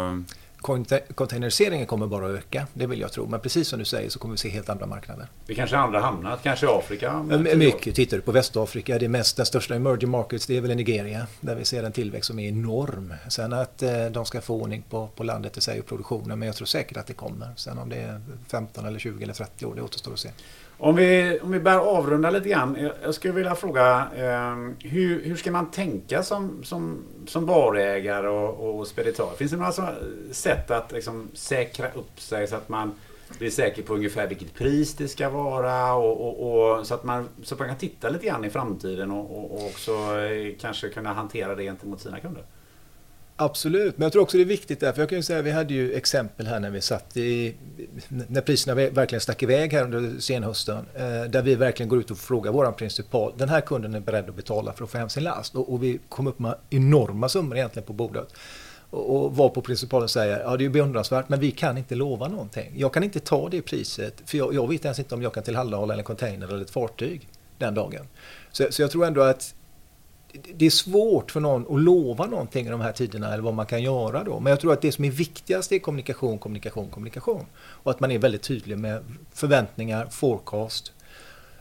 containeriseringen 1.15 1.87
kommer 1.87 2.07
bara 2.07 2.27
att 2.27 2.33
öka, 2.33 2.67
det 2.75 2.87
vill 2.87 3.01
jag 3.01 3.13
tro. 3.13 3.27
Men 3.27 3.41
precis 3.41 3.69
som 3.69 3.79
du 3.79 3.85
säger 3.85 4.11
så 4.11 4.19
kommer 4.19 4.33
vi 4.33 4.39
se 4.39 4.49
helt 4.49 4.69
andra 4.69 4.87
marknader. 4.87 5.27
Det 5.47 5.55
kanske 5.55 5.77
är 5.77 5.81
andra 5.81 6.01
hamnar, 6.01 6.39
kanske 6.43 6.69
Afrika? 6.69 7.23
Mycket. 7.57 7.95
Tittar 7.95 8.17
du 8.17 8.23
på 8.23 8.33
Västafrika, 8.33 8.99
det 8.99 9.09
mest, 9.09 9.37
den 9.37 9.47
största 9.47 9.75
emerging 9.75 10.11
markets 10.11 10.47
det 10.47 10.57
är 10.57 10.61
väl 10.61 10.71
i 10.71 10.75
Nigeria. 10.75 11.27
Där 11.41 11.55
vi 11.55 11.65
ser 11.65 11.83
en 11.83 11.93
tillväxt 11.93 12.27
som 12.27 12.39
är 12.39 12.49
enorm. 12.49 13.15
Sen 13.29 13.53
att 13.53 13.83
eh, 13.83 14.07
de 14.07 14.25
ska 14.25 14.41
få 14.41 14.55
ordning 14.55 14.83
på, 14.91 15.09
på 15.17 15.23
landet 15.23 15.57
i 15.57 15.61
sig 15.61 15.81
och 15.81 15.87
produktionen, 15.87 16.39
men 16.39 16.47
jag 16.47 16.57
tror 16.57 16.67
säkert 16.67 16.97
att 16.97 17.07
det 17.07 17.15
kommer. 17.15 17.49
Sen 17.57 17.79
om 17.79 17.89
det 17.89 17.97
är 17.97 18.21
15 18.49 18.87
eller 18.87 18.99
20 18.99 19.23
eller 19.23 19.35
30 19.35 19.67
år, 19.67 19.75
det 19.75 19.83
återstår 19.83 20.13
att 20.13 20.19
se. 20.19 20.31
Om 20.85 20.97
vi, 20.97 21.39
om 21.43 21.51
vi 21.51 21.61
börjar 21.61 21.79
avrunda 21.79 22.31
lite 22.31 22.49
grann. 22.49 22.91
Jag 23.03 23.15
skulle 23.15 23.35
vilja 23.35 23.55
fråga 23.55 24.09
eh, 24.17 24.89
hur, 24.89 25.25
hur 25.25 25.37
ska 25.37 25.51
man 25.51 25.71
tänka 25.71 26.23
som, 26.23 26.65
som, 26.65 27.05
som 27.27 27.47
varuägare 27.47 28.29
och, 28.29 28.79
och 28.79 28.87
speditör? 28.87 29.31
Finns 29.37 29.51
det 29.51 29.57
några 29.57 29.73
sätt 30.31 30.71
att 30.71 30.93
liksom, 30.93 31.29
säkra 31.35 31.87
upp 31.89 32.21
sig 32.21 32.47
så 32.47 32.57
att 32.57 32.69
man 32.69 32.95
blir 33.39 33.51
säker 33.51 33.83
på 33.83 33.95
ungefär 33.95 34.27
vilket 34.27 34.55
pris 34.55 34.95
det 34.95 35.09
ska 35.09 35.29
vara 35.29 35.95
och, 35.95 36.21
och, 36.21 36.79
och 36.79 36.87
så, 36.87 36.95
att 36.95 37.05
man, 37.05 37.29
så 37.43 37.55
att 37.55 37.59
man 37.59 37.69
kan 37.69 37.79
titta 37.79 38.09
lite 38.09 38.27
grann 38.27 38.45
i 38.45 38.51
framtiden 38.51 39.11
och, 39.11 39.55
och 39.55 39.67
också 39.67 39.93
eh, 39.93 40.55
kanske 40.61 40.89
kunna 40.89 41.13
hantera 41.13 41.55
det 41.55 41.63
gentemot 41.63 42.01
sina 42.01 42.21
kunder? 42.21 42.45
Absolut, 43.37 43.99
men 43.99 44.05
jag 44.05 44.13
tror 44.13 44.23
också 44.23 44.37
det 44.37 44.43
är 44.43 44.45
viktigt 44.45 44.81
där, 44.81 44.93
för 44.93 45.03
jag 45.03 45.09
kan 45.09 45.19
ju 45.19 45.23
säga 45.23 45.43
vi 45.43 45.51
hade 45.51 45.75
ju 45.75 45.93
exempel 45.93 46.47
här 46.47 46.61
när 46.61 46.71
vi 46.71 46.81
satt 46.81 47.17
i, 47.17 47.55
när 48.09 48.41
priserna 48.41 48.75
verkligen 48.75 49.21
stack 49.21 49.43
iväg 49.43 49.73
här 49.73 49.85
under 49.85 50.21
senhösten, 50.21 50.87
eh, 50.95 51.23
där 51.25 51.43
vi 51.43 51.55
verkligen 51.55 51.89
går 51.89 51.99
ut 51.99 52.11
och 52.11 52.19
frågar 52.19 52.53
våran 52.53 52.75
principal, 52.75 53.33
den 53.37 53.49
här 53.49 53.61
kunden 53.61 53.95
är 53.95 54.01
beredd 54.01 54.29
att 54.29 54.37
betala 54.37 54.73
för 54.73 54.85
att 54.85 54.91
få 54.91 54.99
hem 54.99 55.09
sin 55.09 55.25
last 55.25 55.55
och, 55.55 55.73
och 55.73 55.83
vi 55.83 56.01
kom 56.09 56.27
upp 56.27 56.39
med 56.39 56.55
enorma 56.71 57.29
summor 57.29 57.57
egentligen 57.57 57.87
på 57.87 57.93
bordet. 57.93 58.29
Och, 58.91 59.17
och 59.17 59.37
var 59.37 59.49
på 59.49 59.63
principalen 59.63 60.09
säger, 60.09 60.41
ja 60.41 60.57
det 60.57 60.63
är 60.63 60.67
ju 60.67 60.71
beundransvärt 60.71 61.29
men 61.29 61.41
vi 61.41 61.51
kan 61.51 61.79
inte 61.79 61.95
lova 61.95 62.29
någonting. 62.29 62.73
Jag 62.77 62.93
kan 62.95 63.03
inte 63.03 63.21
ta 63.21 63.49
det 63.49 63.63
priset, 63.63 64.23
för 64.27 64.39
jag, 64.39 64.55
jag 64.55 64.69
vet 64.69 64.85
ens 64.85 64.99
inte 64.99 65.15
om 65.15 65.23
jag 65.23 65.35
kan 65.35 65.43
tillhandahålla 65.43 65.95
en 65.95 66.05
container 66.05 66.49
eller 66.49 66.63
ett 66.63 66.71
fartyg 66.71 67.29
den 67.59 67.75
dagen. 67.75 68.07
Så, 68.53 68.67
så 68.71 68.83
jag 68.83 68.91
tror 68.91 69.07
ändå 69.07 69.23
att 69.23 69.55
det 70.33 70.67
är 70.67 70.71
svårt 70.71 71.31
för 71.31 71.41
någon 71.41 71.77
att 71.77 71.83
lova 71.83 72.27
någonting 72.27 72.67
i 72.67 72.71
de 72.71 72.81
här 72.81 72.93
tiderna 72.93 73.33
eller 73.33 73.43
vad 73.43 73.55
man 73.55 73.67
kan 73.67 73.83
göra 73.83 74.25
då. 74.25 74.41
Men 74.41 74.51
jag 74.51 74.61
tror 74.61 74.73
att 74.73 74.81
det 74.81 74.93
som 74.93 75.05
är 75.05 75.11
viktigast 75.11 75.73
är 75.73 75.79
kommunikation, 75.79 76.39
kommunikation, 76.39 76.89
kommunikation. 76.91 77.47
Och 77.57 77.91
att 77.91 78.01
man 78.01 78.11
är 78.11 78.19
väldigt 78.19 78.43
tydlig 78.43 78.79
med 78.79 79.05
förväntningar, 79.33 80.07
forecast. 80.07 80.93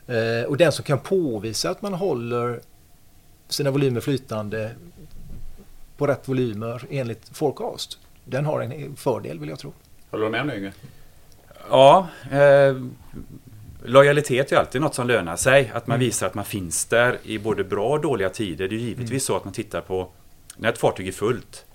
Eh, 0.07 0.43
och 0.47 0.57
den 0.57 0.71
som 0.71 0.83
kan 0.83 0.99
påvisa 0.99 1.69
att 1.69 1.81
man 1.81 1.93
håller 1.93 2.59
sina 3.47 3.71
volymer 3.71 4.01
flytande 4.01 4.71
på 5.97 6.07
rätt 6.07 6.27
volymer 6.27 6.85
enligt 6.89 7.37
forecast. 7.37 7.99
Den 8.25 8.45
har 8.45 8.61
en 8.61 8.95
fördel 8.95 9.39
vill 9.39 9.49
jag 9.49 9.59
tro. 9.59 9.73
Håller 10.11 10.25
du 10.25 10.31
med 10.31 10.41
om 10.41 10.47
det 10.47 10.57
Yngve? 10.57 10.71
Ja, 11.69 12.07
eh, 12.31 12.75
lojalitet 13.83 14.51
är 14.51 14.57
alltid 14.57 14.81
något 14.81 14.95
som 14.95 15.07
lönar 15.07 15.35
sig. 15.35 15.71
Att 15.73 15.87
man 15.87 15.95
Mm. 15.95 16.05
visar 16.05 16.27
att 16.27 16.33
man 16.33 16.45
finns 16.45 16.85
där 16.85 17.17
i 17.23 17.37
både 17.39 17.63
bra 17.63 17.87
och 17.89 18.01
dåliga 18.01 18.29
tider. 18.29 18.67
Det 18.67 18.75
är 18.75 18.79
givetvis 18.79 19.09
Mm. 19.09 19.19
så 19.19 19.35
att 19.37 19.43
man 19.45 19.53
tittar 19.53 19.81
på 19.81 20.11
när 20.57 20.69
ett 20.69 20.77
fartyg 20.77 21.07
är 21.07 21.11
fullt 21.11 21.65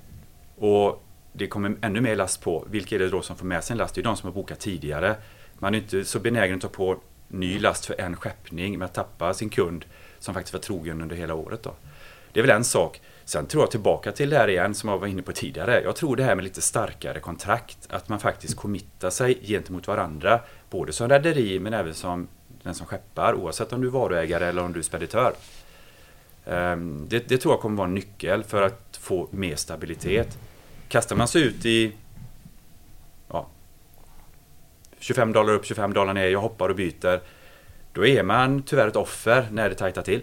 och 0.59 1.03
det 1.33 1.47
kommer 1.47 1.77
ännu 1.83 2.01
mer 2.01 2.17
last 2.17 2.43
på. 2.43 2.65
Vilka 2.71 2.95
är 2.95 2.99
det 2.99 3.09
då 3.09 3.23
som 3.23 3.37
får 3.37 3.47
med 3.47 3.65
sig 3.65 3.75
en 3.75 3.79
last? 3.79 3.95
Det 3.95 4.01
är 4.01 4.03
de 4.03 4.17
som 4.17 4.27
har 4.27 4.35
bokat 4.35 4.61
tidigare. 4.61 5.17
Man 5.59 5.75
är 5.75 5.79
inte 5.79 6.05
så 6.05 6.19
benägen 6.19 6.55
att 6.57 6.63
ta 6.63 6.69
på 6.69 6.97
ny 7.29 7.59
last 7.59 7.87
för 7.87 8.01
en 8.01 8.17
skeppning 8.17 8.79
med 8.79 8.87
att 8.87 8.95
tappa 8.95 9.35
sin 9.35 9.49
kund 9.49 9.85
som 10.19 10.35
faktiskt 10.35 10.53
var 10.53 10.61
trogen 10.61 11.03
under 11.03 11.17
hela 11.17 11.35
året. 11.35 11.63
Då. 11.63 11.75
Det 12.33 12.41
är 12.41 12.43
väl 12.43 12.57
en 12.57 12.65
sak. 12.65 13.01
Sen 13.25 13.47
tror 13.47 13.63
jag 13.63 13.71
tillbaka 13.71 14.13
till 14.13 14.31
det 14.31 14.37
här 14.37 14.49
igen 14.49 14.75
som 14.75 14.89
jag 14.89 14.99
var 14.99 15.07
inne 15.07 15.23
på 15.23 15.33
tidigare. 15.33 15.81
Jag 15.85 15.97
tror 15.97 16.17
det 16.17 16.23
här 16.23 16.35
med 16.35 16.45
lite 16.45 16.61
starkare 16.61 17.21
kontrakt. 17.21 17.79
Att 17.91 18.09
man 18.09 18.21
faktiskt 18.21 18.57
committar 18.57 19.11
sig 19.11 19.39
gentemot 19.47 19.87
varandra. 19.87 20.41
Både 20.71 20.93
som 20.93 21.09
rederi 21.09 21.59
men 21.59 21.75
även 21.75 21.95
som 21.95 22.29
den 22.63 22.75
som 22.75 22.87
skeppar. 22.87 23.35
Oavsett 23.35 23.73
om 23.73 23.81
du 23.81 23.87
är 23.87 23.93
varuägare 23.93 24.47
eller 24.47 24.63
om 24.63 24.73
du 24.73 24.79
är 24.79 24.83
speditör. 24.83 25.33
Ehm, 26.47 27.07
det, 27.09 27.29
det 27.29 27.39
tror 27.39 27.55
jag 27.55 27.61
kommer 27.61 27.77
vara 27.77 27.89
en 27.89 27.95
nyckel 27.95 28.45
för 28.45 28.63
att 28.63 28.99
få 29.01 29.29
mer 29.31 29.57
stabilitet. 29.57 30.39
Kastar 30.89 31.17
man 31.17 31.29
sig 31.29 31.43
ut 31.43 31.67
i 31.67 31.93
ja, 33.29 33.47
25 34.99 35.33
dollar 35.33 35.53
upp, 35.53 35.65
25 35.65 35.93
dollar 35.93 36.15
ner, 36.15 36.27
jag 36.27 36.41
hoppar 36.41 36.69
och 36.69 36.77
byter. 36.77 37.21
Då 37.93 38.07
är 38.07 38.23
man 38.23 38.63
tyvärr 38.63 38.89
ett 38.89 38.97
offer 38.97 39.49
när 39.51 39.69
det 39.69 39.75
tajtar 39.75 40.03
till. 40.03 40.23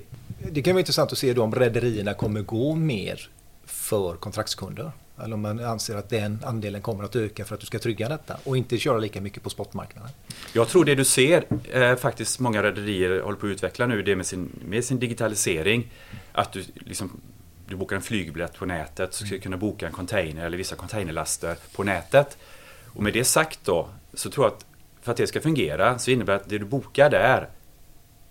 Det 0.52 0.62
kan 0.62 0.74
vara 0.74 0.80
intressant 0.80 1.12
att 1.12 1.18
se 1.18 1.34
då 1.34 1.44
om 1.44 1.56
rederierna 1.56 2.14
kommer 2.14 2.42
gå 2.42 2.76
mer 2.76 3.30
för 3.66 4.16
kontraktskunder. 4.16 4.92
Eller 5.24 5.34
om 5.34 5.42
man 5.42 5.60
anser 5.60 5.96
att 5.96 6.10
den 6.10 6.40
andelen 6.46 6.82
kommer 6.82 7.04
att 7.04 7.16
öka 7.16 7.46
för 7.46 7.56
att 7.56 7.62
du 7.62 7.68
ska 7.68 7.80
trygga 7.80 8.10
detta 8.10 8.38
och 8.44 8.58
inte 8.58 8.78
köra 8.78 8.98
lika 8.98 9.22
mycket 9.22 9.44
på 9.44 9.50
spotmarknaden. 9.50 10.10
Jag 10.54 10.68
tror 10.68 10.86
det 10.86 10.96
du 10.96 11.06
ser, 11.06 11.46
eh, 11.72 11.96
faktiskt 11.96 12.40
många 12.40 12.64
rederier 12.64 13.22
håller 13.22 13.38
på 13.38 13.46
att 13.46 13.52
utveckla 13.52 13.88
nu, 13.88 14.02
det 14.02 14.16
med 14.16 14.26
sin, 14.26 14.50
med 14.66 14.86
sin 14.86 15.00
digitalisering. 15.00 15.92
Att 16.32 16.52
du, 16.52 16.64
liksom, 16.76 17.22
du 17.68 17.76
bokar 17.76 17.96
en 17.96 18.02
flygbiljett 18.02 18.54
på 18.54 18.66
nätet, 18.66 19.14
så 19.14 19.26
ska 19.26 19.36
du 19.36 19.42
kunna 19.42 19.58
boka 19.58 19.88
en 19.88 19.94
container 19.94 20.46
eller 20.46 20.58
vissa 20.58 20.76
containerlaster 20.76 21.56
på 21.76 21.84
nätet. 21.84 22.38
Och 22.86 23.04
med 23.04 23.14
det 23.14 23.24
sagt 23.24 23.60
då, 23.64 23.90
så 24.14 24.30
tror 24.30 24.46
jag 24.46 24.54
att 24.54 24.66
för 25.02 25.12
att 25.12 25.18
det 25.18 25.28
ska 25.28 25.42
fungera 25.42 26.00
så 26.00 26.12
innebär 26.12 26.34
det 26.34 26.40
att 26.40 26.50
det 26.50 26.58
du 26.58 26.66
bokar 26.66 27.10
där, 27.10 27.50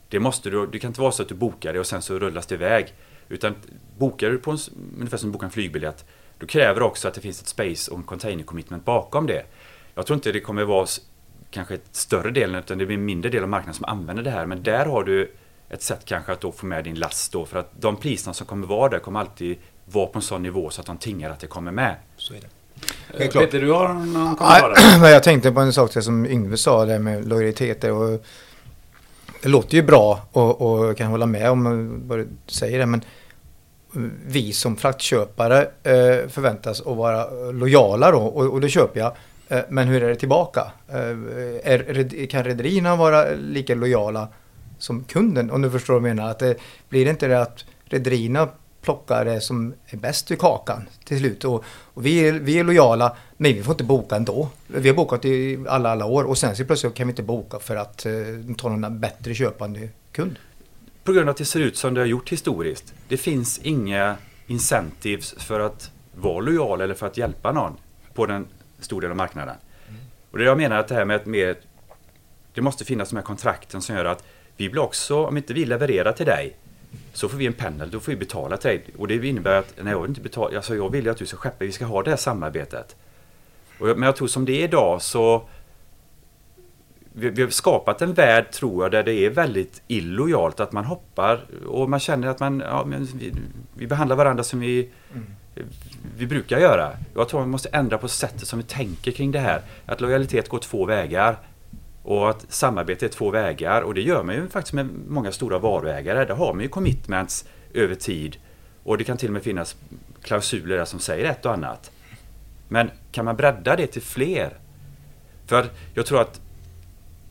det 0.09 0.21
måste 0.21 0.51
du, 0.51 0.67
det 0.67 0.79
kan 0.79 0.89
inte 0.89 1.01
vara 1.01 1.13
så 1.13 1.23
att 1.23 1.29
du 1.29 1.35
bokar 1.35 1.73
det 1.73 1.81
och 1.81 1.87
sen 1.87 2.03
så 2.03 2.19
rullas 2.19 2.47
det 2.47 2.55
iväg. 2.55 2.95
Utan 3.29 3.55
bokar 3.99 4.31
du 4.31 4.39
på 4.39 4.51
en, 4.51 4.59
ungefär 4.97 5.17
som 5.17 5.29
du 5.29 5.33
bokar 5.33 5.47
en 5.47 5.51
flygbiljett, 5.51 6.05
då 6.43 6.47
kräver 6.47 6.81
det 6.81 6.87
också 6.87 7.09
att 7.09 7.15
det 7.15 7.21
finns 7.21 7.41
ett 7.41 7.49
space 7.49 7.91
och 7.91 7.97
en 7.97 8.03
container 8.03 8.45
commitment 8.45 8.85
bakom 8.85 9.27
det. 9.27 9.43
Jag 9.95 10.07
tror 10.07 10.15
inte 10.15 10.33
det 10.33 10.41
kommer 10.41 10.65
vara 10.65 10.87
kanske 11.51 11.75
ett 11.75 11.89
större 11.93 12.31
del, 12.31 12.55
utan 12.55 12.79
det 12.79 12.87
blir 12.87 12.97
en 12.97 13.05
mindre 13.05 13.31
del 13.31 13.43
av 13.43 13.49
marknaden 13.49 13.75
som 13.75 13.85
använder 13.85 14.23
det 14.23 14.31
här. 14.31 14.47
Men 14.47 14.63
där 14.63 14.87
har 14.87 15.05
du 15.05 15.33
ett 15.69 15.83
sätt 15.83 16.01
kanske 16.05 16.33
att 16.33 16.41
då 16.41 16.53
få 16.53 16.67
med 16.67 16.85
din 16.85 16.95
last 16.95 17.33
då, 17.33 17.45
för 17.45 17.59
att 17.59 17.71
de 17.81 17.97
priserna 17.97 18.35
som 18.35 18.47
kommer 18.47 18.67
vara 18.67 18.89
där 18.89 18.99
kommer 18.99 19.21
alltid 19.21 19.59
vara 19.85 20.07
på 20.07 20.19
en 20.19 20.23
sån 20.23 20.43
nivå 20.43 20.71
så 20.71 20.81
att 20.81 20.87
de 20.87 20.97
tingar 20.97 21.31
att 21.31 21.41
det 21.41 21.47
kommer 21.47 21.73
med. 21.73 21.97
Så 22.17 22.35
är 22.35 22.41
det. 22.41 23.25
Eh, 23.25 23.31
klart. 23.31 23.45
Peter, 23.45 23.61
du 23.61 23.73
har 23.73 23.89
någon 23.89 24.37
kommentar 24.37 25.09
jag 25.09 25.23
tänkte 25.23 25.53
på 25.53 25.61
en 25.61 25.73
sak 25.73 25.93
som 25.93 26.27
Yngve 26.27 26.57
sa, 26.57 26.85
det 26.85 26.99
med 26.99 27.29
lojaliteter. 27.29 27.93
Och 27.93 28.25
det 29.43 29.49
låter 29.49 29.75
ju 29.75 29.83
bra 29.83 30.21
och, 30.33 30.61
och 30.61 30.87
jag 30.87 30.97
kan 30.97 31.07
hålla 31.07 31.27
med 31.27 31.51
om 31.51 32.09
vad 32.09 32.19
du 32.19 32.29
säger 32.47 32.79
det, 32.79 32.87
men 32.87 33.03
vi 34.27 34.53
som 34.53 34.77
fraktköpare 34.77 35.61
eh, 35.83 36.29
förväntas 36.29 36.81
att 36.81 36.97
vara 36.97 37.51
lojala 37.51 38.11
då 38.11 38.19
och, 38.19 38.61
det 38.61 38.69
köper 38.69 39.01
jag. 39.01 39.13
Eh, 39.49 39.65
men 39.69 39.89
hur 39.89 40.03
är 40.03 40.09
det 40.09 40.17
tillbaka? 40.17 40.73
Eh, 40.89 40.97
är, 41.73 42.27
kan 42.27 42.45
rederierna 42.45 42.97
vara 42.97 43.25
lika 43.31 43.75
lojala 43.75 44.29
som 44.79 45.05
kunden? 45.05 45.51
Om 45.51 45.63
du 45.63 45.71
förstår 45.71 45.95
vad 45.95 46.09
jag 46.09 46.17
menar. 46.17 46.31
Att 46.31 46.39
det, 46.39 46.57
blir 46.89 47.05
det 47.05 47.11
inte 47.11 47.29
det 47.29 47.43
att 47.43 47.65
rederierna 47.85 48.49
plockar 48.83 49.25
det 49.25 49.41
som 49.41 49.75
är 49.87 49.97
bäst 49.97 50.31
i 50.31 50.37
kakan 50.37 50.83
till 51.05 51.19
slut. 51.19 51.45
Och, 51.45 51.65
och 51.67 52.07
vi, 52.07 52.29
är, 52.29 52.33
vi 52.33 52.59
är 52.59 52.65
lojala, 52.65 53.17
men 53.37 53.55
vi 53.55 53.63
får 53.63 53.73
inte 53.73 53.85
boka 53.85 54.17
ändå. 54.17 54.49
Vi 54.67 54.89
har 54.89 54.97
bokat 54.97 55.25
i 55.25 55.65
alla, 55.69 55.91
alla 55.91 56.07
år 56.07 56.25
och 56.25 56.39
sen 56.39 56.57
så 56.57 56.65
plötsligt 56.65 56.95
kan 56.95 57.07
vi 57.07 57.11
inte 57.11 57.23
boka 57.23 57.59
för 57.59 57.77
att 57.77 58.07
eh, 58.07 58.13
ta 58.59 58.69
någon 58.69 59.01
bättre 59.01 59.35
köpande 59.35 59.89
kund. 60.13 60.37
På 61.05 61.13
grund 61.13 61.29
av 61.29 61.33
att 61.33 61.37
det 61.37 61.45
ser 61.45 61.61
ut 61.61 61.77
som 61.77 61.95
det 61.95 62.01
har 62.01 62.07
gjort 62.07 62.33
historiskt. 62.33 62.95
Det 63.09 63.17
finns 63.17 63.59
inga 63.59 64.17
incentives 64.47 65.35
för 65.39 65.61
att 65.61 65.91
vara 66.15 66.41
lojal 66.41 66.81
eller 66.81 66.95
för 66.95 67.07
att 67.07 67.17
hjälpa 67.17 67.53
någon 67.53 67.77
på 68.15 68.27
den 68.27 68.47
stora 68.79 69.01
del 69.01 69.11
av 69.11 69.17
marknaden. 69.17 69.57
Och 70.31 70.39
det 70.39 70.45
jag 70.45 70.57
menar 70.57 70.79
att 70.79 70.89
det 70.89 70.95
här 70.95 71.05
med 71.05 71.17
att 71.17 71.27
mer, 71.27 71.57
det 72.55 72.61
måste 72.61 72.85
finnas 72.85 73.11
de 73.11 73.17
här 73.17 73.23
kontrakten 73.23 73.83
som 73.83 73.97
gör 73.97 74.05
att 74.05 74.25
vi 74.57 74.71
blir 74.71 74.83
också, 74.83 75.25
om 75.27 75.37
inte 75.37 75.55
vi 75.55 75.65
levererar 75.65 76.13
till 76.13 76.27
dig, 76.27 76.57
så 77.13 77.29
får 77.29 77.39
vi 77.39 77.47
en 77.47 77.53
pendel, 77.53 77.91
då 77.91 78.01
får 78.01 78.13
vi 78.13 78.19
betala 78.19 78.57
till 78.57 78.71
dig. 78.71 78.85
Och 78.99 79.09
det 79.09 79.29
innebär 79.29 79.59
att, 79.59 79.75
nej 79.83 79.93
jag 79.93 80.01
vill 80.01 80.09
inte 80.09 80.21
betala, 80.21 80.57
alltså 80.57 80.77
jag 80.77 80.91
vill 80.91 81.05
ju 81.05 81.11
att 81.11 81.17
du 81.17 81.27
ska 81.27 81.37
skeppa, 81.37 81.65
vi 81.65 81.73
ska 81.73 81.85
ha 81.85 82.03
det 82.03 82.11
här 82.11 82.17
samarbetet. 82.17 82.97
Och 83.79 83.89
jag, 83.89 83.99
men 83.99 84.07
jag 84.07 84.17
tror 84.17 84.29
som 84.29 84.45
det 84.45 84.53
är 84.53 84.65
idag 84.65 85.03
så 85.03 85.49
vi, 87.15 87.31
vi 87.31 87.43
har 87.43 87.51
skapat 87.51 88.03
en 88.03 88.15
värld, 88.15 88.51
tror 88.51 88.85
jag, 88.85 88.93
där 88.93 89.03
det 89.03 89.15
är 89.15 89.31
väldigt 89.31 89.83
illojalt 89.89 90.61
att 90.61 90.73
man 90.73 90.85
hoppar 90.85 91.41
och 91.67 91.91
man 91.91 92.01
känner 92.01 92.29
att 92.29 92.41
man, 92.41 92.61
ja, 92.61 92.85
vi, 93.15 93.35
vi 93.75 93.87
behandlar 93.87 94.17
varandra 94.17 94.45
som 94.45 94.61
vi, 94.61 94.89
vi 96.17 96.27
brukar 96.27 96.59
göra. 96.59 96.91
Jag 97.15 97.29
tror 97.29 97.41
man 97.41 97.51
måste 97.51 97.69
ändra 97.69 97.99
på 97.99 98.09
sättet 98.09 98.49
som 98.49 98.59
vi 98.59 98.65
tänker 98.65 99.13
kring 99.13 99.33
det 99.33 99.39
här. 99.39 99.63
Att 99.87 100.01
lojalitet 100.01 100.49
går 100.49 100.59
två 100.59 100.85
vägar 100.85 101.39
och 102.03 102.31
att 102.31 102.47
samarbete 102.49 103.07
är 103.07 103.09
två 103.09 103.31
vägar 103.31 103.83
och 103.83 103.95
det 103.95 104.03
gör 104.03 104.23
man 104.23 104.35
ju 104.35 104.49
faktiskt 104.49 104.73
med 104.73 104.89
många 105.09 105.33
stora 105.33 105.59
varuägare. 105.59 106.25
Där 106.25 106.35
har 106.35 106.55
man 106.55 106.63
ju 106.63 106.69
commitments 106.69 107.45
över 107.75 107.95
tid 107.95 108.37
och 108.85 108.99
det 108.99 109.05
kan 109.05 109.17
till 109.17 109.29
och 109.29 109.33
med 109.33 109.43
finnas 109.43 109.77
klausuler 110.23 110.77
där 110.77 110.85
som 110.85 110.99
säger 110.99 111.31
ett 111.31 111.47
och 111.47 111.53
annat. 111.53 111.91
Men 112.69 112.91
kan 113.13 113.25
man 113.25 113.37
bredda 113.37 113.77
det 113.77 113.87
till 113.87 114.03
fler? 114.03 114.59
För 115.47 115.67
jag 115.95 116.07
tror 116.07 116.21
att 116.21 116.41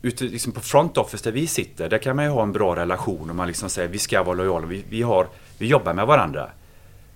ute 0.01 0.23
liksom 0.23 0.51
på 0.53 0.61
front 0.61 0.97
office 0.97 1.23
där 1.23 1.31
vi 1.31 1.47
sitter, 1.47 1.89
där 1.89 1.97
kan 1.97 2.15
man 2.15 2.25
ju 2.25 2.31
ha 2.31 2.43
en 2.43 2.51
bra 2.51 2.75
relation 2.75 3.29
och 3.29 3.35
man 3.35 3.47
liksom 3.47 3.69
säger 3.69 3.89
vi 3.89 3.99
ska 3.99 4.23
vara 4.23 4.35
lojala, 4.35 4.67
vi, 4.67 4.83
vi, 4.89 5.01
har, 5.01 5.27
vi 5.57 5.67
jobbar 5.67 5.93
med 5.93 6.07
varandra. 6.07 6.49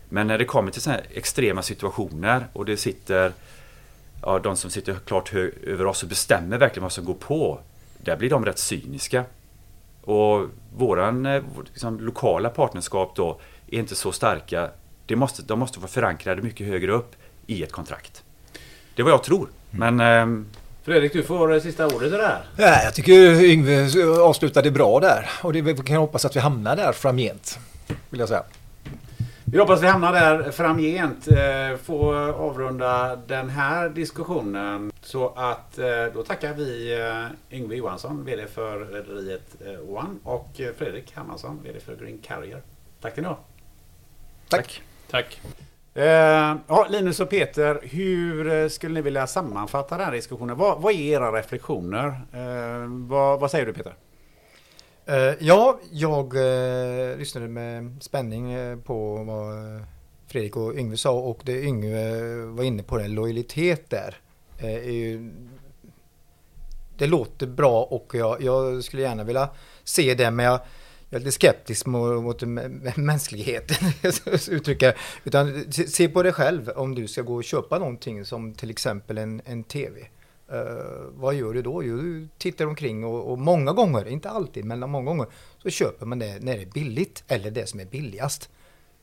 Men 0.09 0.27
när 0.27 0.37
det 0.37 0.45
kommer 0.45 0.71
till 0.71 0.81
sådana 0.81 1.01
extrema 1.13 1.61
situationer 1.61 2.47
och 2.53 2.65
det 2.65 2.77
sitter 2.77 3.31
ja, 4.21 4.39
de 4.39 4.57
som 4.57 4.69
sitter 4.69 4.95
klart 5.05 5.33
hö- 5.33 5.51
över 5.63 5.85
oss 5.85 6.03
och 6.03 6.09
bestämmer 6.09 6.57
verkligen 6.57 6.83
vad 6.83 6.91
som 6.91 7.05
går 7.05 7.13
på. 7.13 7.59
Där 7.97 8.15
blir 8.17 8.29
de 8.29 8.45
rätt 8.45 8.59
cyniska. 8.59 9.23
Och 10.01 10.47
våran 10.77 11.25
eh, 11.25 11.43
liksom, 11.71 11.99
lokala 11.99 12.49
partnerskap 12.49 13.15
då 13.15 13.39
är 13.67 13.79
inte 13.79 13.95
så 13.95 14.11
starka. 14.11 14.69
Det 15.05 15.15
måste, 15.15 15.41
de 15.41 15.59
måste 15.59 15.79
vara 15.79 15.87
förankrade 15.87 16.41
mycket 16.41 16.67
högre 16.67 16.91
upp 16.91 17.15
i 17.47 17.63
ett 17.63 17.71
kontrakt. 17.71 18.23
Det 18.95 19.01
är 19.01 19.03
vad 19.03 19.13
jag 19.13 19.23
tror. 19.23 19.49
Men 19.71 19.99
ehm, 19.99 20.45
Fredrik, 20.85 21.13
du 21.13 21.23
får 21.23 21.47
det 21.47 21.61
sista 21.61 21.85
ordet 21.87 22.13
i 22.13 22.17
det 22.17 22.27
här. 22.27 22.43
Ja, 22.57 22.83
jag 22.83 22.93
tycker 22.93 23.43
Yngve 23.43 23.89
avslutade 24.21 24.71
bra 24.71 24.99
där 24.99 25.29
och 25.41 25.53
det, 25.53 25.61
vi 25.61 25.75
kan 25.75 25.95
hoppas 25.97 26.25
att 26.25 26.35
vi 26.35 26.39
hamnar 26.39 26.75
där 26.75 26.91
framgent. 26.91 27.59
Vill 28.09 28.19
jag 28.19 28.29
säga. 28.29 28.43
Vi 29.45 29.59
hoppas 29.59 29.83
vi 29.83 29.87
hamnar 29.87 30.13
där 30.13 30.51
framgent. 30.51 31.27
Eh, 31.27 31.77
Få 31.83 32.15
avrunda 32.15 33.15
den 33.15 33.49
här 33.49 33.89
diskussionen. 33.89 34.91
Så 35.01 35.33
att 35.35 35.77
eh, 35.77 35.85
då 36.13 36.23
tackar 36.23 36.53
vi 36.53 36.99
eh, 37.49 37.57
Yngve 37.57 37.75
Johansson, 37.75 38.25
VD 38.25 38.47
för 38.47 38.79
rederiet 38.79 39.55
One 39.87 40.15
och 40.23 40.49
Fredrik 40.77 41.13
Hermansson, 41.15 41.59
VD 41.63 41.79
för 41.79 41.95
Green 41.95 42.17
Carrier. 42.17 42.61
Tack 43.01 43.13
till 43.13 43.23
ni 43.23 43.29
ha. 43.29 43.37
Tack. 44.49 44.81
Tack. 45.11 45.41
Eh, 45.97 46.55
ja, 46.67 46.87
Linus 46.89 47.19
och 47.19 47.29
Peter, 47.29 47.79
hur 47.83 48.53
eh, 48.53 48.67
skulle 48.67 48.93
ni 48.93 49.01
vilja 49.01 49.27
sammanfatta 49.27 49.97
den 49.97 50.05
här 50.05 50.11
diskussionen? 50.11 50.57
Vad, 50.57 50.81
vad 50.81 50.93
är 50.93 50.99
era 50.99 51.31
reflektioner? 51.31 52.07
Eh, 52.33 52.87
vad, 53.07 53.39
vad, 53.39 53.51
säger 53.51 53.65
du 53.65 53.73
Peter? 53.73 53.95
Ja, 55.39 55.79
jag 55.91 56.33
lyssnade 57.19 57.47
med 57.47 57.97
spänning 58.01 58.55
på 58.81 59.23
vad 59.23 59.53
Fredrik 60.27 60.57
och 60.57 60.75
Yngve 60.75 60.97
sa 60.97 61.11
och 61.11 61.41
det 61.43 61.63
Yngve 61.63 62.35
var 62.45 62.63
inne 62.63 62.83
på, 62.83 62.97
den 62.97 63.15
lojalitet 63.15 63.89
där. 63.89 64.17
Ju, 64.85 65.31
det 66.97 67.07
låter 67.07 67.47
bra 67.47 67.83
och 67.83 68.11
jag, 68.13 68.41
jag, 68.41 68.83
skulle 68.83 69.01
gärna 69.01 69.23
vilja 69.23 69.49
se 69.83 70.13
det 70.13 70.31
men 70.31 70.45
jag, 70.45 70.59
jag 71.09 71.21
är 71.21 71.25
lite 71.25 71.31
skeptisk 71.31 71.85
mot, 71.85 72.23
mot 72.23 72.41
mänskligheten, 72.95 73.87
uttrycka 74.49 74.93
Utan 75.23 75.71
se 75.71 76.09
på 76.09 76.23
dig 76.23 76.33
själv 76.33 76.69
om 76.69 76.95
du 76.95 77.07
ska 77.07 77.21
gå 77.21 77.35
och 77.35 77.43
köpa 77.43 77.79
någonting 77.79 78.25
som 78.25 78.53
till 78.53 78.69
exempel 78.69 79.17
en, 79.17 79.41
en 79.45 79.63
TV. 79.63 79.99
Uh, 80.51 80.59
eh, 80.59 80.65
vad 81.13 81.35
gör 81.35 81.53
du 81.53 81.61
då? 81.61 81.83
Jo, 81.83 81.97
du 81.97 82.27
tittar 82.37 82.65
omkring 82.65 83.03
och, 83.03 83.31
och, 83.31 83.39
många 83.39 83.73
gånger, 83.73 84.07
inte 84.07 84.29
alltid, 84.29 84.65
men 84.65 84.79
många 84.79 85.05
gånger 85.05 85.27
så 85.63 85.69
köper 85.69 86.05
man 86.05 86.19
det 86.19 86.39
när 86.39 86.55
det 86.55 86.61
är 86.61 86.65
billigt 86.65 87.23
eller 87.27 87.51
det 87.51 87.67
som 87.67 87.79
är 87.79 87.85
billigast. 87.85 88.49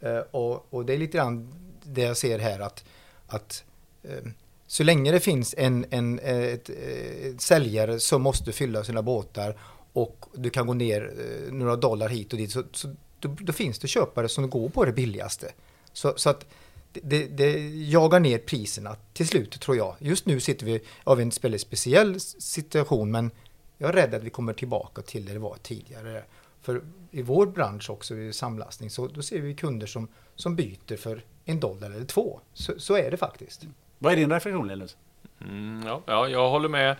Uh, 0.03 0.19
och, 0.31 0.75
och, 0.75 0.85
det 0.85 0.95
är 0.95 0.99
lite 0.99 1.19
grann 1.19 1.55
det 1.83 2.03
jag 2.03 2.17
ser 2.17 2.39
här 2.39 2.61
att, 2.61 2.85
att 3.27 3.65
uh, 4.05 4.31
så 4.67 4.85
länge 4.85 5.13
det 5.13 5.21
finns 5.21 5.55
en, 5.59 5.87
en 5.91 6.19
ett, 6.19 6.71
ett, 6.71 7.41
säljare 7.41 8.01
som 8.01 8.23
måste 8.23 8.53
fylla 8.53 8.85
sina 8.85 9.03
båtar 9.03 9.57
och 9.93 10.27
du 10.35 10.51
kan 10.51 10.67
gå 10.67 10.75
ner 10.75 11.13
några 11.51 11.77
dollar 11.77 12.09
hit 12.09 12.33
och 12.33 12.39
dit 12.39 12.53
så, 12.53 12.63
så 12.73 12.95
då, 13.21 13.37
då, 13.41 13.53
finns 13.53 13.79
det 13.79 13.89
köpare 13.89 14.29
som 14.29 14.51
går 14.51 14.69
på 14.69 14.85
det 14.85 14.93
billigaste. 14.93 15.53
Så, 15.93 16.13
så 16.17 16.31
att 16.31 16.47
det, 16.93 17.27
det 17.27 17.69
jagar 17.69 18.21
ner 18.21 18.39
priserna 18.39 18.97
till 19.13 19.29
slut 19.29 19.61
tror 19.61 19.77
jag. 19.77 19.97
Just 19.99 20.27
nu 20.27 20.41
sitter 20.41 20.67
vi 20.67 20.81
av 21.05 21.21
en 21.21 21.31
väldigt 21.43 21.61
speciell 21.61 22.21
situation 22.21 23.11
men 23.11 23.31
jag 23.79 23.89
är 23.89 23.93
rädd 23.93 24.15
att 24.15 24.23
vi 24.23 24.31
kommer 24.31 24.53
tillbaka 24.53 25.03
till 25.03 25.25
det 25.25 25.33
det 25.33 25.39
var 25.39 25.57
tidigare. 25.63 26.25
För 26.63 26.83
i 27.11 27.23
vår 27.23 27.47
bransch 27.47 27.91
också, 27.91 28.17
i 28.17 28.33
samlastning, 28.33 28.91
så 28.91 29.07
då 29.07 29.23
ser 29.23 29.41
vi 29.41 29.55
kunder 29.55 29.87
som, 29.87 30.09
som 30.37 30.57
byter 30.57 30.97
för 30.97 31.25
en 31.45 31.61
dollar 31.61 31.91
eller 31.91 32.05
två. 32.05 32.41
Så, 32.53 32.73
så 32.79 32.97
är 32.97 33.11
det 33.11 33.17
faktiskt. 33.17 33.63
Vad 33.99 34.13
är 34.13 34.17
din 34.17 34.31
reflektion 34.31 34.69
Linus? 34.69 34.97
Mm, 35.41 35.83
ja, 35.87 36.03
ja, 36.07 36.29
jag 36.29 36.51
håller 36.51 36.69
med 36.69 36.97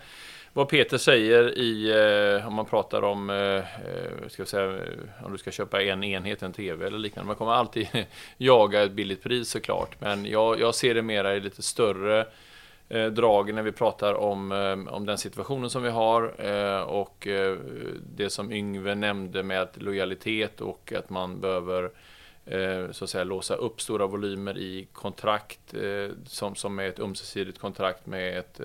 vad 0.53 0.69
Peter 0.69 0.97
säger 0.97 1.57
i, 1.57 1.91
eh, 2.39 2.47
om 2.47 2.53
man 2.53 2.65
pratar 2.65 3.01
om, 3.01 3.29
eh, 3.29 3.35
eh 3.35 4.27
ska 4.27 4.45
säga, 4.45 4.79
om 5.23 5.31
du 5.31 5.37
ska 5.37 5.51
köpa 5.51 5.81
en 5.81 6.03
enhet, 6.03 6.43
en 6.43 6.53
TV 6.53 6.87
eller 6.87 6.97
liknande. 6.97 7.27
Man 7.27 7.35
kommer 7.35 7.51
alltid 7.51 7.87
jaga 8.37 8.83
ett 8.83 8.91
billigt 8.91 9.23
pris 9.23 9.49
såklart. 9.49 10.01
Men 10.01 10.25
jag, 10.25 10.59
jag 10.59 10.75
ser 10.75 10.93
det 10.93 11.01
mera 11.01 11.35
i 11.35 11.39
lite 11.39 11.61
större 11.61 12.25
eh, 12.89 13.05
drag 13.05 13.53
när 13.53 13.61
vi 13.63 13.71
pratar 13.71 14.13
om, 14.13 14.51
eh, 14.51 14.93
om 14.93 15.05
den 15.05 15.17
situationen 15.17 15.69
som 15.69 15.83
vi 15.83 15.89
har. 15.89 16.35
Eh, 16.37 16.81
och 16.81 17.27
eh, 17.27 17.57
det 18.15 18.29
som 18.29 18.51
Yngve 18.51 18.95
nämnde 18.95 19.43
med 19.43 19.67
lojalitet 19.73 20.61
och 20.61 20.93
att 20.97 21.09
man 21.09 21.39
behöver 21.39 21.91
eh, 22.45 22.91
så 22.91 23.03
att 23.03 23.09
säga 23.09 23.23
låsa 23.23 23.55
upp 23.55 23.81
stora 23.81 24.07
volymer 24.07 24.57
i 24.57 24.87
kontrakt 24.93 25.73
eh, 25.73 26.15
som, 26.25 26.55
som 26.55 26.79
är 26.79 26.87
ett 26.87 26.99
ömsesidigt 26.99 27.59
kontrakt 27.59 28.05
med 28.05 28.37
ett 28.37 28.61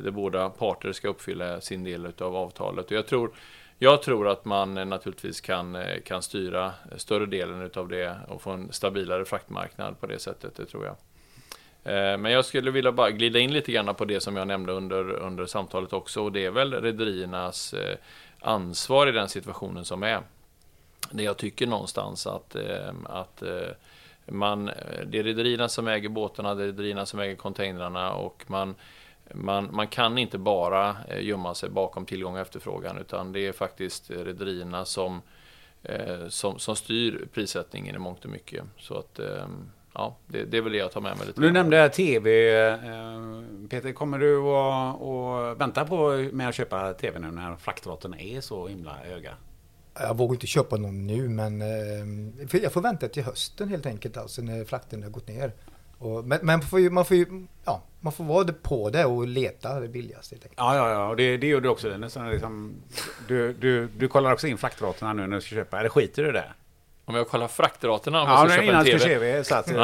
där 0.00 0.10
båda 0.10 0.50
parter 0.50 0.92
ska 0.92 1.08
uppfylla 1.08 1.60
sin 1.60 1.84
del 1.84 2.12
av 2.18 2.36
avtalet. 2.36 2.86
Och 2.86 2.92
jag 2.92 3.06
tror, 3.06 3.30
jag 3.78 4.02
tror 4.02 4.28
att 4.28 4.44
man 4.44 4.78
eh, 4.78 4.84
naturligtvis 4.84 5.40
kan, 5.40 5.74
eh, 5.74 6.00
kan 6.04 6.22
styra 6.22 6.66
eh, 6.66 6.96
större 6.96 7.26
delen 7.26 7.70
av 7.76 7.88
det 7.88 8.16
och 8.28 8.42
få 8.42 8.50
en 8.50 8.72
stabilare 8.72 9.24
fraktmarknad 9.24 10.00
på 10.00 10.06
det 10.06 10.18
sättet, 10.18 10.56
det 10.56 10.66
tror 10.66 10.84
jag. 10.84 10.96
Men 12.20 12.32
jag 12.32 12.44
skulle 12.44 12.70
vilja 12.70 12.92
bara 12.92 13.10
glida 13.10 13.38
in 13.38 13.52
lite 13.52 13.72
grann 13.72 13.94
på 13.94 14.04
det 14.04 14.20
som 14.20 14.36
jag 14.36 14.48
nämnde 14.48 14.72
under, 14.72 15.10
under 15.10 15.46
samtalet 15.46 15.92
också 15.92 16.22
och 16.22 16.32
det 16.32 16.44
är 16.44 16.50
väl 16.50 16.74
rederiernas 16.74 17.74
ansvar 18.40 19.06
i 19.06 19.12
den 19.12 19.28
situationen 19.28 19.84
som 19.84 20.02
är. 20.02 20.20
Det 21.10 21.22
jag 21.22 21.36
tycker 21.36 21.66
någonstans 21.66 22.26
att, 22.26 22.56
att 23.04 23.42
man, 24.26 24.70
det 25.06 25.18
är 25.18 25.22
rederierna 25.22 25.68
som 25.68 25.88
äger 25.88 26.08
båtarna, 26.08 26.54
det 26.54 26.62
är 26.62 26.66
rederierna 26.66 27.06
som 27.06 27.20
äger 27.20 27.36
containrarna 27.36 28.12
och 28.12 28.44
man 28.46 28.74
man, 29.32 29.68
man 29.72 29.88
kan 29.88 30.18
inte 30.18 30.38
bara 30.38 30.96
eh, 31.08 31.24
gömma 31.24 31.54
sig 31.54 31.70
bakom 31.70 32.06
tillgång 32.06 32.34
och 32.34 32.40
efterfrågan 32.40 32.98
utan 32.98 33.32
det 33.32 33.46
är 33.46 33.52
faktiskt 33.52 34.10
rederierna 34.10 34.84
som, 34.84 35.22
eh, 35.82 36.28
som, 36.28 36.58
som 36.58 36.76
styr 36.76 37.28
prissättningen 37.32 37.94
i 37.94 37.98
mångt 37.98 38.24
och 38.24 38.30
mycket. 38.30 38.64
Så 38.78 38.98
att 38.98 39.18
ehm, 39.18 39.70
ja, 39.94 40.16
det, 40.26 40.44
det 40.44 40.56
är 40.56 40.62
väl 40.62 40.72
det 40.72 40.78
jag 40.78 40.92
tar 40.92 41.00
med 41.00 41.16
mig 41.16 41.26
lite. 41.26 41.40
Du 41.40 41.52
nämnde 41.52 41.88
TV. 41.88 42.56
Eh, 42.66 42.78
Peter, 43.70 43.92
kommer 43.92 44.18
du 44.18 44.38
att, 44.38 45.02
att 45.02 45.60
vänta 45.60 45.84
på 45.84 46.28
med 46.32 46.48
att 46.48 46.54
köpa 46.54 46.92
TV 46.92 47.18
nu 47.18 47.30
när 47.30 47.56
fraktraten 47.56 48.14
är 48.14 48.40
så 48.40 48.68
himla 48.68 48.94
höga? 48.94 49.34
Jag 49.98 50.16
vågar 50.16 50.34
inte 50.34 50.46
köpa 50.46 50.76
någon 50.76 51.06
nu 51.06 51.28
men 51.28 51.60
jag 52.52 52.72
får 52.72 52.80
vänta 52.80 53.08
till 53.08 53.24
hösten 53.24 53.68
helt 53.68 53.86
enkelt 53.86 54.16
alltså 54.16 54.42
när 54.42 54.64
frakten 54.64 55.02
har 55.02 55.10
gått 55.10 55.28
ner. 55.28 55.52
Och, 56.04 56.24
men, 56.24 56.38
men 56.42 56.46
man, 56.46 56.62
får 56.62 56.80
ju, 56.80 56.90
man, 56.90 57.04
får 57.04 57.16
ju, 57.16 57.46
ja, 57.64 57.82
man 58.00 58.12
får 58.12 58.24
vara 58.24 58.52
på 58.62 58.90
det 58.90 59.04
och 59.04 59.28
leta 59.28 59.80
det 59.80 59.88
billigaste. 59.88 60.36
Ja, 60.56 60.76
ja, 60.76 60.90
ja. 60.90 61.08
Och 61.08 61.16
det, 61.16 61.36
det 61.36 61.46
gör 61.46 61.60
du 61.60 61.68
också. 61.68 61.88
Nästan 61.88 62.30
liksom, 62.30 62.74
du, 63.28 63.52
du, 63.52 63.86
du 63.86 64.08
kollar 64.08 64.32
också 64.32 64.46
in 64.46 64.58
fraktraterna 64.58 65.12
nu 65.12 65.26
när 65.26 65.36
du 65.36 65.40
ska 65.40 65.54
köpa. 65.54 65.78
Eller 65.80 65.88
skiter 65.88 66.22
du 66.22 66.32
det? 66.32 66.52
Om 67.04 67.14
jag 67.14 67.28
kollar 67.28 67.48
fraktraterna 67.48 68.22
om 68.22 68.28
ja, 68.28 68.42
jag 68.42 68.50
ska 68.50 68.62
köpa 68.62 68.78
en 68.78 68.98
TV? 68.98 69.44
Så 69.44 69.54
att, 69.54 69.70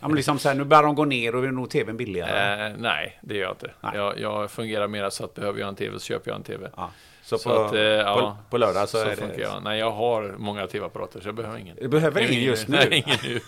ja, 0.00 0.08
men 0.08 0.14
liksom 0.14 0.38
så 0.38 0.48
här, 0.48 0.56
nu 0.56 0.64
börjar 0.64 0.82
de 0.82 0.94
gå 0.94 1.04
ner 1.04 1.34
och 1.34 1.44
är 1.44 1.50
nog 1.50 1.70
TVn 1.70 1.96
billigare. 1.96 2.66
Eh, 2.66 2.74
nej, 2.78 3.18
det 3.22 3.34
gör 3.34 3.42
jag 3.42 3.52
inte. 3.52 3.70
Jag, 3.80 4.20
jag, 4.20 4.50
fungerar 4.50 4.88
mer 4.88 5.10
så 5.10 5.24
att 5.24 5.34
behöver 5.34 5.60
jag 5.60 5.68
en 5.68 5.74
TV 5.74 5.98
så 5.98 6.04
köper 6.04 6.30
jag 6.30 6.36
en 6.36 6.42
TV. 6.42 6.68
Ja. 6.76 6.90
Så, 7.28 7.38
så 7.38 7.48
på, 7.48 7.62
att, 7.62 7.74
eh, 7.74 7.80
ja, 7.80 8.36
på, 8.44 8.50
på, 8.50 8.58
lördag 8.58 8.88
så, 8.88 8.98
så 8.98 9.04
är 9.04 9.16
det... 9.16 9.40
Jag. 9.40 9.62
Nej, 9.62 9.78
jag 9.78 9.90
har 9.90 10.34
många 10.38 10.66
TV-apparater 10.66 11.20
så 11.20 11.28
jag 11.28 11.34
behöver 11.34 11.58
ingen. 11.58 11.76
Du 11.80 11.88
behöver 11.88 12.20
ingen, 12.20 12.42
just 12.44 12.68
nu? 12.68 12.76
Nej, 12.90 13.04
ingen 13.06 13.18
nu. 13.22 13.40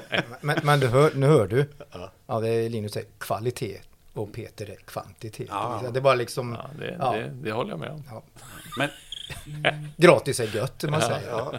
men, 0.40 0.58
men 0.62 0.80
du 0.80 0.86
hör, 0.86 1.10
nu 1.14 1.26
hör 1.26 1.46
du. 1.46 1.68
Ja. 1.92 2.12
ja, 2.26 2.40
det 2.40 2.48
är 2.48 2.68
Linus 2.68 2.92
säger 2.92 3.08
kvalitet 3.18 3.80
och 4.12 4.32
Peter 4.32 4.70
är 4.70 4.76
kvantitet. 4.76 5.46
Ja. 5.50 5.82
Det 5.92 5.98
är 5.98 6.02
bara 6.02 6.14
liksom... 6.14 6.56
Ja, 6.62 6.70
det, 6.78 6.96
ja. 6.98 7.12
Det, 7.12 7.30
det 7.42 7.52
håller 7.52 7.70
jag 7.70 7.80
med 7.80 7.90
om. 7.90 8.02
Ja. 8.10 8.22
Men, 8.78 8.88
Gratis 9.96 10.40
är 10.40 10.56
gött, 10.56 10.84
man 10.88 11.00
säger. 11.00 11.30
Ja. 11.30 11.52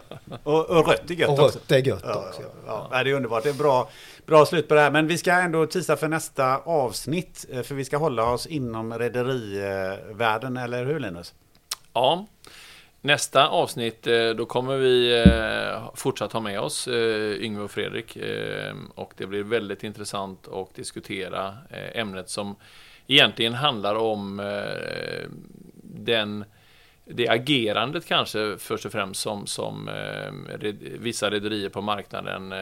Och, 0.43 0.69
och 0.69 0.87
rött 0.87 1.09
är 1.09 1.13
gött 1.13 1.29
och 1.29 1.39
också. 1.39 1.59
rött 1.59 1.71
är 1.71 1.77
gött 1.77 2.03
ja, 2.03 2.25
också. 2.27 2.41
Ja. 2.67 2.87
Ja. 2.91 3.03
det 3.03 3.09
är 3.09 3.13
underbart. 3.13 3.43
Det 3.43 3.49
är 3.49 3.53
bra, 3.53 3.89
bra 4.25 4.45
slut 4.45 4.67
på 4.67 4.73
det 4.73 4.81
här. 4.81 4.91
Men 4.91 5.07
vi 5.07 5.17
ska 5.17 5.31
ändå 5.31 5.65
tisa 5.65 5.95
för 5.95 6.07
nästa 6.07 6.57
avsnitt. 6.57 7.45
Eh, 7.51 7.61
för 7.61 7.75
vi 7.75 7.85
ska 7.85 7.97
hålla 7.97 8.31
oss 8.31 8.45
inom 8.45 8.93
rederivärlden, 8.93 10.57
eller 10.57 10.85
hur 10.85 10.99
Linus? 10.99 11.33
Ja, 11.95 12.25
nästa 13.01 13.47
avsnitt 13.47 14.07
eh, 14.07 14.29
då 14.29 14.45
kommer 14.45 14.77
vi 14.77 15.23
eh, 15.25 15.95
fortsatt 15.95 16.33
ha 16.33 16.39
med 16.39 16.59
oss 16.59 16.87
eh, 16.87 17.43
Yngve 17.43 17.63
och 17.63 17.71
Fredrik 17.71 18.17
och 18.95 19.13
det 19.17 19.27
blir 19.27 19.43
väldigt 19.43 19.83
intressant 19.83 20.47
att 20.47 20.75
diskutera 20.75 21.57
ämnet 21.93 22.29
som 22.29 22.55
egentligen 23.07 23.53
handlar 23.53 23.95
om 23.95 24.41
den 25.83 26.45
det 27.05 27.27
agerandet 27.29 28.05
kanske 28.05 28.57
först 28.57 28.85
och 28.85 28.91
främst 28.91 29.21
som, 29.21 29.47
som 29.47 29.89
vissa 30.81 31.29
rederier 31.29 31.69
på 31.69 31.81
marknaden 31.81 32.53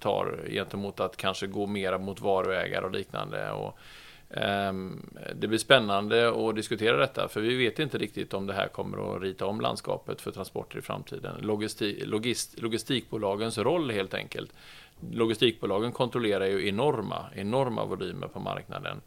tar 0.00 0.38
gentemot 0.50 1.00
att 1.00 1.16
kanske 1.16 1.46
gå 1.46 1.66
mera 1.66 1.98
mot 1.98 2.20
varuägare 2.20 2.84
och 2.84 2.92
liknande. 2.92 3.50
Och, 3.50 3.78
Ehm, 4.36 5.10
det 5.34 5.48
blir 5.48 5.58
spännande 5.58 6.48
att 6.48 6.56
diskutera 6.56 6.96
detta, 6.96 7.28
för 7.28 7.40
vi 7.40 7.56
vet 7.56 7.78
inte 7.78 7.98
riktigt 7.98 8.34
om 8.34 8.46
det 8.46 8.52
här 8.52 8.68
kommer 8.68 9.16
att 9.16 9.22
rita 9.22 9.46
om 9.46 9.60
landskapet 9.60 10.20
för 10.20 10.30
transporter 10.30 10.78
i 10.78 10.82
framtiden. 10.82 11.36
Logisti 11.40 12.04
logist, 12.04 12.60
logistikbolagens 12.60 13.58
roll 13.58 13.90
helt 13.90 14.14
enkelt. 14.14 14.52
Logistikbolagen 15.12 15.92
kontrollerar 15.92 16.46
ju 16.46 16.68
enorma, 16.68 17.26
enorma 17.34 17.84
volymer 17.84 18.28
på 18.28 18.40
marknaden. 18.40 19.00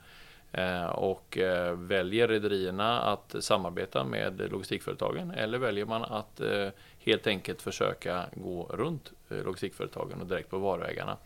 Eh, 0.51 0.86
och 0.86 1.38
eh, 1.38 1.73
väljer 1.75 2.28
rederierna 2.28 3.01
att 3.01 3.36
samarbeta 3.39 4.03
med 4.03 4.51
logistikföretagen 4.51 5.32
eller 5.32 5.57
väljer 5.57 5.86
man 5.86 6.03
att 6.03 6.39
eh, 6.39 6.67
helt 6.99 7.28
enkelt 7.28 7.61
försöka 7.61 8.25
gå 8.36 8.63
runt 8.63 9.11
logistikföretagen 9.30 10.21
och 10.21 10.28
direkt 10.28 10.49
på 10.49 10.57
varuägarna? 10.57 11.17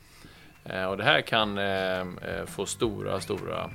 Eh, 0.65 0.83
och 0.83 0.97
det 0.97 1.03
här 1.03 1.21
kan 1.21 1.57
eh, 1.57 1.99
eh, 1.99 2.45
få 2.45 2.65
stora, 2.65 3.19
stora 3.19 3.69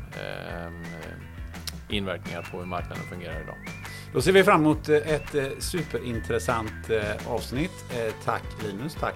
inverkningar 1.89 2.43
på 2.51 2.59
hur 2.59 2.66
marknaden 2.66 3.05
fungerar 3.05 3.41
idag. 3.43 3.57
Då 4.12 4.20
ser 4.20 4.32
vi 4.32 4.45
fram 4.45 4.61
emot 4.61 4.89
ett 4.89 5.37
superintressant 5.59 6.91
avsnitt. 7.28 7.84
Tack 8.24 8.43
Linus, 8.64 8.95
tack 8.95 9.14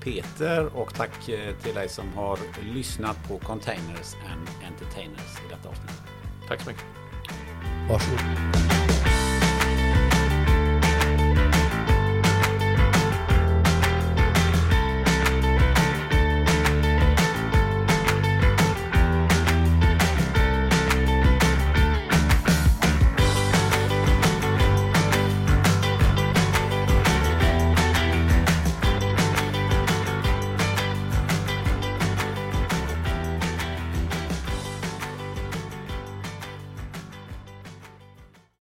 Peter 0.00 0.76
och 0.76 0.94
tack 0.94 1.10
till 1.62 1.74
dig 1.74 1.88
som 1.88 2.12
har 2.14 2.38
lyssnat 2.74 3.28
på 3.28 3.38
Containers 3.38 4.14
and 4.30 4.48
Entertainers 4.66 5.38
i 5.46 5.50
detta 5.50 5.68
avsnitt. 5.68 6.02
Tack 6.48 6.60
så 6.60 6.70
mycket. 6.70 6.84
Varsågod. 7.90 8.77